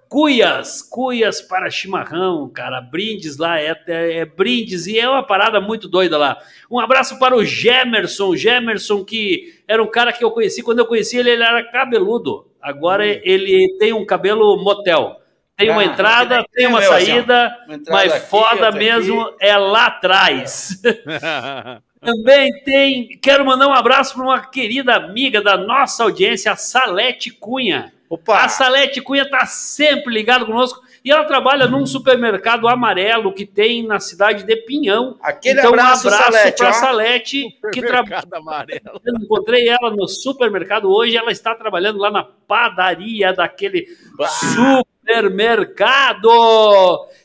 cuias, 0.10 0.82
cuias 0.82 1.42
para 1.42 1.70
chimarrão, 1.70 2.50
cara, 2.50 2.82
brindes 2.82 3.38
lá, 3.38 3.62
é, 3.62 3.80
é, 3.88 4.18
é, 4.18 4.26
brindes, 4.26 4.86
e 4.86 5.00
é 5.00 5.08
uma 5.08 5.24
parada 5.24 5.62
muito 5.62 5.88
doida 5.88 6.18
lá. 6.18 6.38
Um 6.70 6.80
abraço 6.80 7.18
para 7.18 7.34
o 7.34 7.46
Gemerson, 7.46 8.36
Gemerson, 8.36 9.06
que 9.06 9.64
era 9.66 9.82
um 9.82 9.90
cara 9.90 10.12
que 10.12 10.22
eu 10.22 10.32
conheci, 10.32 10.64
quando 10.64 10.80
eu 10.80 10.86
conheci 10.86 11.18
ele, 11.18 11.30
ele 11.30 11.44
era 11.44 11.64
cabeludo, 11.72 12.46
agora 12.62 13.06
hum. 13.06 13.22
ele 13.24 13.78
tem 13.80 13.94
um 13.94 14.06
cabelo 14.06 14.62
motel. 14.62 15.21
Tem 15.62 15.70
uma 15.70 15.82
ah, 15.82 15.86
entrada, 15.86 16.46
tem 16.54 16.68
uma 16.68 16.82
saída, 16.82 17.48
assim, 17.48 17.60
uma 17.68 17.80
mas 17.90 18.14
aqui, 18.14 18.28
foda 18.28 18.72
mesmo 18.72 19.22
aqui. 19.22 19.36
é 19.40 19.58
lá 19.58 19.88
atrás. 19.88 20.82
Também 22.02 22.52
tem. 22.64 23.10
Quero 23.22 23.46
mandar 23.46 23.68
um 23.68 23.74
abraço 23.74 24.16
para 24.16 24.24
uma 24.24 24.42
querida 24.42 24.96
amiga 24.96 25.42
da 25.42 25.56
nossa 25.56 26.04
audiência, 26.04 26.52
a 26.52 26.56
Salete 26.56 27.30
Cunha. 27.30 27.94
Opa. 28.10 28.44
A 28.44 28.50
Salete 28.50 29.02
Cunha 29.02 29.22
está 29.24 29.46
sempre 29.46 30.12
ligada 30.12 30.44
conosco 30.44 30.82
e 31.04 31.12
ela 31.12 31.26
trabalha 31.26 31.68
num 31.68 31.86
supermercado 31.86 32.68
amarelo 32.68 33.34
que 33.34 33.46
tem 33.46 33.86
na 33.86 34.00
cidade 34.00 34.44
de 34.44 34.56
Pinhão. 34.56 35.18
Aquele 35.22 35.60
então, 35.60 35.74
abraço, 35.74 36.08
um 36.08 36.14
abraço 36.14 36.32
Salete, 36.32 36.58
para 36.58 36.70
ó. 36.70 36.74
Supermercado 36.74 37.72
que 37.72 37.82
trabalha. 37.82 38.28
amarelo. 38.34 39.02
Eu 39.04 39.14
encontrei 39.24 39.68
ela 39.68 39.92
no 39.92 40.08
supermercado 40.08 40.92
hoje. 40.92 41.18
Ela 41.18 41.32
está 41.32 41.56
trabalhando 41.56 42.00
lá 42.00 42.12
na 42.12 42.24
padaria 42.24 43.34
daquele 43.34 43.88
supermercado. 45.02 46.30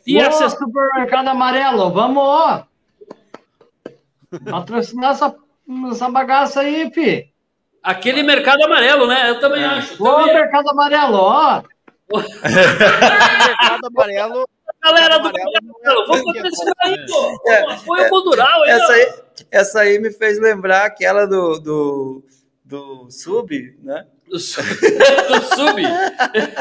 E 0.07 0.19
Ô, 0.19 0.21
essa 0.23 0.49
supermercado 0.51 1.29
amarelo, 1.29 1.91
vamos, 1.93 2.23
ó. 2.23 2.65
Patrocinar 4.51 5.13
essa, 5.13 5.35
essa 5.91 6.09
bagaça 6.11 6.61
aí, 6.61 6.91
fi. 6.93 7.31
Aquele 7.83 8.23
mercado 8.23 8.65
amarelo, 8.65 9.07
né? 9.07 9.31
Eu 9.31 9.41
também 9.41 9.65
acho. 9.65 10.03
Ô, 10.03 10.17
Também- 10.17 10.35
mercado 10.35 10.69
amarelo, 10.71 11.17
ó. 11.19 11.63
mercado 12.13 13.87
amarelo. 13.87 14.49
Galera 14.83 15.19
do 15.19 15.29
amarelo 15.29 15.51
é 15.57 15.95
Vamos 16.07 16.25
patrocinar 16.33 16.75
é. 16.85 16.89
aí, 16.89 17.07
pô. 17.07 17.39
Pô, 17.39 17.71
Apoio 17.73 18.09
cultural 18.09 18.63
aí, 18.63 18.71
Essa 18.71 18.87
ó. 18.87 18.93
aí, 18.93 19.15
essa 19.51 19.81
aí 19.81 19.99
me 19.99 20.13
fez 20.13 20.39
lembrar 20.39 20.85
aquela 20.87 21.27
do, 21.27 21.59
do, 21.59 22.25
do 22.65 23.11
Sub, 23.11 23.77
né? 23.83 24.07
Do 24.29 24.39
su- 24.41 24.61
do 25.29 25.41
sub. 25.55 25.83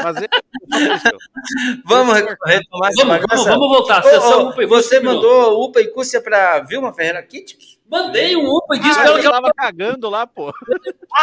Mas 0.02 0.16
é- 0.22 0.28
Vamos 1.84 2.14
retomar 2.46 2.92
Vamos, 2.96 3.26
vamos, 3.28 3.44
vamos 3.44 3.68
voltar. 3.68 4.04
Ô, 4.04 4.08
ô, 4.08 4.48
UPA 4.50 4.62
e 4.62 4.66
você 4.66 5.00
mandou 5.00 5.64
UPA 5.64 5.80
e 5.80 5.88
Cúcia 5.88 6.20
para 6.20 6.60
Vilma 6.60 6.92
Ferreira 6.92 7.22
Kitt? 7.22 7.58
Mandei 7.88 8.36
um 8.36 8.48
UPA 8.48 8.76
e 8.76 8.78
disse 8.80 8.98
Ah, 8.98 9.02
pra 9.02 9.04
ela 9.10 9.16
eu 9.18 9.20
que 9.20 9.26
ela 9.26 9.36
tava 9.40 9.52
cagando 9.54 10.08
lá, 10.08 10.26
pô. 10.26 10.52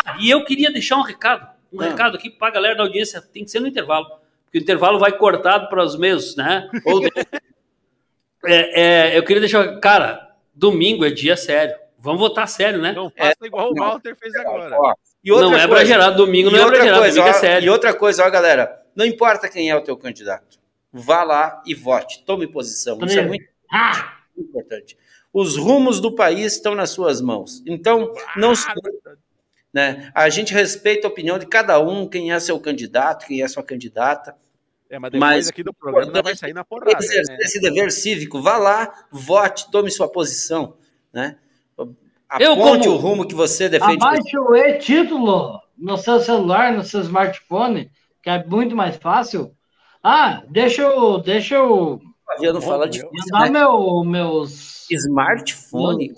Ah, 0.06 0.18
e 0.20 0.30
eu 0.30 0.44
queria 0.44 0.72
deixar 0.72 0.98
um 0.98 1.02
recado. 1.02 1.48
Um 1.72 1.82
Ah. 1.82 1.86
recado 1.86 2.18
aqui 2.18 2.30
pra 2.30 2.52
galera 2.52 2.76
da 2.76 2.84
audiência. 2.84 3.22
Tem 3.22 3.44
que 3.46 3.52
ser 3.52 3.60
no 3.60 3.68
intervalo. 3.68 4.06
Porque 4.46 4.60
o 4.60 4.62
intervalo 4.62 5.00
vai 5.00 5.12
cortado 5.14 5.68
para 5.70 5.84
os 5.84 5.98
meios, 5.98 6.36
né? 6.36 6.70
Ou 6.86 7.02
é, 8.46 9.12
é, 9.14 9.18
eu 9.18 9.24
queria 9.24 9.40
deixar. 9.40 9.80
Cara, 9.80 10.36
domingo 10.54 11.06
é 11.06 11.10
dia 11.10 11.36
sério. 11.38 11.76
Vamos 12.00 12.20
votar 12.20 12.48
sério, 12.50 12.82
né? 12.82 12.92
Não 12.92 13.10
faça 13.10 13.46
igual 13.46 13.72
o 13.72 13.76
Walter 13.76 14.14
fez 14.16 14.36
agora. 14.36 14.76
Ó, 14.78 14.94
e 15.24 15.32
outra 15.32 15.48
não 15.50 15.56
é 15.56 15.62
pra 15.68 15.76
coisa, 15.78 15.86
gerar. 15.86 16.10
Domingo 16.12 16.50
não 16.50 16.58
é 16.58 16.62
pra 16.62 16.68
outra 16.70 16.84
gerar. 16.84 16.98
coisa, 17.00 17.16
Domingo 17.16 17.34
é 17.34 17.38
ó, 17.38 17.40
sério. 17.40 17.66
E 17.66 17.70
outra 17.70 17.94
coisa, 17.94 18.26
ó, 18.26 18.30
galera, 18.30 18.82
não 18.96 19.06
importa 19.06 19.48
quem 19.50 19.70
é 19.70 19.76
o 19.76 19.82
teu 19.82 19.96
candidato, 19.98 20.60
vá 20.92 21.24
lá 21.24 21.62
e 21.66 21.74
vote, 21.74 22.24
tome 22.26 22.48
posição. 22.48 22.98
Isso 23.06 23.18
é 23.20 23.26
muito 23.26 23.46
Ah, 23.72 24.18
importante. 24.38 24.98
Os 25.32 25.58
rumos 25.58 26.00
do 26.00 26.14
país 26.14 26.54
estão 26.54 26.76
nas 26.76 26.92
suas 26.92 27.20
mãos. 27.22 27.64
Então, 27.66 28.14
não 28.38 28.54
se 28.56 28.68
né? 29.74 30.12
A 30.14 30.30
gente 30.30 30.54
respeita 30.54 31.08
a 31.08 31.10
opinião 31.10 31.40
de 31.40 31.48
cada 31.48 31.80
um, 31.80 32.08
quem 32.08 32.32
é 32.32 32.40
seu 32.40 32.60
candidato, 32.60 33.26
quem 33.26 33.42
é 33.42 33.48
sua 33.48 33.64
candidata. 33.64 34.36
É, 34.88 35.00
mas 35.00 35.12
depois 35.12 35.20
Mas- 35.36 35.50
aqui 35.50 35.64
do 35.64 35.74
programa 35.74 36.22
vai 36.22 36.36
sair 36.36 36.54
na 36.54 36.64
porrada. 36.64 36.96
Exercer 37.04 37.36
Né? 37.36 37.38
esse 37.42 37.60
dever 37.60 37.92
cívico, 37.92 38.40
vá 38.40 38.58
lá, 38.60 39.06
vote, 39.12 39.72
tome 39.72 39.90
sua 39.90 40.08
posição, 40.08 40.78
né? 41.12 41.38
Eu, 42.40 42.54
Aponte 42.54 42.88
como- 42.88 42.96
o 42.98 43.00
rumo 43.00 43.28
que 43.28 43.36
você 43.36 43.70
defende. 43.70 44.04
abaixe 44.04 44.38
o 44.38 44.56
e-título 44.56 45.60
no 45.78 45.98
seu 45.98 46.20
celular, 46.20 46.72
no 46.74 46.84
seu 46.84 47.02
smartphone, 47.02 47.92
que 48.22 48.30
é 48.30 48.44
muito 48.46 48.76
mais 48.76 48.96
fácil. 48.98 49.52
Ah, 50.02 50.44
deixa 50.50 50.82
eu, 50.82 51.20
deixa 51.20 51.56
eu 51.56 52.02
Fabiano 52.26 52.62
fala 52.62 52.88
de 52.90 53.04
Mandar 53.32 53.52
meu, 53.52 54.04
meus. 54.04 54.90
smartphone. 54.90 56.14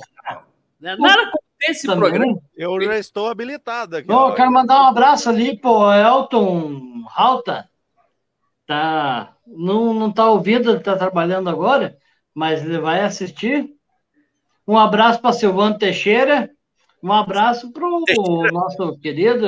Né? 0.80 0.95
Nada 0.99 1.24
como 1.26 1.39
esse 1.70 1.88
Também. 1.88 2.09
programa. 2.11 2.39
Eu 2.55 2.80
já 2.82 2.97
estou 2.97 3.28
habilitado 3.28 3.97
aqui. 3.97 4.11
Ó. 4.11 4.30
eu 4.30 4.36
quero 4.36 4.51
mandar 4.51 4.82
um 4.84 4.88
abraço 4.88 5.30
ali 5.30 5.57
pro 5.57 5.91
Elton 5.91 7.03
Halta. 7.16 7.68
Tá, 8.68 9.34
não, 9.45 9.93
não 9.93 10.11
tá 10.11 10.30
ouvindo, 10.30 10.72
ele 10.72 10.80
tá 10.80 10.95
trabalhando 10.95 11.49
agora, 11.49 11.97
mas 12.34 12.63
ele 12.63 12.80
vai 12.80 13.01
assistir. 13.01 13.70
Um 14.68 14.78
abraço 14.78 15.22
para 15.22 15.34
Silvano 15.34 15.78
Teixeira. 15.78 16.49
Um 17.01 17.11
abraço 17.11 17.72
pro 17.72 18.01
nosso 18.51 18.97
querido. 18.99 19.45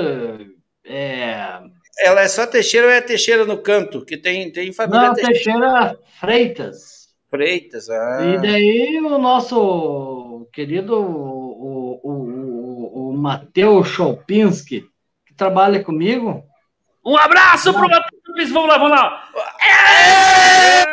é, 0.86 1.60
Ela 2.00 2.22
é 2.22 2.28
só 2.28 2.46
Teixeira 2.46 2.88
ou 2.88 2.94
é 2.94 3.02
Teixeira 3.02 3.46
no 3.46 3.58
canto? 3.58 4.06
Que 4.06 4.16
tem, 4.18 4.52
tem 4.52 4.72
família 4.72 5.08
não, 5.08 5.14
Teixeira. 5.14 5.34
Teixeira 5.34 6.00
Freitas. 6.20 7.08
Freitas. 7.30 7.90
Ah. 7.90 8.20
E 8.26 8.42
daí 8.42 9.02
o 9.02 9.18
nosso 9.18 10.48
querido 10.54 10.96
o, 10.96 12.00
o, 12.04 12.10
o, 12.12 13.10
o 13.10 13.14
Matheus 13.18 13.88
Chopinski, 13.88 14.86
que 15.26 15.34
trabalha 15.34 15.84
comigo. 15.84 16.44
Um 17.06 17.18
abraço 17.18 17.74
pro 17.74 17.90
Matheus. 17.90 18.52
Vamos 18.52 18.70
lá, 18.70 18.78
vamos 18.78 18.92
lá. 18.92 19.30
Matheus 19.34 20.87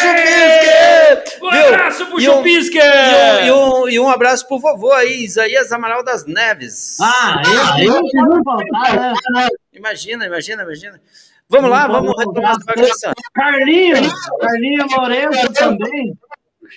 Chupinski! 0.00 1.44
Um 1.44 1.50
Viu? 1.50 1.66
abraço 1.74 2.06
pro 2.06 2.20
E 2.20 2.28
um- 2.28 2.32
Chupisque! 2.36 2.78
E 2.78 2.82
um, 2.82 3.46
e, 3.46 3.52
um, 3.52 3.88
e 3.88 4.00
um 4.00 4.08
abraço 4.08 4.46
pro 4.46 4.58
vovô 4.58 4.92
aí, 4.92 5.24
Isaías 5.24 5.70
Amaral 5.72 6.02
das 6.04 6.24
Neves. 6.26 6.96
Ah, 7.00 7.42
eu, 7.78 7.94
eu 7.94 8.04
que 8.04 8.16
não 8.16 8.42
faltar, 8.44 9.12
né? 9.32 9.48
Imagina, 9.72 10.26
imagina, 10.26 10.62
imagina. 10.62 11.00
Vamos 11.48 11.70
lá, 11.70 11.88
Não 11.88 11.94
vamos 11.94 12.12
vamos 12.16 12.26
retomar 12.26 12.54
faltar. 12.56 12.76
bagaça. 12.76 13.12
Carlinhos, 13.34 14.12
Carlinhos 14.40 14.96
Lourenço 14.96 15.52
também. 15.52 16.12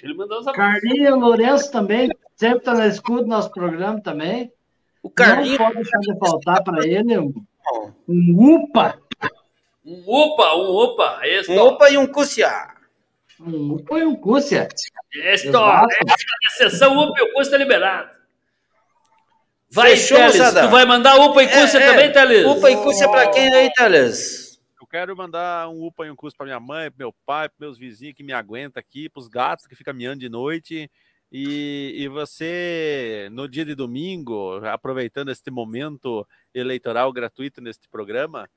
Ele 0.02 0.14
mandou 0.16 0.40
os 0.40 0.48
abraços. 0.48 0.82
Carlinhos 0.82 1.20
Lourenço 1.20 1.72
também, 1.72 2.10
sempre 2.36 2.58
está 2.58 2.74
na 2.74 2.88
escuta 2.88 3.22
do 3.24 3.28
nosso 3.30 3.52
programa 3.52 4.02
também. 4.02 4.52
O 5.04 5.10
Carlinhos. 5.10 5.60
Não 5.60 5.66
pode 5.66 5.76
deixar 5.76 6.00
de 6.00 6.18
faltar 6.18 6.64
para 6.64 6.88
ele 6.88 7.20
um, 7.20 7.34
um 8.08 8.56
UPA. 8.56 8.98
Um 9.86 10.02
upa, 10.08 10.56
um 10.56 10.70
upa. 10.84 11.20
Esto, 11.24 11.52
Um 11.52 11.60
opa 11.60 11.90
e 11.90 11.98
um 11.98 12.08
cuciá. 12.08 12.74
Um 13.46 13.74
UPA 13.74 14.00
e 14.00 14.04
um 14.06 14.16
Cúcia. 14.16 14.68
esto. 15.14 15.48
Exato. 15.50 15.88
A 15.96 16.52
sessão 16.58 16.98
upa 16.98 17.20
e 17.20 17.24
o 17.24 17.34
custo 17.34 17.54
é 17.56 17.58
liberado. 17.58 18.10
Vai, 19.70 19.92
Fechou, 19.98 20.18
Teles. 20.18 20.36
moçada? 20.38 20.62
Tu 20.68 20.70
vai 20.72 20.86
mandar 20.86 21.16
upa 21.20 21.44
e 21.44 21.48
custo 21.48 21.78
É, 21.78 21.82
é. 21.84 21.88
também, 21.90 22.12
Teles? 22.12 22.46
Upa 22.46 22.72
e 22.72 22.78
cuciá 22.78 23.10
pra 23.10 23.30
quem 23.32 23.54
aí, 23.54 23.72
Thales? 23.74 24.62
Eu 24.80 24.88
quero 24.88 25.18
mandar 25.18 25.68
um 25.70 25.84
upa 25.86 26.06
e 26.06 26.12
um 26.12 26.16
custo 26.16 26.38
para 26.38 26.46
minha 26.46 26.60
mãe, 26.60 26.92
pro 26.92 27.00
meu 27.00 27.16
pai, 27.26 27.50
pros 27.50 27.60
meus 27.60 27.78
vizinhos 27.78 28.16
que 28.16 28.24
me 28.24 28.32
aguentam 28.34 28.80
aqui, 28.80 29.10
pros 29.10 29.28
gatos 29.28 29.66
que 29.66 29.76
ficam 29.76 29.94
miando 29.94 30.20
de 30.20 30.30
noite. 30.30 30.90
E, 31.32 31.96
e 31.98 32.08
você, 32.08 33.28
no 33.32 33.48
dia 33.50 33.66
de 33.66 33.74
domingo, 33.74 34.64
aproveitando 34.68 35.32
este 35.32 35.50
momento 35.50 36.28
eleitoral 36.54 37.12
gratuito 37.12 37.60
neste 37.60 37.90
programa, 37.90 38.48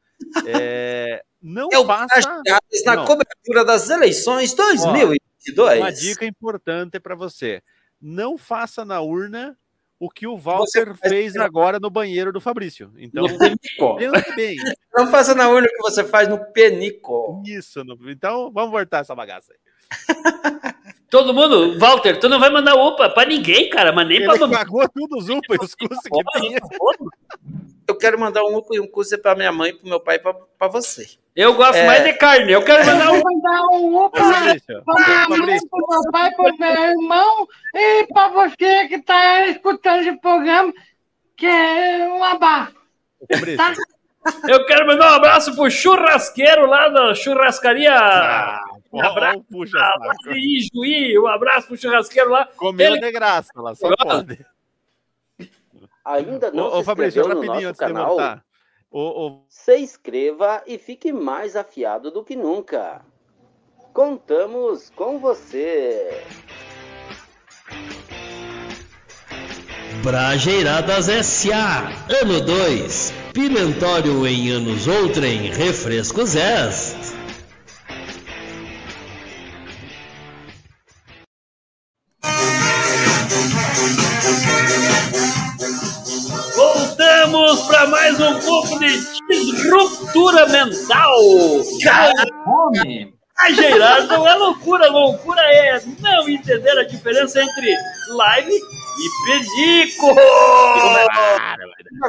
é, 0.46 1.22
não 1.42 1.68
É 1.72 1.84
faça 1.84 2.42
na 2.84 2.96
Não. 2.96 3.04
cobertura 3.04 3.64
das 3.64 3.88
eleições 3.90 4.54
2022. 4.54 5.78
uma 5.80 5.92
dica 5.92 6.24
importante 6.24 6.98
para 7.00 7.14
você. 7.14 7.62
Não 8.00 8.36
faça 8.36 8.84
na 8.84 9.00
urna 9.00 9.56
o 9.98 10.10
que 10.10 10.26
o 10.26 10.36
Walter 10.36 10.94
fez 10.96 11.34
agora 11.36 11.78
no 11.80 11.88
banheiro 11.88 12.30
do 12.32 12.40
Fabrício. 12.40 12.92
Então, 12.98 13.24
No 13.26 13.38
penico. 13.38 13.96
bem. 14.36 14.56
Não 14.94 15.06
faça 15.08 15.34
na 15.34 15.48
urna 15.48 15.66
o 15.66 15.70
que 15.70 15.82
você 15.82 16.04
faz 16.04 16.28
no 16.28 16.38
penico. 16.52 17.42
Isso. 17.46 17.82
no- 17.84 17.98
Então, 18.10 18.50
vamos 18.52 18.70
voltar 18.70 18.98
essa 19.00 19.14
bagaça 19.14 19.52
aí. 19.52 19.58
Todo 21.08 21.32
mundo, 21.32 21.78
Walter, 21.78 22.18
tu 22.18 22.28
não 22.28 22.40
vai 22.40 22.50
mandar 22.50 22.74
upa 22.74 23.08
pra 23.08 23.24
ninguém, 23.24 23.70
cara, 23.70 23.92
mas 23.92 24.08
nem 24.08 24.24
pra 24.24 24.34
Ele 24.34 24.48
pagou 24.48 24.88
tudo 24.88 25.16
os 25.16 25.28
upa 25.28 25.54
os 25.62 25.72
que 25.74 25.88
tinha. 26.40 26.58
Eu 27.89 27.97
quero 27.97 28.18
mandar 28.18 28.43
um 28.45 28.61
e 28.72 28.80
um 28.80 28.87
cuciá 28.87 29.16
pra 29.18 29.34
minha 29.37 29.53
mãe, 29.53 29.74
pro 29.74 29.89
meu 29.89 30.01
pai 30.01 30.16
e 30.16 30.18
pra, 30.18 30.34
pra 30.34 30.68
você. 30.68 31.07
Eu 31.37 31.55
gosto 31.55 31.76
É. 31.76 31.87
mais 31.87 32.03
de 32.05 32.14
carne. 32.14 32.51
Eu 32.53 32.64
quero 32.64 32.84
mandar 32.84 33.05
Eu 33.07 33.12
um. 33.14 33.22
vou 33.22 33.41
dar 33.43 33.62
um 33.72 34.11
para 34.11 35.47
meu 35.47 36.11
pai, 36.12 36.30
para 36.34 36.53
meu 36.59 36.84
irmão 36.91 37.47
e 37.74 38.07
para 38.09 38.28
você 38.28 38.89
que 38.89 38.95
está 38.97 39.47
escutando 39.47 40.09
o 40.09 40.20
programa, 40.20 40.72
que 41.37 41.47
é 41.47 42.09
um 42.09 42.24
abraço. 42.24 42.74
Fabrício. 43.32 43.82
Eu 44.49 44.66
quero 44.66 44.87
mandar 44.89 45.12
um 45.12 45.14
abraço 45.16 45.55
pro 45.55 45.70
churrasqueiro 45.70 46.66
lá 46.66 46.89
da 46.89 47.14
churrascaria. 47.14 47.95
Ah, 47.95 48.61
Um 48.93 49.01
abraço. 49.01 49.39
ó, 49.39 49.43
puxa 49.53 49.78
Ah, 49.78 49.93
saco. 50.01 50.24
Juí, 50.24 50.68
Juí, 50.74 51.18
um 51.18 51.28
abraço 51.28 51.68
pro 51.68 51.76
churrasqueiro 51.76 52.30
lá. 52.30 52.49
Comeu 52.57 52.93
Ele- 52.95 53.01
de 53.01 53.12
graça 53.12 53.53
lá, 53.57 53.74
só 53.76 53.89
pode. 53.97 54.45
Ainda 56.07 56.52
não 56.52 56.68
Ô, 56.68 56.78
se 56.78 56.84
Fabrício, 56.84 57.20
inscreveu 57.20 57.42
no 57.42 57.61
nosso 57.61 57.74
canal? 57.74 58.16
Ô, 58.88 59.26
ô, 59.26 59.44
Se 59.48 59.76
inscreva 59.76 60.62
e 60.64 60.78
fique 60.78 61.12
mais 61.12 61.57
afiado 61.57 62.12
do 62.12 62.22
que 62.22 62.36
nunca. 62.36 63.04
Contamos 63.92 64.88
com 64.90 65.18
você. 65.18 66.22
Brajeiradas 70.04 71.09
S.A. 71.09 71.88
Ano 72.22 72.40
2. 72.40 73.12
Pimentório 73.32 74.24
em 74.24 74.50
anos 74.50 74.86
outrem. 74.86 75.50
Refrescos 75.50 76.36
S. 76.36 77.05
para 87.76 87.86
mais 87.88 88.18
um 88.18 88.40
pouco 88.40 88.78
de 88.78 88.88
disruptura 89.28 90.46
mental. 90.46 91.14
Ai, 93.38 93.52
Gerardo, 93.52 94.08
não 94.08 94.26
é 94.26 94.34
loucura. 94.34 94.90
Loucura 94.90 95.42
é 95.42 95.82
não 96.00 96.26
entender 96.26 96.78
a 96.78 96.84
diferença 96.84 97.42
entre 97.42 97.74
live 98.08 98.50
e 98.50 99.26
penico. 99.26 100.14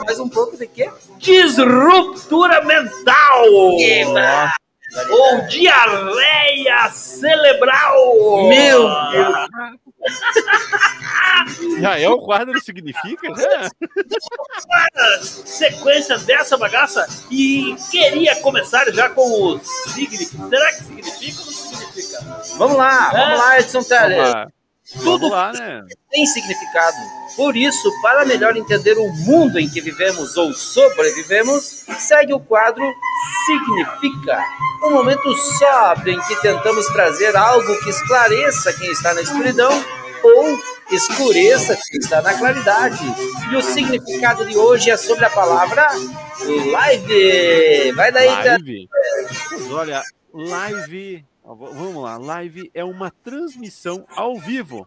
Mais 0.06 0.20
um 0.22 0.30
pouco 0.30 0.56
de 0.56 0.68
quê? 0.68 0.90
Disruptura 1.18 2.64
mental. 2.64 3.44
Ou 5.12 5.42
diarreia 5.50 6.90
cerebral. 6.92 8.48
Meu 8.48 8.88
Deus. 9.12 9.48
já 11.82 12.00
é 12.00 12.08
o 12.10 12.20
quadro 12.20 12.60
significa? 12.62 13.30
né? 13.30 13.70
Sequência 15.22 16.18
dessa 16.20 16.58
bagaça 16.58 17.06
e 17.32 17.76
queria 17.92 18.36
começar 18.42 18.86
já 18.94 19.10
com 19.10 19.22
o 19.30 19.60
significado. 19.60 20.50
Será 20.50 20.74
que 20.74 20.84
significa 20.84 21.40
ou 21.42 21.46
não 21.46 21.54
significa? 21.54 22.20
Vamos 22.58 22.78
lá, 22.78 23.12
É. 23.14 23.18
vamos 23.18 23.40
lá, 23.40 23.60
Edson 23.60 23.84
Teles. 23.84 24.57
Vamos 24.96 25.30
lá, 25.30 25.52
né? 25.52 25.84
Tem 26.10 26.26
significado. 26.26 26.98
Por 27.36 27.56
isso, 27.58 27.92
para 28.02 28.26
melhor 28.26 28.56
entender 28.56 28.98
o 28.98 29.12
mundo 29.12 29.60
em 29.60 29.70
que 29.70 29.82
vivemos 29.82 30.38
ou 30.38 30.54
sobrevivemos, 30.54 31.86
segue 32.00 32.34
o 32.34 32.40
quadro 32.40 32.84
Significa. 33.46 34.44
Um 34.84 34.92
momento 34.92 35.34
sóbrio 35.58 36.14
em 36.14 36.22
que 36.28 36.42
tentamos 36.42 36.86
trazer 36.88 37.36
algo 37.36 37.80
que 37.80 37.90
esclareça 37.90 38.74
quem 38.74 38.92
está 38.92 39.14
na 39.14 39.22
escuridão 39.22 39.72
ou 40.24 40.60
escureça 40.92 41.76
quem 41.76 42.00
está 42.00 42.22
na 42.22 42.38
claridade. 42.38 43.04
E 43.52 43.56
o 43.56 43.62
significado 43.62 44.46
de 44.46 44.58
hoje 44.58 44.90
é 44.90 44.98
sobre 44.98 45.26
a 45.26 45.30
palavra 45.30 45.88
live. 46.72 47.92
Vai 47.94 48.12
daí. 48.12 48.28
Live. 48.28 48.90
Mas 49.52 49.72
olha, 49.72 50.04
live. 50.34 51.26
Vamos 51.56 52.04
lá, 52.04 52.18
live 52.18 52.70
é 52.74 52.84
uma 52.84 53.10
transmissão 53.10 54.06
ao 54.16 54.38
vivo, 54.38 54.86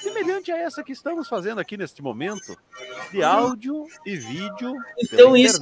semelhante 0.00 0.50
a 0.50 0.58
essa 0.58 0.82
que 0.82 0.90
estamos 0.90 1.28
fazendo 1.28 1.60
aqui 1.60 1.76
neste 1.76 2.02
momento, 2.02 2.56
de 3.12 3.22
áudio 3.22 3.86
e 4.04 4.16
vídeo. 4.16 4.74
Então 4.98 5.36
isso 5.36 5.60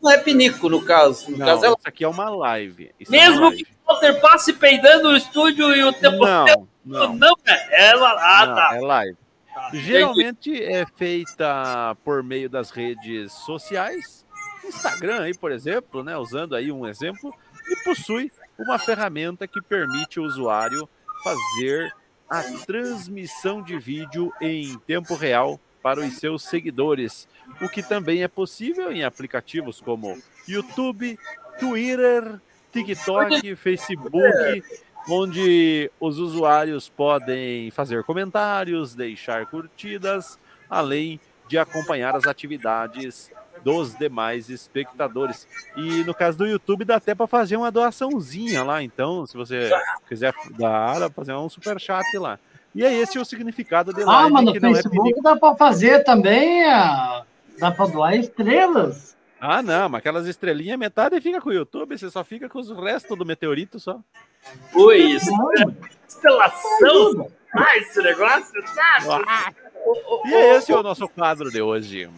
não 0.00 0.10
é 0.12 0.18
pinico, 0.18 0.68
no 0.68 0.84
caso. 0.84 1.32
No 1.32 1.38
Não, 1.38 1.46
caso 1.46 1.64
é 1.64 1.68
isso 1.70 1.78
aqui 1.84 2.04
é 2.04 2.08
uma 2.08 2.30
live. 2.30 2.92
Isso 3.00 3.12
é 3.12 3.18
Mesmo 3.18 3.46
live. 3.46 3.64
que 3.64 3.72
o 3.72 3.92
Walter 3.92 4.20
passe 4.20 4.52
peidando 4.52 5.10
no 5.10 5.16
estúdio 5.16 5.74
e 5.74 5.82
o 5.82 5.92
tempo 5.92 6.24
Não, 6.24 6.68
não, 6.84 7.14
não. 7.16 7.34
é. 7.44 7.88
Ela, 7.88 8.12
ah, 8.12 8.46
Não, 8.46 8.54
tá. 8.54 8.70
É 8.76 8.80
live. 8.80 9.16
Tá, 9.52 9.70
Geralmente 9.74 10.62
é 10.62 10.86
feita 10.94 11.96
por 12.04 12.22
meio 12.22 12.48
das 12.48 12.70
redes 12.70 13.32
sociais, 13.32 14.24
Instagram 14.64 15.22
aí, 15.22 15.36
por 15.36 15.50
exemplo, 15.50 16.04
né, 16.04 16.16
usando 16.16 16.54
aí 16.54 16.70
um 16.70 16.86
exemplo, 16.86 17.34
e 17.68 17.84
possui 17.84 18.30
uma 18.60 18.78
ferramenta 18.78 19.46
que 19.46 19.60
permite 19.62 20.20
o 20.20 20.24
usuário 20.24 20.88
fazer 21.24 21.94
a 22.28 22.42
transmissão 22.64 23.62
de 23.62 23.78
vídeo 23.78 24.32
em 24.40 24.78
tempo 24.80 25.14
real 25.14 25.58
para 25.82 26.00
os 26.00 26.18
seus 26.18 26.44
seguidores, 26.44 27.26
o 27.60 27.68
que 27.68 27.82
também 27.82 28.22
é 28.22 28.28
possível 28.28 28.92
em 28.92 29.02
aplicativos 29.02 29.80
como 29.80 30.16
YouTube, 30.46 31.18
Twitter, 31.58 32.40
TikTok, 32.70 33.56
Facebook 33.56 34.62
onde 35.08 35.90
os 35.98 36.18
usuários 36.18 36.88
podem 36.88 37.70
fazer 37.70 38.04
comentários, 38.04 38.94
deixar 38.94 39.46
curtidas, 39.46 40.38
além 40.68 41.18
de 41.48 41.58
acompanhar 41.58 42.14
as 42.14 42.26
atividades 42.26 43.30
dos 43.64 43.94
demais 43.94 44.48
espectadores. 44.48 45.46
E 45.76 46.02
no 46.04 46.14
caso 46.14 46.38
do 46.38 46.46
YouTube 46.46 46.84
dá 46.84 46.96
até 46.96 47.14
para 47.14 47.26
fazer 47.26 47.56
uma 47.56 47.70
doaçãozinha 47.70 48.62
lá, 48.62 48.82
então, 48.82 49.26
se 49.26 49.36
você 49.36 49.70
quiser 50.08 50.32
dar, 50.58 51.10
fazer 51.10 51.34
um 51.34 51.48
super 51.48 51.78
chat 51.80 52.04
lá. 52.16 52.38
E 52.74 52.84
é 52.84 52.92
esse 52.94 53.18
o 53.18 53.24
significado 53.24 53.92
de 53.92 54.04
live, 54.04 54.26
Ah, 54.26 54.30
mas 54.30 54.44
no 54.44 54.52
que 54.52 54.60
não 54.60 54.70
é 54.70 54.74
Facebook 54.74 55.10
pedir... 55.10 55.22
dá 55.22 55.36
pra 55.36 55.56
fazer 55.56 56.04
também, 56.04 56.64
ah, 56.64 57.24
dá 57.58 57.70
pra 57.70 57.86
doar 57.86 58.14
estrelas. 58.14 59.16
Ah, 59.40 59.62
não, 59.62 59.88
mas 59.88 59.98
aquelas 60.00 60.26
estrelinhas, 60.26 60.78
metade 60.78 61.20
fica 61.20 61.40
com 61.40 61.48
o 61.48 61.52
YouTube, 61.52 61.98
você 61.98 62.10
só 62.10 62.22
fica 62.22 62.48
com 62.48 62.58
os 62.58 62.70
restos 62.70 63.16
do 63.16 63.24
meteorito 63.24 63.80
só. 63.80 63.98
Ui, 64.74 65.16
estelação. 66.06 67.30
Ah, 67.56 67.76
esse 67.78 68.00
negócio, 68.02 68.62
sabe? 68.68 69.24
E 70.26 70.34
é 70.34 70.56
esse 70.56 70.72
o 70.72 70.82
nosso 70.82 71.08
quadro 71.08 71.50
de 71.50 71.60
hoje. 71.60 72.08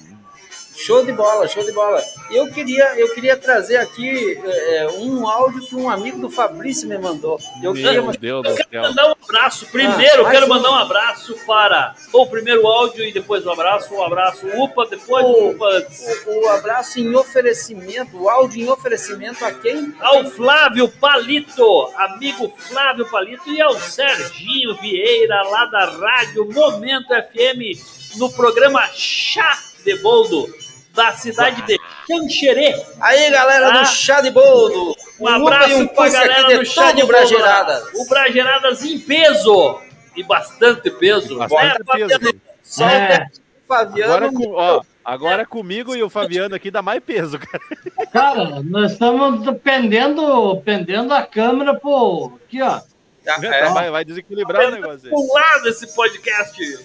Show 0.74 1.04
de 1.04 1.12
bola, 1.12 1.46
show 1.48 1.62
de 1.64 1.70
bola. 1.72 2.02
Eu 2.30 2.50
queria, 2.50 2.98
eu 2.98 3.12
queria 3.14 3.36
trazer 3.36 3.76
aqui 3.76 4.40
é, 4.42 4.88
um 4.98 5.28
áudio 5.28 5.60
que 5.66 5.76
um 5.76 5.88
amigo 5.88 6.18
do 6.18 6.30
Fabrício 6.30 6.88
me 6.88 6.96
mandou. 6.98 7.38
Eu 7.62 7.74
queria 7.74 7.92
Meu 8.02 8.10
Deus 8.12 8.42
do 8.42 8.48
Eu 8.48 8.56
quero 8.56 8.68
céu. 8.70 8.82
mandar 8.82 9.08
um 9.08 9.14
abraço. 9.22 9.66
Primeiro, 9.66 10.22
eu 10.22 10.26
Ah, 10.26 10.30
quero 10.30 10.48
mais 10.48 10.62
um. 10.62 10.64
mandar 10.64 10.70
um 10.70 10.82
abraço 10.82 11.36
para 11.46 11.94
o 12.12 12.26
primeiro 12.26 12.66
áudio 12.66 13.04
e 13.04 13.12
depois 13.12 13.44
o 13.46 13.50
abraço. 13.50 13.94
O 13.94 14.02
abraço, 14.02 14.46
upa, 14.54 14.86
depois 14.86 15.24
O- 15.26 15.50
upa 15.50 15.86
o, 16.26 16.40
o 16.44 16.48
abraço 16.48 16.98
em 16.98 17.14
oferecimento, 17.14 18.16
o 18.16 18.28
áudio 18.30 18.62
em 18.62 18.68
oferecimento 18.70 19.44
a 19.44 19.52
quem? 19.52 19.94
Ao 20.00 20.24
Flávio 20.30 20.88
Palito, 20.88 21.92
amigo 21.96 22.52
Flávio 22.56 23.08
Palito, 23.10 23.48
e 23.50 23.60
ao 23.60 23.74
Serginho 23.78 24.74
Vieira, 24.80 25.42
lá 25.42 25.66
da 25.66 25.84
Rádio 25.84 26.48
Momento 26.50 27.08
FM, 27.08 28.16
no 28.16 28.30
programa 28.32 28.82
Chá 28.94 29.58
de 29.84 29.96
Boldo, 29.96 30.48
da 30.94 31.12
cidade 31.12 31.62
de 31.62 31.78
Xanxerê. 32.06 32.74
Aí, 33.00 33.30
galera 33.30 33.68
Ah. 33.68 33.82
do 33.82 33.86
Chá 33.86 34.20
de 34.20 34.30
Boldo. 34.30 34.94
Um 35.20 35.28
abraço 35.28 35.70
e 35.70 35.74
um 35.74 35.86
pra 35.86 36.08
galera 36.08 36.42
aqui 36.42 36.58
do 36.58 36.64
Chá 36.66 36.92
de. 36.92 37.04
Brageiradas. 37.06 37.84
O 37.94 38.08
Brageiradas 38.08 38.82
em 38.84 38.98
peso. 38.98 39.80
E 40.16 40.22
bastante 40.22 40.90
peso. 40.90 41.38
Bastante 41.38 41.78
né, 41.78 41.84
Fabiano? 41.86 42.18
peso. 42.20 42.34
Só 42.62 42.88
É. 42.88 43.26
o 43.64 43.66
Fabiano. 43.68 44.12
Agora, 44.12 44.32
com, 44.32 44.52
ó, 44.52 44.82
agora 45.04 45.46
comigo 45.46 45.94
e 45.96 46.02
o 46.02 46.10
Fabiano 46.10 46.54
aqui 46.54 46.70
dá 46.70 46.82
mais 46.82 47.02
peso, 47.02 47.38
cara. 47.38 47.62
Cara, 48.12 48.60
nós 48.62 48.92
estamos 48.92 49.48
pendendo, 49.64 50.60
pendendo 50.64 51.14
a 51.14 51.22
câmera 51.22 51.74
pro. 51.74 52.38
Aqui, 52.46 52.60
ó. 52.60 52.80
Ah, 53.26 53.38
é. 53.40 53.68
Vai, 53.70 53.90
vai 53.90 54.04
desequilibrar 54.04 54.66
o 54.66 54.70
negócio 54.72 55.00
aí. 55.04 55.10
Pular 55.10 55.62
desse 55.62 55.94
podcast. 55.94 56.78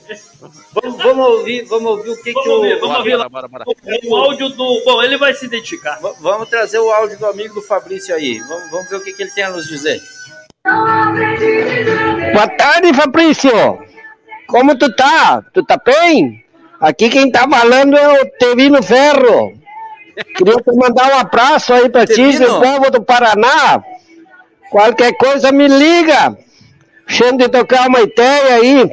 Vamos, 0.73 0.97
vamos 1.03 1.27
ouvir, 1.27 1.63
vamos 1.65 1.91
ouvir 1.91 2.09
o 2.11 2.21
que, 2.23 2.31
Vamos 2.31 2.43
que 2.43 2.49
o. 2.49 2.53
ouvir, 2.57 2.73
vamos 2.79 2.87
Bora, 2.89 2.97
ouvir 2.99 3.17
bora, 3.17 3.29
bora, 3.29 3.47
bora. 3.47 3.65
O 4.05 4.15
áudio 4.15 4.49
do. 4.49 4.81
Bom, 4.85 5.01
ele 5.01 5.17
vai 5.17 5.33
se 5.33 5.45
identificar. 5.45 5.99
V- 5.99 6.13
Vamos 6.21 6.47
trazer 6.49 6.79
o 6.79 6.91
áudio 6.91 7.17
do 7.17 7.25
amigo 7.25 7.55
do 7.55 7.61
Fabrício 7.61 8.13
aí. 8.13 8.39
Vamos, 8.39 8.69
vamos 8.71 8.89
ver 8.89 8.97
o 8.97 9.01
que, 9.03 9.13
que 9.13 9.23
ele 9.23 9.31
tem 9.31 9.43
a 9.45 9.49
nos 9.49 9.67
dizer. 9.67 9.99
Boa 12.33 12.47
tarde, 12.57 12.93
Fabrício. 12.93 13.51
Como 14.47 14.77
tu 14.77 14.93
tá? 14.95 15.41
Tu 15.53 15.63
tá 15.65 15.77
bem? 15.83 16.43
Aqui 16.79 17.09
quem 17.09 17.31
tá 17.31 17.47
falando 17.49 17.97
é 17.97 18.21
o 18.21 18.25
Tevino 18.37 18.81
Ferro. 18.83 19.53
Queria 20.35 20.55
te 20.55 20.71
mandar 20.75 21.11
um 21.13 21.19
abraço 21.19 21.73
aí 21.73 21.89
pra 21.89 22.05
ti, 22.05 22.37
do 22.39 22.59
povo 22.59 22.91
do 22.91 23.03
Paraná. 23.03 23.83
Qualquer 24.69 25.15
coisa 25.17 25.51
me 25.51 25.67
liga. 25.67 26.37
Chamo 27.07 27.37
de 27.37 27.49
tocar 27.49 27.87
uma 27.87 28.01
ideia 28.01 28.55
aí. 28.55 28.89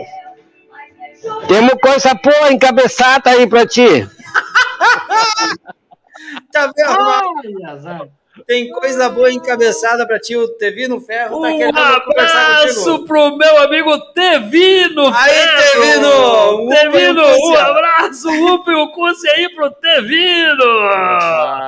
Temos 1.49 1.75
coisa 1.81 2.15
boa 2.15 2.53
encabeçada 2.53 3.31
aí 3.31 3.47
pra 3.47 3.67
ti. 3.67 4.09
Tá 6.51 6.67
vendo? 6.67 7.01
Ai, 7.01 7.73
azar. 7.73 8.09
Tem 8.47 8.69
coisa 8.71 9.09
boa 9.09 9.33
encabeçada 9.33 10.07
pra 10.07 10.19
ti. 10.19 10.37
O 10.37 10.49
Tevino 10.57 11.01
Ferro 11.01 11.41
tá 11.41 11.49
Um 11.49 11.57
querendo 11.57 12.01
conversar 12.05 12.57
abraço 12.59 13.05
pro 13.07 13.37
meu 13.37 13.57
amigo 13.63 13.97
Tevino. 14.13 15.07
Aí, 15.15 15.31
Ferro. 15.33 15.83
Tevino! 15.83 16.65
Upa 16.65 16.75
e 16.75 16.77
Tevino, 16.91 17.23
o 17.23 17.25
um 17.25 17.41
Cúcia. 17.41 17.63
abraço, 17.65 18.29
upa 18.55 18.73
e 18.73 18.75
o 18.75 18.89
Cúcia 18.93 19.33
aí 19.33 19.49
pro 19.55 19.71
Tevino. 19.71 20.65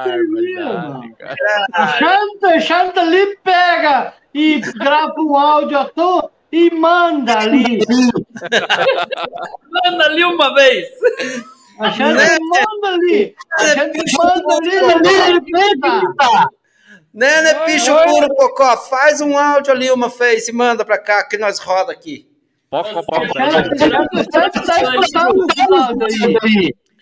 Barbaridade, 0.07 1.15
cara. 1.19 1.37
O 1.79 1.87
Xanta, 1.99 2.61
Xanta 2.61 3.01
ali 3.01 3.37
pega 3.45 4.15
e 4.35 4.59
grava 4.61 5.15
um 5.21 5.37
áudio 5.37 5.79
à 5.79 5.85
toa 5.85 6.31
e 6.51 6.71
manda 6.71 7.39
ali. 7.39 7.79
Manda 9.85 10.05
ali 10.07 10.25
uma 10.25 10.55
vez. 10.55 10.87
A 11.79 11.91
Xanta 11.91 12.15
Né? 12.15 12.39
manda 12.41 12.89
ali. 12.95 13.35
A 13.59 13.65
Xanta 13.67 13.99
manda 14.19 14.55
ali. 14.57 14.77
ali, 14.79 15.41
pensa. 15.53 16.49
Né, 17.17 17.41
né, 17.41 17.65
bicho 17.65 17.91
puro, 18.05 18.29
Cocó? 18.35 18.77
Faz 18.77 19.23
um 19.23 19.39
áudio 19.39 19.73
ali, 19.73 19.91
uma 19.91 20.11
face, 20.11 20.51
e 20.51 20.55
manda 20.55 20.85
pra 20.85 20.99
cá 20.99 21.27
que 21.27 21.39
nós 21.39 21.59
roda 21.59 21.91
aqui. 21.91 22.29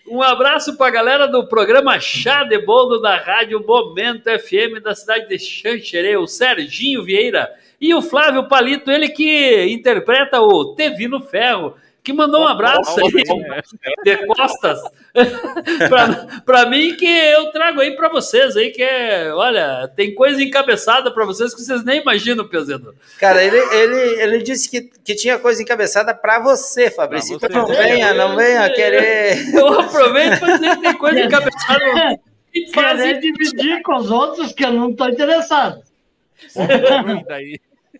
Um 0.07 0.21
abraço 0.21 0.77
pra 0.77 0.89
galera 0.89 1.27
do 1.27 1.49
programa 1.49 1.99
Chá 1.99 2.45
de 2.45 2.57
Bolo 2.59 2.99
da 2.99 3.17
Rádio 3.17 3.61
Momento 3.67 4.29
FM 4.39 4.81
da 4.81 4.95
cidade 4.95 5.27
de 5.27 5.37
Xanxerê, 5.37 6.15
o 6.15 6.27
Serginho 6.27 7.03
Vieira 7.03 7.51
e 7.81 7.93
o 7.93 8.01
Flávio 8.01 8.47
Palito, 8.47 8.89
ele 8.89 9.09
que 9.09 9.65
interpreta 9.65 10.39
o 10.39 10.75
Tevino 10.75 11.19
Ferro, 11.19 11.75
que 12.05 12.13
mandou 12.13 12.43
um 12.43 12.47
abraço 12.47 12.99
aí 12.99 13.11
de 14.05 14.27
costas 14.27 14.79
pra, 15.89 16.41
pra 16.45 16.69
mim 16.69 16.95
que 16.95 17.07
eu 17.07 17.51
trago 17.51 17.81
aí 17.81 17.95
pra 17.95 18.07
vocês 18.09 18.55
aí, 18.55 18.69
que 18.69 18.83
é, 18.83 19.33
olha, 19.33 19.91
tem 19.95 20.13
coisa 20.13 20.41
encabeçada 20.43 21.11
pra 21.11 21.25
vocês 21.25 21.53
que 21.53 21.61
vocês 21.61 21.83
nem 21.83 22.01
imaginam, 22.01 22.47
Pezedo. 22.47 22.93
Cara, 23.19 23.43
ele, 23.43 23.57
ele, 23.57 24.21
ele 24.21 24.43
disse 24.43 24.69
que, 24.69 24.81
que 25.03 25.15
tinha 25.15 25.39
coisa 25.39 25.61
encabeçada 25.61 26.13
pra 26.13 26.39
você, 26.39 26.91
Fabrício. 26.91 27.39
Pra 27.39 27.49
Então 27.49 27.65
você. 27.65 27.73
não 27.73 27.83
venha, 27.83 28.13
não 28.13 28.35
venha 28.35 28.69
querer. 28.71 29.49
Eu 29.55 29.79
aproveito 29.79 30.39
pra 30.39 30.57
dizer 30.57 30.75
que 30.75 30.81
tem 30.81 30.93
coisa 30.93 31.19
encabeçada 31.21 32.19
e 32.53 32.61
Querer 32.65 32.73
fazem 32.73 33.19
dividir 33.19 33.81
com 33.81 33.95
os 33.95 34.11
outros 34.11 34.53
que 34.53 34.63
eu 34.63 34.71
não 34.71 34.93
tô 34.93 35.09
interessado. 35.09 35.81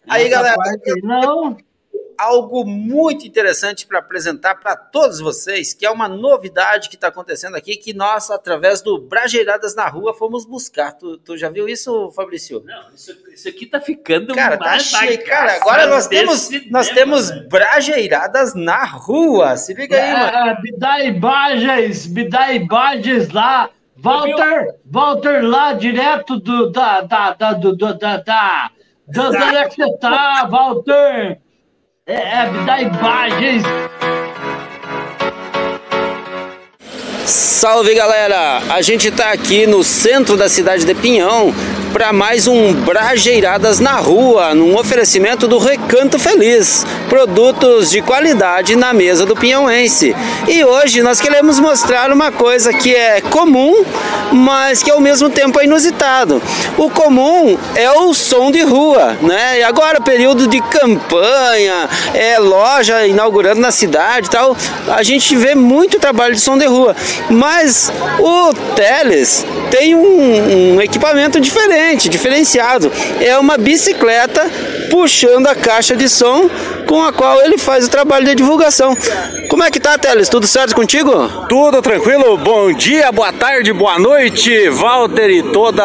Aí, 0.08 0.30
galera, 0.30 0.56
Não, 1.04 1.58
algo 2.18 2.66
muito 2.66 3.26
interessante 3.26 3.86
para 3.86 4.00
apresentar 4.00 4.56
para 4.56 4.76
todos 4.76 5.20
vocês, 5.20 5.74
que 5.74 5.86
é 5.86 5.90
uma 5.90 6.08
novidade 6.08 6.90
que 6.90 6.96
está 6.96 7.08
acontecendo 7.08 7.56
aqui, 7.56 7.76
que 7.76 7.94
nós, 7.94 8.30
através 8.30 8.82
do 8.82 9.00
Brajeiradas 9.00 9.76
na 9.76 9.88
Rua, 9.88 10.14
fomos 10.14 10.46
buscar. 10.46 10.94
Tu, 10.94 11.18
tu 11.20 11.38
já 11.38 11.50
viu 11.50 11.68
isso, 11.68 12.12
Fabrício? 12.12 12.64
Não, 12.66 12.94
isso, 12.94 13.12
isso 13.34 13.48
aqui 13.48 13.66
tá 13.66 13.80
ficando 13.80 14.34
Cara, 14.34 14.58
tá 14.58 14.80
cheio. 14.80 15.24
Cara, 15.26 15.56
agora 15.56 15.88
nós 15.88 16.08
temos, 16.08 16.50
nós 16.70 16.88
tema, 16.88 16.96
temos 16.96 17.30
né? 17.30 17.48
Brajeiradas 17.50 18.54
na 18.54 18.84
Rua. 18.86 19.58
Se 19.58 19.74
liga 19.74 19.96
aí, 19.96 20.14
mano. 20.14 20.38
é, 20.38 20.62
me 20.62 20.72
dá 20.78 21.04
imagens, 21.04 22.08
me 22.08 22.30
dá 22.30 22.54
imagens 22.54 23.30
lá. 23.30 23.70
Walter, 23.98 24.76
Walter 24.86 25.42
lá, 25.42 25.74
direto 25.74 26.38
do, 26.38 26.70
da, 26.70 27.02
da, 27.02 27.32
da, 27.32 27.54
do, 27.54 27.76
do, 27.76 27.94
da, 27.94 28.18
da, 28.18 28.18
da, 28.18 28.72
da 29.08 29.30
onde 29.30 29.58
é 29.58 29.70
que 29.70 29.76
você 29.76 29.98
tá, 29.98 30.46
Walter? 30.50 30.94
É, 30.94 31.38
é, 32.08 32.48
me 32.52 32.66
dá 32.66 32.82
imagens. 32.82 33.64
Salve 37.26 37.96
galera! 37.96 38.62
A 38.70 38.82
gente 38.84 39.10
tá 39.10 39.32
aqui 39.32 39.66
no 39.66 39.84
centro 39.84 40.38
da 40.38 40.48
cidade 40.48 40.86
de 40.86 40.94
Pinhão 40.94 41.52
para 41.96 42.12
mais 42.12 42.46
um 42.46 42.74
Brajeiradas 42.74 43.80
na 43.80 43.94
Rua, 43.94 44.54
num 44.54 44.78
oferecimento 44.78 45.48
do 45.48 45.58
Recanto 45.58 46.20
Feliz, 46.20 46.86
produtos 47.08 47.90
de 47.90 48.02
qualidade 48.02 48.76
na 48.76 48.94
mesa 48.94 49.26
do 49.26 49.34
pinhãoense. 49.34 50.14
E 50.46 50.62
hoje 50.62 51.02
nós 51.02 51.22
queremos 51.22 51.58
mostrar 51.58 52.12
uma 52.12 52.34
coisa 52.34 52.74
que 52.74 52.94
é 52.94 53.22
comum, 53.22 53.86
mas 54.34 54.84
que 54.84 54.92
ao 54.92 55.00
mesmo 55.00 55.30
tempo 55.30 55.58
é 55.58 55.64
inusitado. 55.64 56.42
O 56.78 56.90
comum 56.90 57.58
é 57.76 57.90
o 57.90 58.14
som 58.14 58.52
de 58.52 58.62
rua, 58.62 59.18
né? 59.22 59.60
E 59.60 59.64
agora 59.64 60.02
período 60.02 60.48
de 60.48 60.60
campanha, 60.60 61.88
é 62.14 62.38
loja 62.40 63.08
inaugurando 63.08 63.62
na 63.62 63.72
cidade, 63.72 64.30
tal, 64.30 64.58
a 64.90 65.02
gente 65.02 65.34
vê 65.34 65.56
muito 65.56 65.98
trabalho 65.98 66.36
de 66.36 66.42
som 66.42 66.58
de 66.58 66.66
rua. 66.66 66.94
Mas 67.30 67.90
o 68.20 68.54
Teles 68.76 69.46
tem 69.72 69.96
um, 69.96 70.76
um 70.76 70.82
equipamento 70.82 71.40
diferente 71.40 71.85
diferente, 71.86 72.10
diferenciado. 72.10 72.92
É 73.22 73.38
uma 73.38 73.58
bicicleta 73.58 74.50
puxando 74.90 75.48
a 75.48 75.56
caixa 75.56 75.96
de 75.96 76.10
som 76.10 76.50
com 76.88 77.04
a 77.04 77.12
qual 77.12 77.42
ele 77.44 77.58
faz 77.58 77.86
o 77.86 77.90
trabalho 77.90 78.26
de 78.26 78.36
divulgação. 78.36 78.96
Como 79.50 79.64
é 79.64 79.70
que 79.72 79.80
tá, 79.80 79.98
Teles? 79.98 80.28
Tudo 80.30 80.48
certo 80.48 80.76
contigo? 80.76 81.28
Tudo 81.48 81.82
tranquilo? 81.82 82.38
Bom 82.38 82.72
dia, 82.74 83.12
boa 83.12 83.32
tarde, 83.32 83.72
boa 83.74 83.98
noite, 84.00 84.70
Walter 84.70 85.30
e 85.30 85.44
toda 85.44 85.84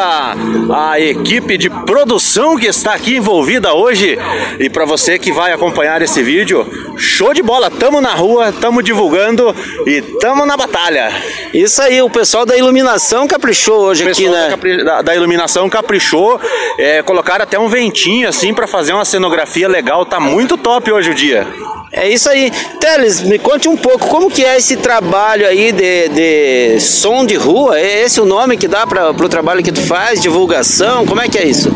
a 0.74 0.98
equipe 1.00 1.56
de 1.58 1.68
produção 1.70 2.56
que 2.56 2.66
está 2.66 2.94
aqui 2.94 3.16
envolvida 3.16 3.74
hoje. 3.74 4.18
E 4.58 4.68
para 4.70 4.84
você 4.84 5.18
que 5.18 5.32
vai 5.32 5.52
acompanhar 5.52 6.00
esse 6.02 6.22
vídeo, 6.22 6.66
show 6.96 7.32
de 7.34 7.42
bola, 7.42 7.70
tamo 7.70 8.00
na 8.00 8.14
rua, 8.14 8.52
tamo 8.52 8.82
divulgando 8.82 9.54
e 9.86 10.00
tamo 10.20 10.44
na 10.46 10.56
batalha. 10.56 11.10
Isso 11.52 11.80
aí, 11.82 12.00
o 12.02 12.10
pessoal 12.10 12.44
da 12.46 12.56
iluminação 12.56 13.26
caprichou 13.26 13.80
hoje 13.80 14.08
aqui, 14.08 14.28
né? 14.28 14.54
da- 14.84 15.02
da 15.02 15.14
iluminação 15.14 15.68
caprichou, 15.68 15.89
é, 16.78 17.02
colocaram 17.02 17.42
até 17.42 17.58
um 17.58 17.68
ventinho 17.68 18.28
assim 18.28 18.52
para 18.52 18.66
fazer 18.66 18.92
uma 18.92 19.04
cenografia 19.04 19.68
legal, 19.68 20.04
tá 20.04 20.20
muito 20.20 20.56
top 20.56 20.92
hoje 20.92 21.10
o 21.10 21.14
dia. 21.14 21.46
É 21.92 22.08
isso 22.08 22.28
aí. 22.28 22.52
Teles, 22.78 23.20
me 23.20 23.38
conte 23.38 23.68
um 23.68 23.76
pouco 23.76 24.06
como 24.06 24.30
que 24.30 24.44
é 24.44 24.56
esse 24.56 24.76
trabalho 24.76 25.46
aí 25.46 25.72
de, 25.72 26.08
de 26.08 26.80
som 26.80 27.26
de 27.26 27.34
rua. 27.34 27.78
É 27.78 28.02
esse 28.02 28.20
o 28.20 28.24
nome 28.24 28.56
que 28.56 28.68
dá 28.68 28.86
para 28.86 29.10
o 29.10 29.28
trabalho 29.28 29.62
que 29.62 29.72
tu 29.72 29.80
faz? 29.80 30.20
Divulgação? 30.20 31.04
Como 31.04 31.20
é 31.20 31.28
que 31.28 31.36
é 31.36 31.46
isso? 31.46 31.72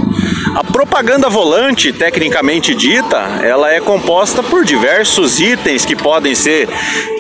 A 0.55 0.63
propaganda 0.63 1.29
volante, 1.29 1.93
tecnicamente 1.93 2.75
dita, 2.75 3.17
ela 3.43 3.73
é 3.73 3.81
composta 3.81 4.43
por 4.43 4.65
diversos 4.65 5.41
itens 5.41 5.85
que 5.85 5.97
podem 5.97 6.35
ser 6.35 6.69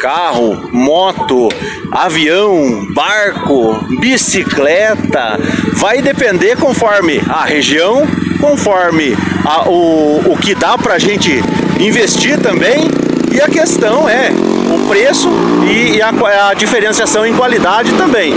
carro, 0.00 0.68
moto, 0.72 1.48
avião, 1.90 2.86
barco, 2.94 3.84
bicicleta. 3.98 5.38
Vai 5.72 6.00
depender 6.00 6.56
conforme 6.56 7.20
a 7.28 7.44
região, 7.44 8.06
conforme 8.40 9.16
a- 9.44 9.68
o, 9.68 10.22
o 10.32 10.36
que 10.36 10.54
dá 10.54 10.78
pra 10.78 10.98
gente 10.98 11.42
investir 11.80 12.38
também. 12.40 12.88
E 13.32 13.40
a 13.40 13.48
questão 13.48 14.08
é 14.08 14.30
o 14.72 14.86
preço 14.86 15.28
e, 15.68 15.96
e 15.96 16.02
a, 16.02 16.10
a 16.50 16.54
diferenciação 16.54 17.26
em 17.26 17.34
qualidade 17.34 17.90
também. 17.94 18.32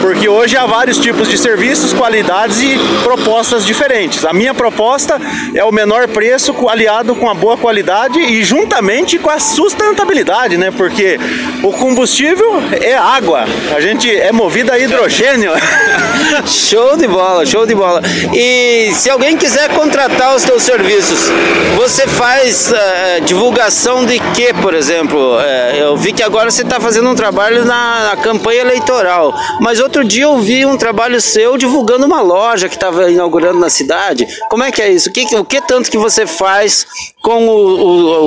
Porque 0.00 0.28
hoje 0.28 0.56
há 0.56 0.66
vários 0.66 0.98
tipos 0.98 1.28
de 1.28 1.36
serviços, 1.36 1.92
qualidades 1.92 2.60
e 2.60 2.78
propostas 3.02 3.64
diferentes. 3.64 4.24
A 4.24 4.32
minha 4.32 4.54
proposta 4.54 5.20
é 5.54 5.64
o 5.64 5.72
menor 5.72 6.08
preço 6.08 6.54
aliado 6.68 7.14
com 7.14 7.28
a 7.28 7.34
boa 7.34 7.56
qualidade 7.56 8.18
e 8.18 8.42
juntamente 8.42 9.18
com 9.18 9.30
a 9.30 9.38
sustentabilidade, 9.38 10.56
né? 10.56 10.70
Porque 10.70 11.18
o 11.62 11.72
combustível 11.72 12.62
é 12.80 12.96
água, 12.96 13.44
a 13.74 13.80
gente 13.80 14.10
é 14.10 14.32
movido 14.32 14.72
a 14.72 14.78
hidrogênio. 14.78 15.52
Show 16.46 16.96
de 16.96 17.06
bola, 17.06 17.44
show 17.44 17.66
de 17.66 17.74
bola. 17.74 18.00
E 18.32 18.92
se 18.94 19.10
alguém 19.10 19.36
quiser 19.36 19.68
contratar 19.70 20.34
os 20.34 20.44
teus 20.44 20.62
serviços, 20.62 21.28
você 21.76 22.06
faz 22.06 22.72
eh, 22.72 23.20
divulgação 23.24 24.04
de 24.04 24.18
quê, 24.34 24.54
por 24.60 24.74
exemplo? 24.74 25.38
Eh, 25.40 25.78
eu 25.80 25.96
vi 25.96 26.12
que 26.12 26.22
agora 26.22 26.50
você 26.50 26.62
está 26.62 26.78
fazendo 26.78 27.08
um 27.08 27.14
trabalho 27.14 27.64
na, 27.64 28.10
na 28.10 28.16
campanha 28.16 28.60
eleitoral, 28.60 29.34
mas 29.60 29.80
outro 29.90 30.04
dia 30.04 30.22
eu 30.22 30.38
vi 30.38 30.64
um 30.64 30.76
trabalho 30.76 31.20
seu 31.20 31.56
divulgando 31.58 32.06
uma 32.06 32.20
loja 32.20 32.68
que 32.68 32.76
estava 32.76 33.10
inaugurando 33.10 33.58
na 33.58 33.68
cidade. 33.68 34.24
Como 34.48 34.62
é 34.62 34.70
que 34.70 34.80
é 34.80 34.88
isso? 34.88 35.10
O 35.10 35.12
que, 35.12 35.36
o 35.36 35.44
que 35.44 35.60
tanto 35.60 35.90
que 35.90 35.98
você 35.98 36.26
faz 36.28 36.86
com 37.20 37.48
o, 37.48 37.50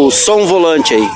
o- 0.03 0.07
o 0.07 0.11
som 0.11 0.45
volante 0.45 0.93
aí? 0.93 1.09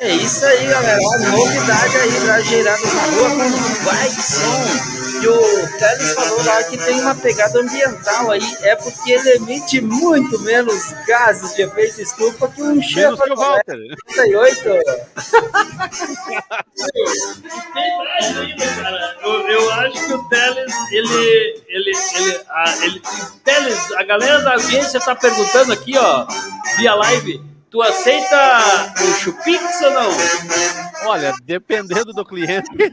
É 0.00 0.14
isso 0.14 0.46
aí, 0.46 0.64
galera. 0.68 0.96
A 0.96 1.18
novidade 1.18 1.96
aí, 1.96 2.20
Brajeiradas 2.20 2.94
na 2.94 3.02
Rua 3.02 3.30
com 3.30 3.84
Bike 3.84 4.22
Som. 4.22 4.98
E 5.20 5.26
o 5.26 5.78
Teles 5.78 6.14
falou 6.14 6.44
lá 6.44 6.62
que 6.62 6.78
tem 6.78 7.00
uma 7.00 7.16
pegada 7.16 7.58
ambiental 7.58 8.30
aí. 8.30 8.56
É 8.62 8.76
porque 8.76 9.10
ele 9.10 9.30
emite 9.30 9.80
muito 9.80 10.38
menos 10.42 10.92
gases 11.04 11.52
de 11.56 11.62
efeito 11.62 12.00
estufa 12.00 12.46
que 12.46 12.62
um 12.62 12.74
Menos 12.74 12.86
que 12.86 12.92
o 12.92 13.16
Chevrolet 13.16 13.34
Walter. 13.34 13.96
38. 14.06 14.62
Tem 17.74 17.98
mais 17.98 18.38
ainda, 18.38 18.66
cara. 18.80 19.16
Eu, 19.20 19.48
eu 19.48 19.72
acho 19.72 20.06
que 20.06 20.12
o 20.12 20.28
Teles, 20.28 20.74
ele. 20.92 21.64
ele, 21.66 21.92
ele, 22.14 22.40
a, 22.48 22.84
ele 22.84 23.02
Teles, 23.42 23.92
a 23.96 24.04
galera 24.04 24.38
da 24.42 24.52
audiência 24.52 25.00
tá 25.00 25.16
perguntando 25.16 25.72
aqui, 25.72 25.98
ó, 25.98 26.24
via 26.76 26.94
live. 26.94 27.47
Tu 27.70 27.82
aceita 27.82 28.94
o 28.98 29.06
Chupix 29.18 29.82
ou 29.82 29.90
não? 29.90 30.10
Olha, 31.04 31.34
dependendo 31.44 32.14
do 32.14 32.24
cliente. 32.24 32.66
que. 32.74 32.92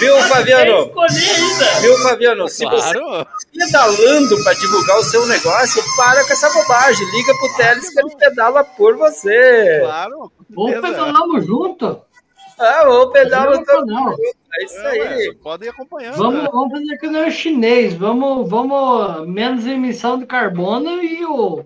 Viu, 0.00 0.20
Fabiano? 0.22 0.92
ainda. 1.00 1.64
Viu, 1.80 1.96
Fabiano? 1.98 2.48
Se 2.48 2.64
você 2.66 2.92
Claro. 2.98 3.24
tá 3.24 3.26
pedalando 3.56 4.42
para 4.42 4.52
divulgar 4.54 4.98
o 4.98 5.04
seu 5.04 5.24
negócio, 5.26 5.82
para 5.96 6.24
com 6.26 6.32
essa 6.32 6.50
bobagem. 6.50 7.06
Liga 7.12 7.34
pro 7.34 7.56
Teles 7.56 7.88
que 7.90 8.00
ele 8.00 8.16
pedala 8.16 8.64
por 8.64 8.96
você. 8.96 9.78
Claro. 9.82 10.32
Ou 10.56 10.66
beleza. 10.66 10.88
pedalamos 10.88 11.46
junto. 11.46 12.02
Ah, 12.60 12.88
ou 12.88 13.10
pedala 13.10 13.56
Não, 13.56 13.64
todo 13.64 13.86
não. 13.86 14.12
É 14.12 14.64
isso 14.64 14.78
É, 14.78 14.88
aí. 14.90 15.28
ué, 15.28 15.34
Podem 15.42 15.68
ir 15.68 15.70
acompanhando. 15.70 16.16
Vamos, 16.16 16.42
né? 16.42 16.48
vamos 16.52 16.70
fazer 17.00 17.26
o 17.26 17.30
chinês. 17.30 17.94
Vamos, 17.94 18.48
vamos 18.50 19.26
menos 19.28 19.66
emissão 19.66 20.18
de 20.18 20.26
carbono 20.26 21.02
e 21.02 21.24
o 21.24 21.64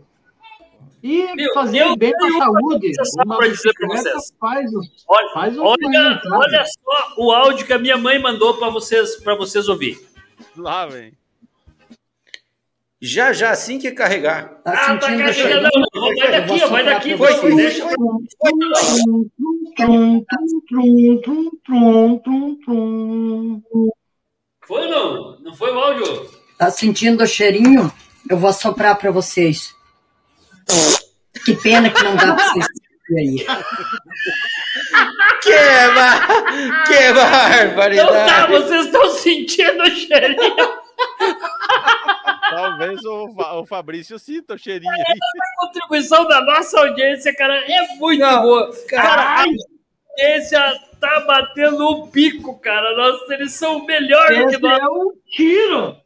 e 1.03 1.35
Meu, 1.37 1.53
fazer 1.53 1.81
eu 1.81 1.97
bem 1.97 2.13
para 2.13 2.27
a 2.29 2.39
saúde. 2.39 2.91
Uma 3.27 3.37
pra 3.37 3.49
dizer 3.49 3.73
vocês. 3.87 4.33
faz, 4.41 4.73
o- 4.73 4.81
Olha, 5.07 5.35
faz 5.35 5.59
um 5.59 5.63
olha, 5.63 6.21
olha 6.33 6.65
só 6.65 7.15
o 7.19 7.31
áudio 7.31 7.67
que 7.67 7.75
a 7.75 7.79
minha 7.79 7.99
mãe 7.99 8.19
mandou 8.19 8.55
para 8.57 8.71
vocês, 8.71 9.17
pra 9.17 9.35
vocês 9.35 9.69
ouvir. 9.69 9.99
Lá, 10.57 10.87
vem. 10.87 11.13
Já, 13.07 13.35
já, 13.35 13.51
assim 13.51 13.79
que 13.79 13.91
carregar. 13.91 14.49
Tá 14.65 14.73
Ah, 14.73 14.77
tá 14.77 14.87
sentindo 14.87 15.23
o 15.23 15.27
carregando. 15.27 15.69
não, 15.95 16.15
vai 16.17 16.33
daqui, 16.33 16.63
ó, 16.65 16.69
vai 16.69 16.85
daqui. 16.85 17.17
Foi, 17.19 17.33
Foi, 17.35 17.41
foi, 17.41 17.55
deixa. 17.55 17.87
Trum. 19.77 20.25
Foi 24.67 24.87
ou 24.87 24.91
não? 24.91 25.39
Não 25.41 25.55
foi 25.55 25.71
o 25.71 25.79
áudio? 25.79 26.31
Tá 26.57 26.71
sentindo 26.71 27.23
o 27.23 27.27
cheirinho? 27.27 27.93
Eu 28.31 28.39
vou 28.39 28.49
assoprar 28.49 28.97
pra 28.97 29.11
vocês. 29.11 29.75
Que 31.45 31.55
pena 31.57 31.91
que 31.91 32.03
não 32.03 32.17
dá 32.17 32.33
pra 32.33 32.49
vocês 32.49 32.67
aí. 33.19 33.47
Que, 35.43 35.53
bar... 35.95 36.27
que 36.87 36.95
Então 36.95 37.15
tá, 37.15 37.49
barbaridade! 37.67 38.53
vocês 38.53 38.87
estão 38.87 39.11
sentindo 39.11 39.83
o 39.83 39.91
cheirinho. 39.91 40.85
Talvez 42.51 43.05
o, 43.05 43.35
o 43.61 43.67
Fabrício 43.67 44.19
sinta 44.19 44.55
o 44.55 44.59
cheirinho 44.59 44.93
aí. 44.93 45.03
A 45.03 45.67
contribuição 45.67 46.27
da 46.27 46.41
nossa 46.43 46.79
audiência, 46.81 47.35
cara, 47.35 47.55
é 47.57 47.97
muito 47.99 48.21
Não, 48.21 48.43
boa. 48.43 48.71
Cara, 48.89 49.03
a 49.13 49.15
caralho. 49.17 49.57
audiência 50.11 50.81
tá 51.01 51.21
batendo 51.21 51.85
o 51.87 52.07
pico, 52.09 52.59
cara. 52.59 52.97
Nossa, 52.97 53.35
eles 53.35 53.53
são 53.53 53.85
melhores 53.85 54.39
do 54.39 54.49
que 54.49 54.55
Esse 54.55 54.63
nós. 54.63 54.79
é 54.81 54.87
um 54.89 55.13
tiro. 55.31 55.97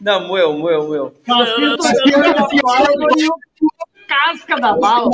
Não, 0.00 0.26
moeu, 0.28 0.52
moeu, 0.58 0.86
moeu. 0.86 1.14
Casca 4.06 4.56
da 4.56 4.72
bala. 4.74 5.10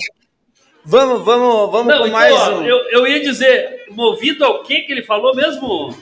Vamos, 0.84 1.24
vamos, 1.24 1.70
vamos 1.70 1.86
Não, 1.92 1.98
com 2.00 2.06
então, 2.06 2.10
mais 2.18 2.48
um. 2.48 2.64
eu, 2.64 2.76
eu 2.90 3.06
ia 3.06 3.20
dizer, 3.20 3.84
movido 3.90 4.44
ao 4.44 4.62
que 4.62 4.80
que 4.82 4.92
ele 4.92 5.02
falou 5.02 5.34
mesmo? 5.34 5.94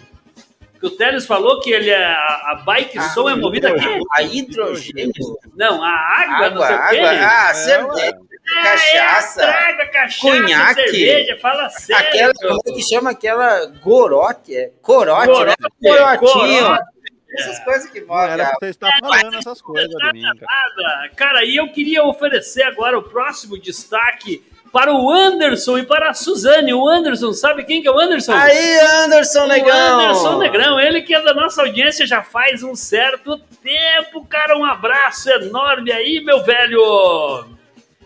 Que 0.80 0.86
o 0.86 0.90
Teles 0.90 1.26
falou 1.26 1.60
que 1.60 1.70
ele 1.72 1.90
é, 1.90 2.04
a, 2.04 2.52
a 2.52 2.62
bike 2.64 3.00
som 3.12 3.28
é 3.28 3.34
movida 3.34 3.70
a? 3.70 4.18
A 4.18 4.22
hidrogênio? 4.22 5.12
Não, 5.56 5.82
a 5.82 5.90
água, 5.90 6.50
não 6.50 6.62
Água, 6.62 6.66
sei 6.66 6.76
o 6.76 6.88
quê. 6.90 6.98
água. 6.98 7.28
Ah, 7.28 7.50
É, 7.50 7.54
cerveja, 7.54 8.18
É, 8.56 8.62
cachaça. 8.62 9.42
É, 9.42 9.46
traga, 9.52 9.86
cachaça, 9.90 10.20
conhaque. 10.20 10.74
cerveja, 10.82 11.38
fala 11.40 11.68
sério. 11.70 12.06
Aquela 12.08 12.32
como 12.34 12.60
é 12.66 12.72
que 12.72 12.82
chama 12.82 13.10
aquela 13.10 13.66
gorote, 13.82 14.56
é? 14.56 14.70
Corote, 14.80 15.44
né? 15.44 15.54
Corote, 15.82 16.18
Corotinho. 16.18 16.62
corote. 16.64 16.98
Essas 17.30 17.58
coisas 17.62 17.90
que 17.90 18.00
Não 18.00 18.06
movem 18.08 18.30
era 18.32 18.46
pra 18.46 18.56
você 18.60 18.66
estar 18.70 18.90
falando 19.00 19.36
essas 19.36 19.60
coisas 19.60 19.94
cara. 20.00 20.12
Nada. 20.14 21.10
Cara, 21.14 21.44
e 21.44 21.56
eu 21.56 21.70
queria 21.72 22.02
oferecer 22.04 22.62
agora 22.62 22.98
o 22.98 23.02
próximo 23.02 23.58
destaque 23.60 24.42
para 24.72 24.92
o 24.94 25.10
Anderson 25.10 25.78
e 25.78 25.82
para 25.84 26.10
a 26.10 26.14
Suzane. 26.14 26.72
O 26.74 26.88
Anderson, 26.88 27.32
sabe 27.32 27.64
quem 27.64 27.80
que 27.82 27.88
é 27.88 27.90
o 27.90 27.98
Anderson? 27.98 28.32
Aí, 28.32 28.78
Anderson 29.04 29.44
O 29.44 29.46
Negão. 29.48 30.00
Anderson 30.00 30.38
Negrão, 30.38 30.80
ele 30.80 31.02
que 31.02 31.14
é 31.14 31.20
da 31.22 31.34
nossa 31.34 31.62
audiência 31.62 32.06
já 32.06 32.22
faz 32.22 32.62
um 32.62 32.74
certo 32.74 33.38
tempo, 33.62 34.24
cara. 34.26 34.56
Um 34.56 34.64
abraço 34.64 35.30
enorme 35.30 35.90
aí, 35.92 36.20
meu 36.24 36.42
velho. 36.44 37.46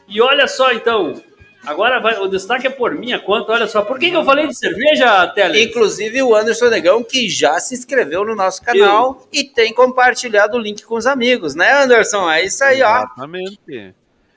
E 0.08 0.20
olha 0.20 0.46
só, 0.46 0.72
então, 0.72 1.20
agora 1.64 1.98
vai- 2.00 2.18
o 2.18 2.28
destaque 2.28 2.66
é 2.66 2.70
por 2.70 2.94
minha 2.94 3.18
conta. 3.18 3.52
Olha 3.52 3.66
só, 3.66 3.82
por 3.82 3.98
que, 3.98 4.10
que 4.10 4.16
eu 4.16 4.24
falei 4.24 4.46
de 4.46 4.54
cerveja, 4.54 5.26
Teles? 5.28 5.68
Inclusive 5.68 6.22
o 6.22 6.34
Anderson 6.34 6.68
Negão, 6.68 7.02
que 7.02 7.28
já 7.30 7.58
se 7.60 7.74
inscreveu 7.74 8.24
no 8.24 8.34
nosso 8.34 8.62
canal 8.62 9.26
e 9.32 9.44
tem 9.44 9.72
compartilhado 9.72 10.56
o 10.56 10.60
link 10.60 10.82
com 10.84 10.96
os 10.96 11.06
amigos, 11.06 11.54
né, 11.54 11.72
Anderson? 11.82 12.30
É 12.30 12.44
isso 12.44 12.62
aí, 12.62 12.82
ó. 12.82 12.96
Exatamente. 12.98 13.94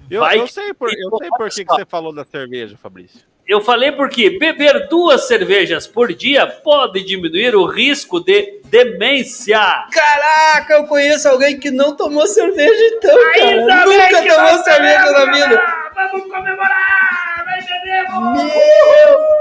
Eu, 0.10 0.22
Vai 0.22 0.39
eu 0.39 0.47
sei 0.47 0.74
por, 0.74 0.89
eu 0.89 1.18
sei 1.18 1.30
por 1.30 1.49
que, 1.49 1.66
que 1.66 1.74
você 1.74 1.86
falou 1.86 2.14
da 2.14 2.24
cerveja, 2.24 2.78
Fabrício. 2.78 3.22
Eu 3.47 3.62
falei 3.62 3.91
porque 3.91 4.39
beber 4.39 4.88
duas 4.88 5.28
cervejas 5.28 5.86
por 5.86 6.12
dia 6.12 6.47
pode 6.47 7.03
diminuir 7.03 7.56
o 7.56 7.66
risco 7.66 8.20
de 8.20 8.60
demência. 8.66 9.60
Caraca, 9.91 10.74
eu 10.74 10.88
conheço 10.88 11.30
alguém 11.30 11.60
que 11.60 11.70
não 11.70 11.95
tomou 11.95 12.26
cerveja 12.26 12.95
então, 12.95 13.16
Ainda 13.36 13.68
cara. 13.68 13.88
bem 13.88 13.99
Nunca 13.99 14.22
que 14.24 14.34
tomou 14.34 14.64
cerveja 14.64 15.12
na 15.12 15.12
vamos 15.12 15.38
vida. 15.38 15.62
Vamos 15.93 16.22
comemorar! 16.24 17.45
Vai 17.45 17.62
beber! 17.62 18.10
Meu! 18.34 19.36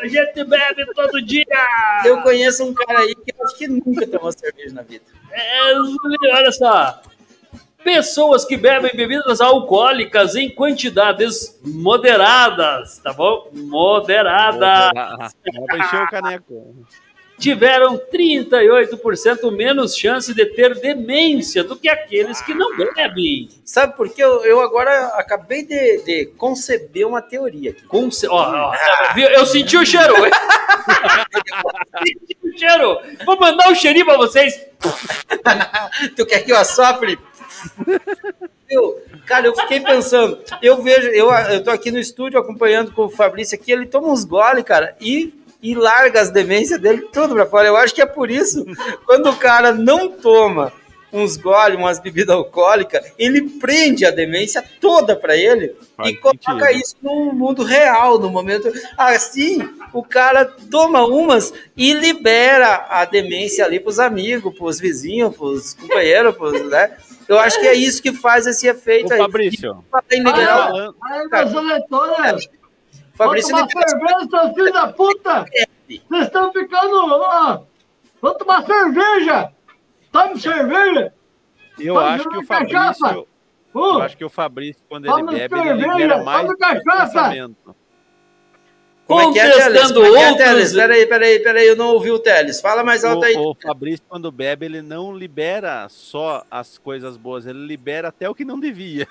A 0.00 0.08
gente 0.08 0.44
bebe 0.44 0.86
todo 0.92 1.22
dia! 1.22 1.44
Eu 2.04 2.20
conheço 2.22 2.64
um 2.64 2.74
cara 2.74 2.98
aí 2.98 3.14
que 3.14 3.32
acho 3.40 3.56
que 3.56 3.68
nunca 3.68 4.04
tomou 4.08 4.32
cerveja 4.32 4.74
na 4.74 4.82
vida. 4.82 5.04
É, 5.30 5.72
olha 6.34 6.50
só. 6.50 7.00
Pessoas 7.86 8.44
que 8.44 8.56
bebem 8.56 8.90
bebidas 8.96 9.40
alcoólicas 9.40 10.34
em 10.34 10.50
quantidades 10.50 11.56
moderadas, 11.64 12.98
tá 12.98 13.12
bom? 13.12 13.48
Moderadas. 13.54 14.90
Encher 15.72 16.02
o 16.02 16.10
caneco. 16.10 16.74
Tiveram 17.38 17.96
38% 18.12 19.52
menos 19.52 19.96
chance 19.96 20.34
de 20.34 20.44
ter 20.46 20.74
demência 20.80 21.62
do 21.62 21.76
que 21.76 21.88
aqueles 21.88 22.40
que 22.40 22.54
não 22.54 22.76
bebem. 22.76 23.50
Sabe 23.64 23.96
por 23.96 24.08
quê? 24.08 24.24
Eu, 24.24 24.44
eu 24.44 24.60
agora 24.60 25.12
acabei 25.14 25.64
de, 25.64 26.02
de 26.02 26.26
conceber 26.36 27.06
uma 27.06 27.22
teoria 27.22 27.70
aqui. 27.70 27.84
Conce- 27.84 28.26
ó, 28.26 28.72
ó, 28.72 28.74
viu? 29.14 29.28
eu 29.28 29.46
senti 29.46 29.76
o 29.76 29.86
cheiro. 29.86 30.12
senti 32.04 32.36
o 32.42 32.58
cheiro. 32.58 32.98
Vou 33.24 33.38
mandar 33.38 33.70
um 33.70 33.76
cheirinho 33.76 34.06
pra 34.06 34.16
vocês. 34.16 34.60
Tu 36.16 36.26
quer 36.26 36.40
que 36.40 36.50
eu 36.50 36.56
assopre? 36.56 37.16
Eu, 38.68 39.00
cara, 39.26 39.46
eu 39.46 39.54
fiquei 39.54 39.80
pensando. 39.80 40.40
Eu 40.60 40.82
vejo, 40.82 41.08
eu, 41.08 41.30
eu 41.30 41.62
tô 41.62 41.70
aqui 41.70 41.90
no 41.90 41.98
estúdio 41.98 42.38
acompanhando 42.38 42.92
com 42.92 43.04
o 43.04 43.10
Fabrício 43.10 43.56
aqui, 43.56 43.70
ele 43.70 43.86
toma 43.86 44.08
uns 44.08 44.24
gole, 44.24 44.62
cara, 44.64 44.96
e, 45.00 45.32
e 45.62 45.74
larga 45.74 46.20
as 46.20 46.30
demências 46.30 46.80
dele 46.80 47.08
tudo 47.12 47.34
pra 47.34 47.46
fora. 47.46 47.68
Eu 47.68 47.76
acho 47.76 47.94
que 47.94 48.02
é 48.02 48.06
por 48.06 48.30
isso, 48.30 48.64
quando 49.06 49.30
o 49.30 49.36
cara 49.36 49.72
não 49.72 50.10
toma 50.10 50.72
uns 51.12 51.36
gole, 51.36 51.76
umas 51.76 51.98
bebidas 51.98 52.34
alcoólicas, 52.34 53.12
ele 53.18 53.42
prende 53.42 54.04
a 54.04 54.10
demência 54.10 54.62
toda 54.80 55.16
pra 55.16 55.36
ele 55.36 55.74
Faz 55.96 56.10
e 56.10 56.16
coloca 56.16 56.66
sentido. 56.66 56.70
isso 56.72 56.96
no 57.00 57.32
mundo 57.32 57.62
real, 57.62 58.18
no 58.18 58.28
momento. 58.28 58.70
Assim, 58.98 59.58
o 59.92 60.02
cara 60.02 60.44
toma 60.44 61.06
umas 61.06 61.54
e 61.76 61.92
libera 61.92 62.86
a 62.90 63.04
demência 63.04 63.64
ali 63.64 63.80
pros 63.80 63.98
amigos, 63.98 64.56
pros 64.58 64.78
vizinhos, 64.78 65.34
pros 65.34 65.74
companheiros, 65.74 66.36
pros, 66.36 66.68
né? 66.68 66.96
Eu 67.28 67.38
acho 67.38 67.58
que 67.60 67.66
é 67.66 67.74
isso 67.74 68.02
que 68.02 68.12
faz 68.12 68.46
esse 68.46 68.66
efeito 68.66 69.10
Ô, 69.10 69.14
aí. 69.14 69.18
Fabrício, 69.20 69.84
em 70.12 70.18
liberal, 70.22 70.68
falando- 70.68 70.96
Aí, 71.04 71.28
meus 71.28 71.52
eleitores, 71.52 72.48
Fabrício 73.14 73.54
vamos 73.56 73.72
tomar 73.72 73.88
cerveja, 73.88 74.28
seus 74.30 74.54
filhos 74.54 74.72
da 74.72 74.88
puta! 74.92 75.44
Vocês 75.88 76.26
estão 76.26 76.52
ficando... 76.52 76.96
Ó, 76.96 77.62
vamos 78.22 78.38
tomar 78.38 78.64
cerveja! 78.64 79.52
Tome 80.12 80.40
cerveja! 80.40 81.12
eu 81.78 81.94
Vamos 81.94 82.10
acho 82.10 82.28
que 82.28 82.36
o 82.38 82.46
cachaça. 82.46 82.98
Fabrício. 83.00 83.28
Uh, 83.74 83.78
Eu 83.78 84.02
acho 84.02 84.16
que 84.16 84.24
o 84.24 84.30
Fabrício, 84.30 84.82
quando 84.88 85.04
ele 85.04 85.12
Vamos 85.14 85.34
bebe, 85.34 85.54
ele 85.54 85.62
cerveja, 85.68 85.92
libera 85.94 86.22
mais 86.24 86.54
cachaça. 86.54 87.12
pensamento. 87.12 87.76
Como 89.06 89.20
é 89.20 89.32
que 89.32 89.38
é, 89.38 89.50
Teles? 89.50 89.64
Contestando 89.66 89.94
Como 90.02 90.16
é 90.16 90.34
que 90.34 90.42
é, 90.42 90.50
outros-? 90.52 90.72
Peraí, 90.72 91.06
peraí, 91.06 91.38
peraí, 91.38 91.66
eu 91.68 91.76
não 91.76 91.88
ouvi 91.94 92.10
o 92.10 92.18
Teles. 92.18 92.60
Fala 92.60 92.82
mais 92.82 93.04
alto 93.04 93.24
aí. 93.24 93.34
O, 93.36 93.50
o 93.50 93.54
Fabrício, 93.54 94.04
quando 94.08 94.30
bebe, 94.32 94.66
ele 94.66 94.82
não 94.82 95.16
libera 95.16 95.86
só 95.88 96.44
as 96.50 96.76
coisas 96.78 97.16
boas, 97.16 97.46
ele 97.46 97.66
libera 97.66 98.08
até 98.08 98.28
o 98.28 98.34
que 98.34 98.44
não 98.44 98.58
devia. 98.58 99.06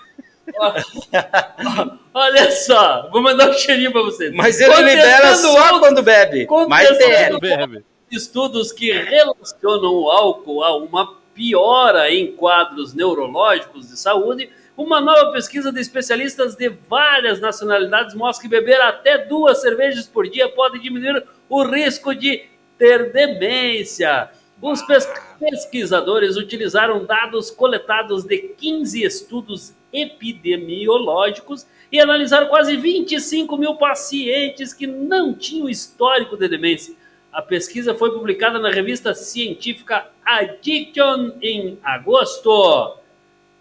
Olha 2.14 2.52
só, 2.52 3.10
vou 3.12 3.22
mandar 3.22 3.50
um 3.50 3.54
cheirinho 3.54 3.92
pra 3.92 4.02
vocês. 4.02 4.34
Mas 4.34 4.60
ele 4.60 4.70
Contestando 4.74 4.96
libera 4.96 5.36
só 5.36 5.54
outros- 5.64 5.80
quando 5.80 6.04
bebe. 6.04 6.48
Mas 6.68 6.88
contestando 6.90 7.40
bebe. 7.40 7.56
Quando 7.58 7.72
bebe. 7.72 7.86
estudos 8.12 8.72
que 8.72 8.92
relacionam 8.92 9.94
o 9.94 10.10
álcool 10.10 10.64
a 10.64 10.76
uma 10.78 11.16
piora 11.34 12.12
em 12.12 12.32
quadros 12.34 12.94
neurológicos 12.94 13.90
de 13.90 13.98
saúde, 14.00 14.50
uma 14.78 15.00
nova 15.00 15.32
pesquisa 15.32 15.72
de 15.72 15.80
especialistas 15.80 16.56
de 16.56 16.70
várias 16.70 17.40
nacionalidades 17.40 18.14
mostra 18.14 18.44
que 18.44 18.50
beber 18.50 18.80
até 18.82 19.18
duas 19.26 19.62
cervejas 19.62 20.08
por 20.08 20.28
dia 20.30 20.50
pode 20.50 20.80
diminuir 20.80 21.24
o 21.48 21.64
risco 21.64 22.14
de 22.14 22.46
ter 22.78 23.12
demência. 23.14 24.30
Os 24.62 24.82
pes- 24.82 25.08
pesquisadores 25.40 26.36
utilizaram 26.38 27.06
dados 27.06 27.52
coletados 27.52 28.24
de 28.24 28.38
15 28.38 29.04
estudos 29.04 29.74
epidemiológicos 29.94 31.66
e 31.92 32.00
analisaram 32.00 32.48
quase 32.48 32.76
25 32.76 33.58
mil 33.58 33.76
pacientes 33.76 34.74
que 34.74 34.88
não 34.88 35.34
tinham 35.34 35.70
histórico 35.70 36.36
de 36.36 36.48
demência. 36.48 36.96
A 37.32 37.42
pesquisa 37.42 37.94
foi 37.94 38.12
publicada 38.12 38.60
na 38.60 38.72
revista 38.72 39.14
científica 39.14 40.08
Addiction 40.26 41.32
em 41.42 41.78
agosto. 41.84 42.98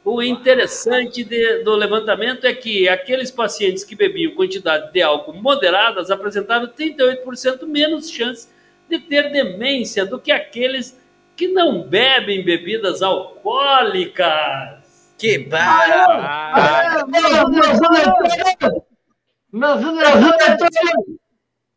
O 0.04 0.22
interessante 0.22 1.24
de- 1.24 1.62
do 1.64 1.74
levantamento 1.74 2.46
é 2.46 2.52
que 2.52 2.86
aqueles 2.88 3.30
pacientes 3.30 3.82
que 3.84 3.94
bebiam 3.96 4.34
quantidade 4.34 4.92
de 4.92 5.00
álcool 5.02 5.32
moderadas 5.32 6.10
apresentaram 6.10 6.66
38% 6.68 7.66
menos 7.66 8.10
chance 8.10 8.48
de 8.88 8.98
ter 8.98 9.32
demência 9.32 10.04
do 10.04 10.18
que 10.20 10.30
aqueles 10.30 11.00
que 11.34 11.48
não 11.48 11.82
bebem 11.82 12.44
bebidas 12.44 13.00
alcoólicas. 13.02 14.84
Que 15.16 15.38
barra. 15.38 16.52
Ah, 16.54 17.00
É, 17.00 17.06
meus 17.06 17.50
meus 17.50 17.80
eleitores! 17.80 18.34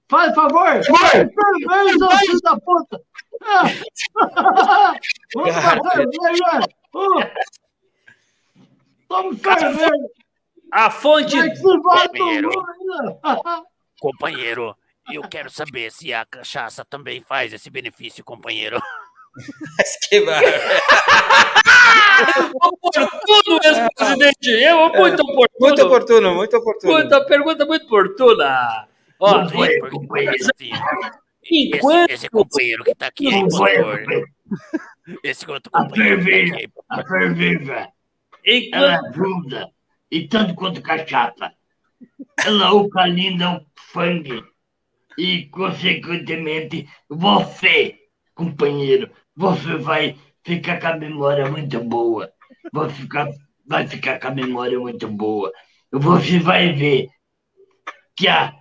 Faz 0.09 0.34
favor! 0.36 0.84
Cerveja, 0.84 1.97
seus 1.97 2.19
filhos 2.19 2.41
da 2.41 2.57
puta! 2.59 3.01
Toma 5.34 5.51
cerveja! 5.53 6.59
A 6.93 7.28
fonte. 10.91 11.38
É 11.38 11.49
que 11.49 11.55
se 11.55 11.64
vai 11.80 12.08
Companheiro. 12.08 12.49
tomar? 12.51 13.64
Companheiro, 13.99 14.76
eu 15.12 15.22
quero 15.24 15.49
saber 15.49 15.91
se 15.91 16.14
a 16.14 16.26
cachaça 16.26 16.86
também 16.86 17.22
faz 17.22 17.51
esse 17.53 17.70
benefício, 17.70 18.24
companheiro. 18.24 18.80
que 20.10 20.22
bárbaro. 20.22 20.53
Oportuno, 22.55 23.60
ex-presidente. 23.64 24.49
Eu, 24.49 24.89
muito 24.89 25.22
oportuno. 25.22 25.47
Muito 25.60 25.82
oportuno, 25.86 26.36
muito 26.36 26.58
oportuno. 26.58 26.93
Muita 26.93 27.26
pergunta 27.26 27.66
muito 27.66 27.86
oportuna. 27.86 28.88
Ó, 29.20 29.39
Muito 29.39 29.58
bem, 29.58 29.80
companheiro. 29.89 30.36
enquanto. 31.49 32.05
Esse, 32.10 32.14
esse 32.14 32.30
companheiro 32.30 32.84
que 32.84 32.93
tá 32.95 33.08
aqui, 33.08 33.32
Não 33.32 33.47
companheiro. 33.47 34.26
Esse 35.24 35.49
outro 35.49 35.72
A 35.74 35.84
companheiro 35.84 36.24
que 36.24 36.68
tá 36.68 36.84
a 36.89 37.08
cerveja, 37.08 37.89
ela 38.72 39.00
ajuda, 39.10 39.70
e 40.10 40.28
tanto 40.28 40.56
quanto 40.56 40.82
cachaça. 40.82 41.54
Ela 42.45 42.68
alcalina 42.68 43.58
o 43.58 43.66
sangue. 43.91 44.43
E, 45.18 45.45
consequentemente, 45.48 46.88
você, 47.10 47.95
companheiro, 48.34 49.12
você 49.36 49.76
vai 49.78 50.18
ficar 50.43 50.80
com 50.80 50.88
a 50.88 50.98
memória 50.98 51.50
muito 51.50 51.80
boa. 51.84 52.32
Vai 52.72 52.89
ficar, 52.89 53.28
vai 53.66 53.88
ficar 53.88 54.20
com 54.20 54.28
a 54.28 54.32
memória 54.32 54.80
muito 54.80 55.08
boa. 55.08 55.52
Você 55.91 56.39
vai 56.39 56.74
ver 56.74 57.10
que 58.16 58.28
a 58.28 58.54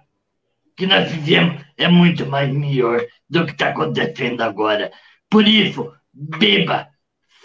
que 0.77 0.87
nós 0.87 1.11
fizemos 1.11 1.65
é 1.77 1.89
muito 1.89 2.27
mais 2.27 2.53
melhor 2.53 3.01
do 3.31 3.47
que 3.47 3.53
está 3.53 3.71
acontecendo 3.71 4.43
agora. 4.43 4.93
Por 5.31 5.49
isso, 5.49 5.91
beba 6.13 6.89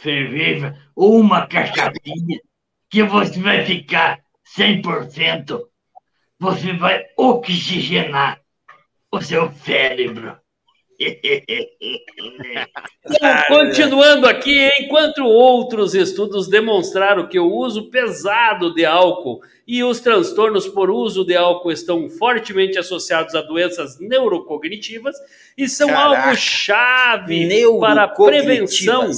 cerveja 0.01 0.75
ou 0.95 1.19
uma 1.19 1.47
cachaçinha 1.47 2.39
que 2.89 3.03
você 3.03 3.39
vai 3.39 3.65
ficar 3.65 4.19
100%. 4.57 5.67
Você 6.39 6.73
vai 6.73 7.05
oxigenar 7.17 8.41
o 9.11 9.21
seu 9.21 9.51
cérebro. 9.51 10.40
Então, 13.03 13.43
continuando 13.47 14.27
aqui, 14.27 14.69
enquanto 14.79 15.23
outros 15.23 15.95
estudos 15.95 16.47
demonstraram 16.47 17.27
que 17.27 17.39
o 17.39 17.51
uso 17.51 17.89
pesado 17.89 18.73
de 18.73 18.85
álcool 18.85 19.41
e 19.67 19.83
os 19.83 19.99
transtornos 19.99 20.67
por 20.67 20.91
uso 20.91 21.25
de 21.25 21.35
álcool 21.35 21.71
estão 21.71 22.09
fortemente 22.09 22.77
associados 22.77 23.33
a 23.33 23.41
doenças 23.41 23.99
neurocognitivas 23.99 25.15
e 25.57 25.67
são 25.67 25.87
Caraca. 25.87 26.25
algo 26.25 26.37
chave 26.37 27.47
para 27.79 28.03
a 28.03 28.07
prevenção. 28.07 29.09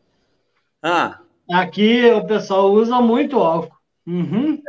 Ah, 0.86 1.18
Aqui 1.50 2.04
o 2.10 2.26
pessoal 2.26 2.70
usa 2.70 3.00
muito 3.00 3.38
álcool. 3.38 3.74
Uhum. 4.06 4.62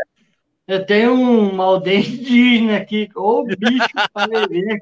Eu 0.67 0.85
tenho 0.85 1.13
uma 1.13 1.63
aldeia 1.65 1.99
indígena 1.99 2.77
aqui, 2.77 3.09
ô 3.15 3.43
bicho, 3.43 3.57
para 4.13 4.47
ver. 4.47 4.81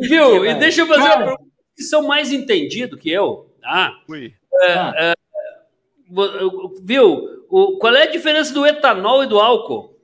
Viu? 0.00 0.44
E 0.46 0.54
deixa 0.54 0.82
eu 0.82 0.86
fazer 0.86 1.00
uma 1.00 1.08
Cara. 1.08 1.24
pergunta. 1.26 1.50
Vocês 1.74 1.90
são 1.90 2.06
mais 2.06 2.30
entendidos 2.32 3.00
que 3.00 3.10
eu, 3.10 3.52
tá? 3.60 3.92
Ui. 4.08 4.32
É, 4.62 4.70
é, 5.10 5.14
vo- 6.08 6.74
viu? 6.82 7.44
O, 7.50 7.78
qual 7.78 7.94
é 7.96 8.02
a 8.04 8.10
diferença 8.10 8.52
do 8.54 8.64
etanol 8.66 9.24
e 9.24 9.26
do 9.26 9.40
álcool? 9.40 9.94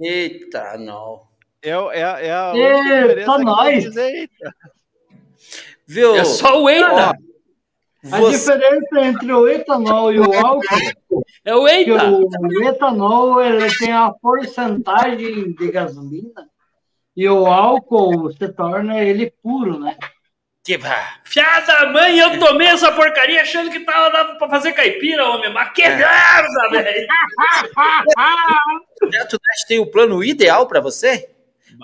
eita, 0.00 0.76
não. 0.78 1.22
É, 1.62 1.70
é, 1.70 2.26
é 2.26 2.32
a 2.34 2.52
que 2.52 3.44
nós. 3.44 3.84
eu 3.84 3.90
dizei. 3.90 4.28
Viu? 5.86 6.14
É 6.16 6.24
só 6.24 6.60
o 6.62 6.68
eita. 6.68 7.16
A 8.12 8.18
Você- 8.18 8.56
diferença 8.56 9.00
entre 9.06 9.32
o 9.32 9.48
etanol 9.48 10.12
e 10.12 10.20
o 10.20 10.32
álcool 10.32 11.24
É 11.44 11.54
o 11.54 11.66
é 11.66 11.78
eita. 11.80 12.10
o 12.10 12.64
etanol 12.68 13.40
ele 13.42 13.68
tem 13.78 13.92
a 13.92 14.10
porcentagem 14.10 15.52
de 15.52 15.70
gasolina 15.70 16.48
e 17.16 17.28
o 17.28 17.46
álcool 17.46 18.30
se 18.32 18.48
torna 18.52 19.02
ele 19.02 19.32
puro, 19.42 19.78
né? 19.78 19.96
Que. 20.64 20.78
Fiada 21.24 21.92
mãe, 21.92 22.18
eu 22.18 22.38
tomei 22.40 22.66
essa 22.66 22.90
porcaria 22.90 23.40
achando 23.40 23.70
que 23.70 23.80
tava 23.80 24.10
dando 24.10 24.36
pra 24.36 24.48
fazer 24.50 24.72
caipira, 24.72 25.24
homem. 25.24 25.52
Mas 25.52 25.70
que 25.72 25.82
É. 25.82 25.96
merda, 25.96 26.70
velho. 26.72 27.06
Tem 29.68 29.78
o 29.78 29.86
plano 29.90 30.24
ideal 30.24 30.66
para 30.66 30.80
você? 30.80 31.30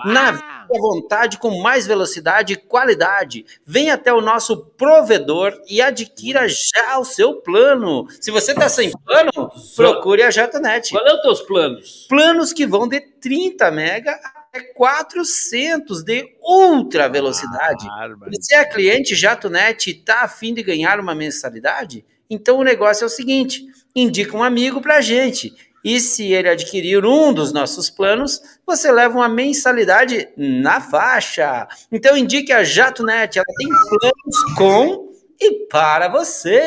Navegue 0.05 0.43
à 0.43 0.79
vontade 0.79 1.37
com 1.37 1.61
mais 1.61 1.85
velocidade 1.85 2.53
e 2.53 2.57
qualidade. 2.57 3.45
Venha 3.65 3.93
até 3.93 4.13
o 4.13 4.21
nosso 4.21 4.65
provedor 4.77 5.53
e 5.69 5.81
adquira 5.81 6.47
já 6.47 6.97
o 6.97 7.05
seu 7.05 7.41
plano. 7.41 8.07
Se 8.19 8.31
você 8.31 8.51
está 8.51 8.69
sem 8.69 8.91
plano, 8.91 9.51
procure 9.75 10.23
a 10.23 10.31
JetNet. 10.31 10.91
Qual 10.91 11.05
é 11.05 11.13
os 11.13 11.21
teus 11.21 11.41
planos? 11.41 12.07
Planos 12.09 12.53
que 12.53 12.65
vão 12.65 12.87
de 12.87 12.99
30 12.99 13.69
mega 13.71 14.11
até 14.23 14.61
400 14.73 16.03
de 16.03 16.35
ultra 16.41 17.09
velocidade. 17.09 17.85
Bárbaro. 17.87 18.31
Você 18.31 18.55
é 18.55 18.65
cliente 18.65 19.15
JatoNet 19.15 19.89
e 19.89 19.93
está 19.93 20.21
afim 20.21 20.53
de 20.53 20.63
ganhar 20.63 20.99
uma 20.99 21.15
mensalidade? 21.15 22.05
Então 22.29 22.57
o 22.57 22.63
negócio 22.63 23.03
é 23.03 23.07
o 23.07 23.09
seguinte: 23.09 23.65
indica 23.95 24.35
um 24.35 24.43
amigo 24.43 24.81
para 24.81 24.97
a 24.97 25.01
gente. 25.01 25.53
E 25.83 25.99
se 25.99 26.31
ele 26.31 26.49
adquirir 26.49 27.05
um 27.05 27.33
dos 27.33 27.51
nossos 27.51 27.89
planos, 27.89 28.41
você 28.65 28.91
leva 28.91 29.15
uma 29.15 29.29
mensalidade 29.29 30.29
na 30.37 30.79
faixa. 30.79 31.67
Então 31.91 32.15
indique 32.15 32.53
a 32.53 32.63
JatoNet, 32.63 33.37
ela 33.37 33.45
tem 33.57 33.69
planos 33.69 34.55
com 34.55 35.12
e 35.45 35.67
para 35.67 36.07
você. 36.07 36.61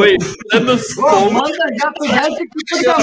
Oi, 0.00 0.16
com. 0.94 1.30
manda 1.30 1.66
já 1.78 1.90
pro 1.92 2.06
resto 2.08 2.36
que 2.36 2.76
tu 2.76 2.84
tá. 2.84 2.96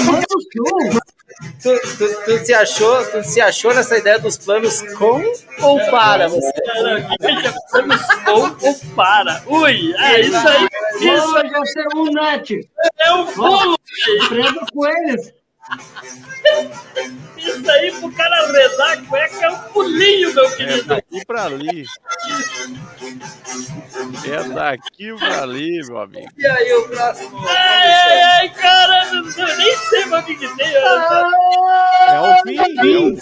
Tu, 1.62 1.78
tu- 1.98 2.44
se 2.44 2.54
achou, 2.54 3.04
tu 3.06 3.22
se 3.24 3.40
achou 3.40 3.74
nessa 3.74 3.98
ideia 3.98 4.18
dos 4.20 4.38
planos 4.38 4.82
com 4.94 5.20
ou 5.62 5.78
para 5.90 6.28
você? 6.28 6.52
Planos 7.70 8.00
com 8.24 8.66
ou 8.66 8.74
para. 8.94 9.42
Ui, 9.46 9.94
é 9.98 10.20
isso 10.20 10.36
aí. 10.36 10.68
Isso 11.00 11.32
Pô, 11.32 11.40
já 11.48 11.62
tem 11.74 12.00
um 12.00 12.04
net. 12.12 12.68
é 13.00 13.12
um 13.14 13.26
pulo. 13.26 13.76
Prenda 14.28 14.60
com 14.72 14.86
eles. 14.86 15.32
Isso 17.36 17.70
aí 17.70 17.92
pro 17.92 18.12
cara 18.12 18.46
redar 18.52 18.92
a 18.92 18.96
cueca 19.02 19.46
é 19.46 19.50
um 19.50 19.58
pulinho, 19.72 20.34
meu 20.34 20.44
É 20.46 20.56
querido. 20.56 20.84
daqui 20.84 21.24
pra 21.26 21.44
ali. 21.44 21.84
É 24.26 24.42
daqui 24.48 25.14
pra 25.18 25.42
ali, 25.42 25.80
meu 25.86 25.98
amigo. 25.98 26.28
E 26.36 26.46
aí 26.46 26.72
o 26.74 26.88
próximo? 26.88 27.38
Ai, 27.48 27.92
ai, 27.92 28.22
ai, 28.22 28.48
caramba, 28.50 29.30
eu 29.38 29.56
nem 29.56 29.76
sei 29.76 30.04
mais 30.06 30.22
o 30.22 30.26
que 30.26 30.36
que 30.36 30.56
tem. 30.56 30.74
É 30.74 32.20
o 32.20 32.42
fim, 32.42 32.56
é 32.56 32.62
o 32.62 32.64
fim. 32.64 33.18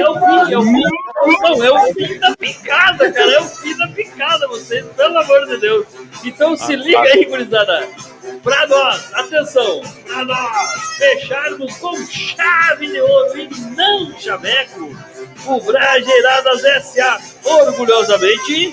É 0.00 0.08
o 0.08 0.14
fim, 0.14 0.52
é 0.52 0.58
o 0.58 0.62
fim. 0.62 0.82
Não, 1.42 1.64
é 1.64 1.70
o 1.72 1.94
fim 1.94 2.18
da 2.18 2.36
picada, 2.36 3.12
cara. 3.12 3.32
É 3.32 3.40
o 3.40 3.44
fim 3.44 3.76
da 3.76 3.88
picada, 3.88 4.48
vocês, 4.48 4.84
pelo 4.96 5.18
amor 5.18 5.46
de 5.46 5.56
Deus. 5.58 5.86
Então 6.24 6.56
se 6.56 6.74
liga 6.76 7.00
aí, 7.00 7.24
gurizada. 7.26 7.86
Pra 8.42 8.66
nós, 8.66 9.12
atenção, 9.14 9.82
pra 10.06 10.24
nós 10.24 10.82
fecharmos 10.96 11.76
com 11.82 11.96
chave 12.06 12.86
de 12.86 13.00
ouro 13.00 13.36
e 13.38 13.48
não 13.76 14.16
chaveco, 14.18 14.96
o 15.46 15.60
Brajeiradas 15.60 16.64
S.A. 16.64 17.18
orgulhosamente 17.44 18.72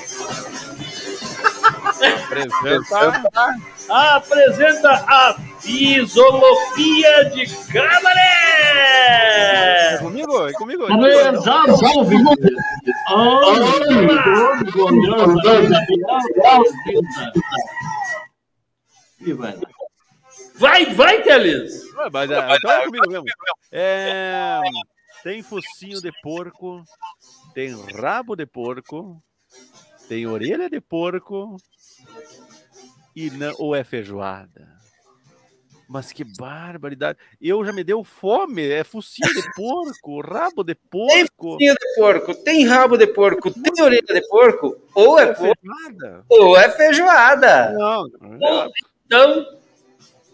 Apresenta. 2.23 3.55
apresenta 3.89 4.91
a 4.91 5.35
Fisiologia 5.59 7.25
de 7.33 7.47
Cabaré! 7.73 8.19
É! 8.75 9.95
É 9.95 9.97
comigo? 9.97 10.47
É 10.47 10.53
comigo? 10.53 10.85
Desenvolve. 10.87 12.15
E 19.21 19.33
vai. 19.33 19.55
Vai, 20.59 20.85
vai, 20.93 21.23
Teles! 21.23 21.83
Mas, 22.11 22.29
é, 22.29 22.55
então 22.55 22.71
é 22.71 22.85
comigo 22.85 23.09
mesmo. 23.09 23.25
É, 23.71 24.59
tem 25.23 25.41
focinho 25.41 26.01
de 26.01 26.11
porco, 26.21 26.83
tem 27.53 27.73
rabo 27.95 28.35
de 28.35 28.45
porco, 28.45 29.23
tem 30.09 30.27
orelha 30.27 30.69
de 30.69 30.81
porco 30.81 31.55
e 33.15 33.29
não, 33.31 33.53
ou 33.57 33.73
é 33.73 33.83
feijoada. 33.85 34.77
Mas 35.87 36.11
que 36.11 36.23
barbaridade. 36.23 37.17
Eu 37.41 37.65
já 37.65 37.71
me 37.73 37.83
deu 37.83 38.03
fome. 38.03 38.69
É 38.69 38.83
focinho 38.83 39.33
de 39.33 39.41
porco, 39.55 40.21
rabo 40.21 40.63
de 40.63 40.75
Tem 40.75 40.85
porco. 41.25 41.53
focinho 41.53 41.73
de 41.73 41.95
porco, 41.95 42.35
tem 42.35 42.65
rabo 42.67 42.95
de 42.97 43.07
porco, 43.07 43.49
tem 43.49 43.83
orelha 43.83 44.01
de 44.03 44.27
porco, 44.27 44.77
ou 44.93 45.17
é 45.17 45.33
porco, 45.33 45.55
Feijoada? 45.61 46.25
ou 46.29 46.57
é 46.57 46.69
feijoada. 46.69 47.71
Não, 47.71 48.03
não. 48.21 48.71
Então, 49.07 49.58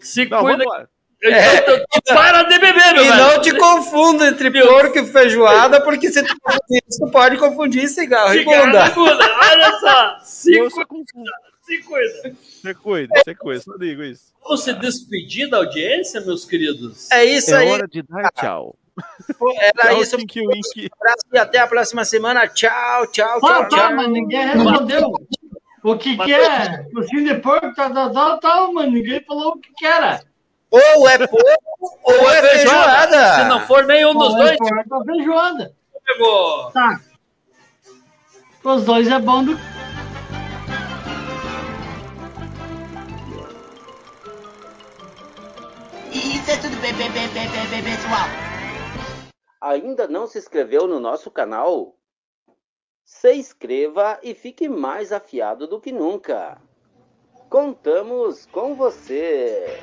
se 0.06 0.26
Não, 0.26 0.40
cuida. 0.40 0.64
Então, 0.64 0.86
É. 1.24 2.14
para 2.14 2.42
de 2.42 2.58
beber, 2.58 2.92
meu 2.94 3.04
E 3.04 3.08
velho. 3.08 3.16
não 3.16 3.40
te 3.40 3.54
confunda 3.56 4.28
entre 4.28 4.50
porco 4.50 4.98
e 4.98 5.06
feijoada, 5.06 5.80
porque 5.80 6.12
se 6.12 6.22
tu 6.22 6.34
confundir 6.40 6.82
isso, 6.88 6.98
tu 7.06 7.10
pode 7.10 7.36
confundir 7.38 7.88
cigarro 7.88 8.34
e 8.34 8.38
Cigarro 8.40 8.66
bunda. 8.66 8.86
e 8.86 8.90
bunda. 8.90 9.24
Olha 9.50 9.78
só. 9.80 10.18
Se 10.22 10.54
Eu 10.56 10.70
cuida. 10.70 10.86
Se 11.62 11.78
cuida. 11.82 12.36
Você 12.62 12.74
cuida, 12.74 13.14
você 13.24 13.34
cuida, 13.34 13.60
só 13.60 13.76
digo 13.76 14.02
isso. 14.04 14.32
Vamos 14.42 14.62
se 14.62 14.72
despedir 14.74 15.48
da 15.50 15.56
audiência, 15.56 16.20
meus 16.20 16.44
queridos? 16.44 17.10
É 17.10 17.24
isso 17.24 17.52
É 17.54 17.58
aí. 17.58 17.68
hora 17.70 17.88
de 17.88 18.02
dar 18.02 18.30
tchau. 18.32 18.76
Era 19.58 19.88
Tchau, 19.90 20.02
isso. 20.02 20.16
Tinky 20.16 20.40
Winky. 20.40 20.84
Um 20.84 20.96
abraço 21.00 21.26
e 21.34 21.38
até 21.38 21.58
a 21.58 21.66
próxima 21.66 22.04
semana. 22.04 22.46
Tchau, 22.46 23.06
tchau, 23.08 23.38
Ah, 23.38 23.40
tchau, 23.40 23.68
tá, 23.68 23.68
tchau. 23.68 23.94
mas 23.96 24.08
ninguém 24.08 24.46
respondeu. 24.46 25.12
O 25.86 25.96
que 25.96 26.16
que 26.16 26.34
é? 26.34 26.82
Focinho 26.92 27.24
de 27.24 27.34
porco, 27.36 27.72
tal, 27.76 27.94
tal, 27.94 28.12
tal, 28.12 28.40
tal, 28.40 28.72
mas 28.72 28.92
ninguém 28.92 29.22
falou 29.22 29.52
o 29.52 29.60
que 29.60 29.72
que 29.72 29.86
era. 29.86 30.20
Ou 30.68 31.08
é 31.08 31.16
porco 31.16 31.36
ou 32.02 32.28
é 32.28 32.42
feijoada. 32.42 33.34
Se 33.36 33.44
não 33.44 33.60
for 33.60 33.86
nenhum 33.86 34.12
dos 34.12 34.34
Ou 34.34 34.42
é 34.42 34.56
dois, 34.56 34.56
porco 34.56 34.96
ou 34.96 35.04
feijoada. 35.04 35.72
pegou. 36.04 36.72
Tá. 36.72 37.00
Os 38.64 38.84
dois 38.84 39.06
é 39.06 39.18
bom 39.20 39.44
do... 39.44 39.52
Isso 46.12 46.50
é 46.50 46.56
tudo 46.56 46.80
bem, 46.80 46.92
bem, 46.94 47.12
bem, 47.12 47.28
bem, 47.28 47.48
bem, 47.48 47.68
bem, 47.70 47.82
pessoal. 47.84 48.26
Ainda 49.60 50.08
não 50.08 50.26
se 50.26 50.38
inscreveu 50.38 50.88
no 50.88 50.98
nosso 50.98 51.30
canal? 51.30 51.95
Se 53.20 53.32
inscreva 53.32 54.18
e 54.22 54.34
fique 54.34 54.68
mais 54.68 55.10
afiado 55.10 55.66
do 55.66 55.80
que 55.80 55.90
nunca. 55.90 56.58
Contamos 57.48 58.44
com 58.52 58.74
você. 58.74 59.80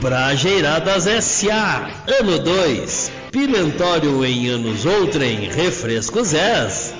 Brajeiradas 0.00 1.08
S.A. 1.08 1.88
Ano 2.20 2.38
2. 2.38 3.10
Pimentório 3.32 4.24
em 4.24 4.48
anos 4.48 4.86
outrem. 4.86 5.50
Refrescos 5.50 6.34
S. 6.34 6.94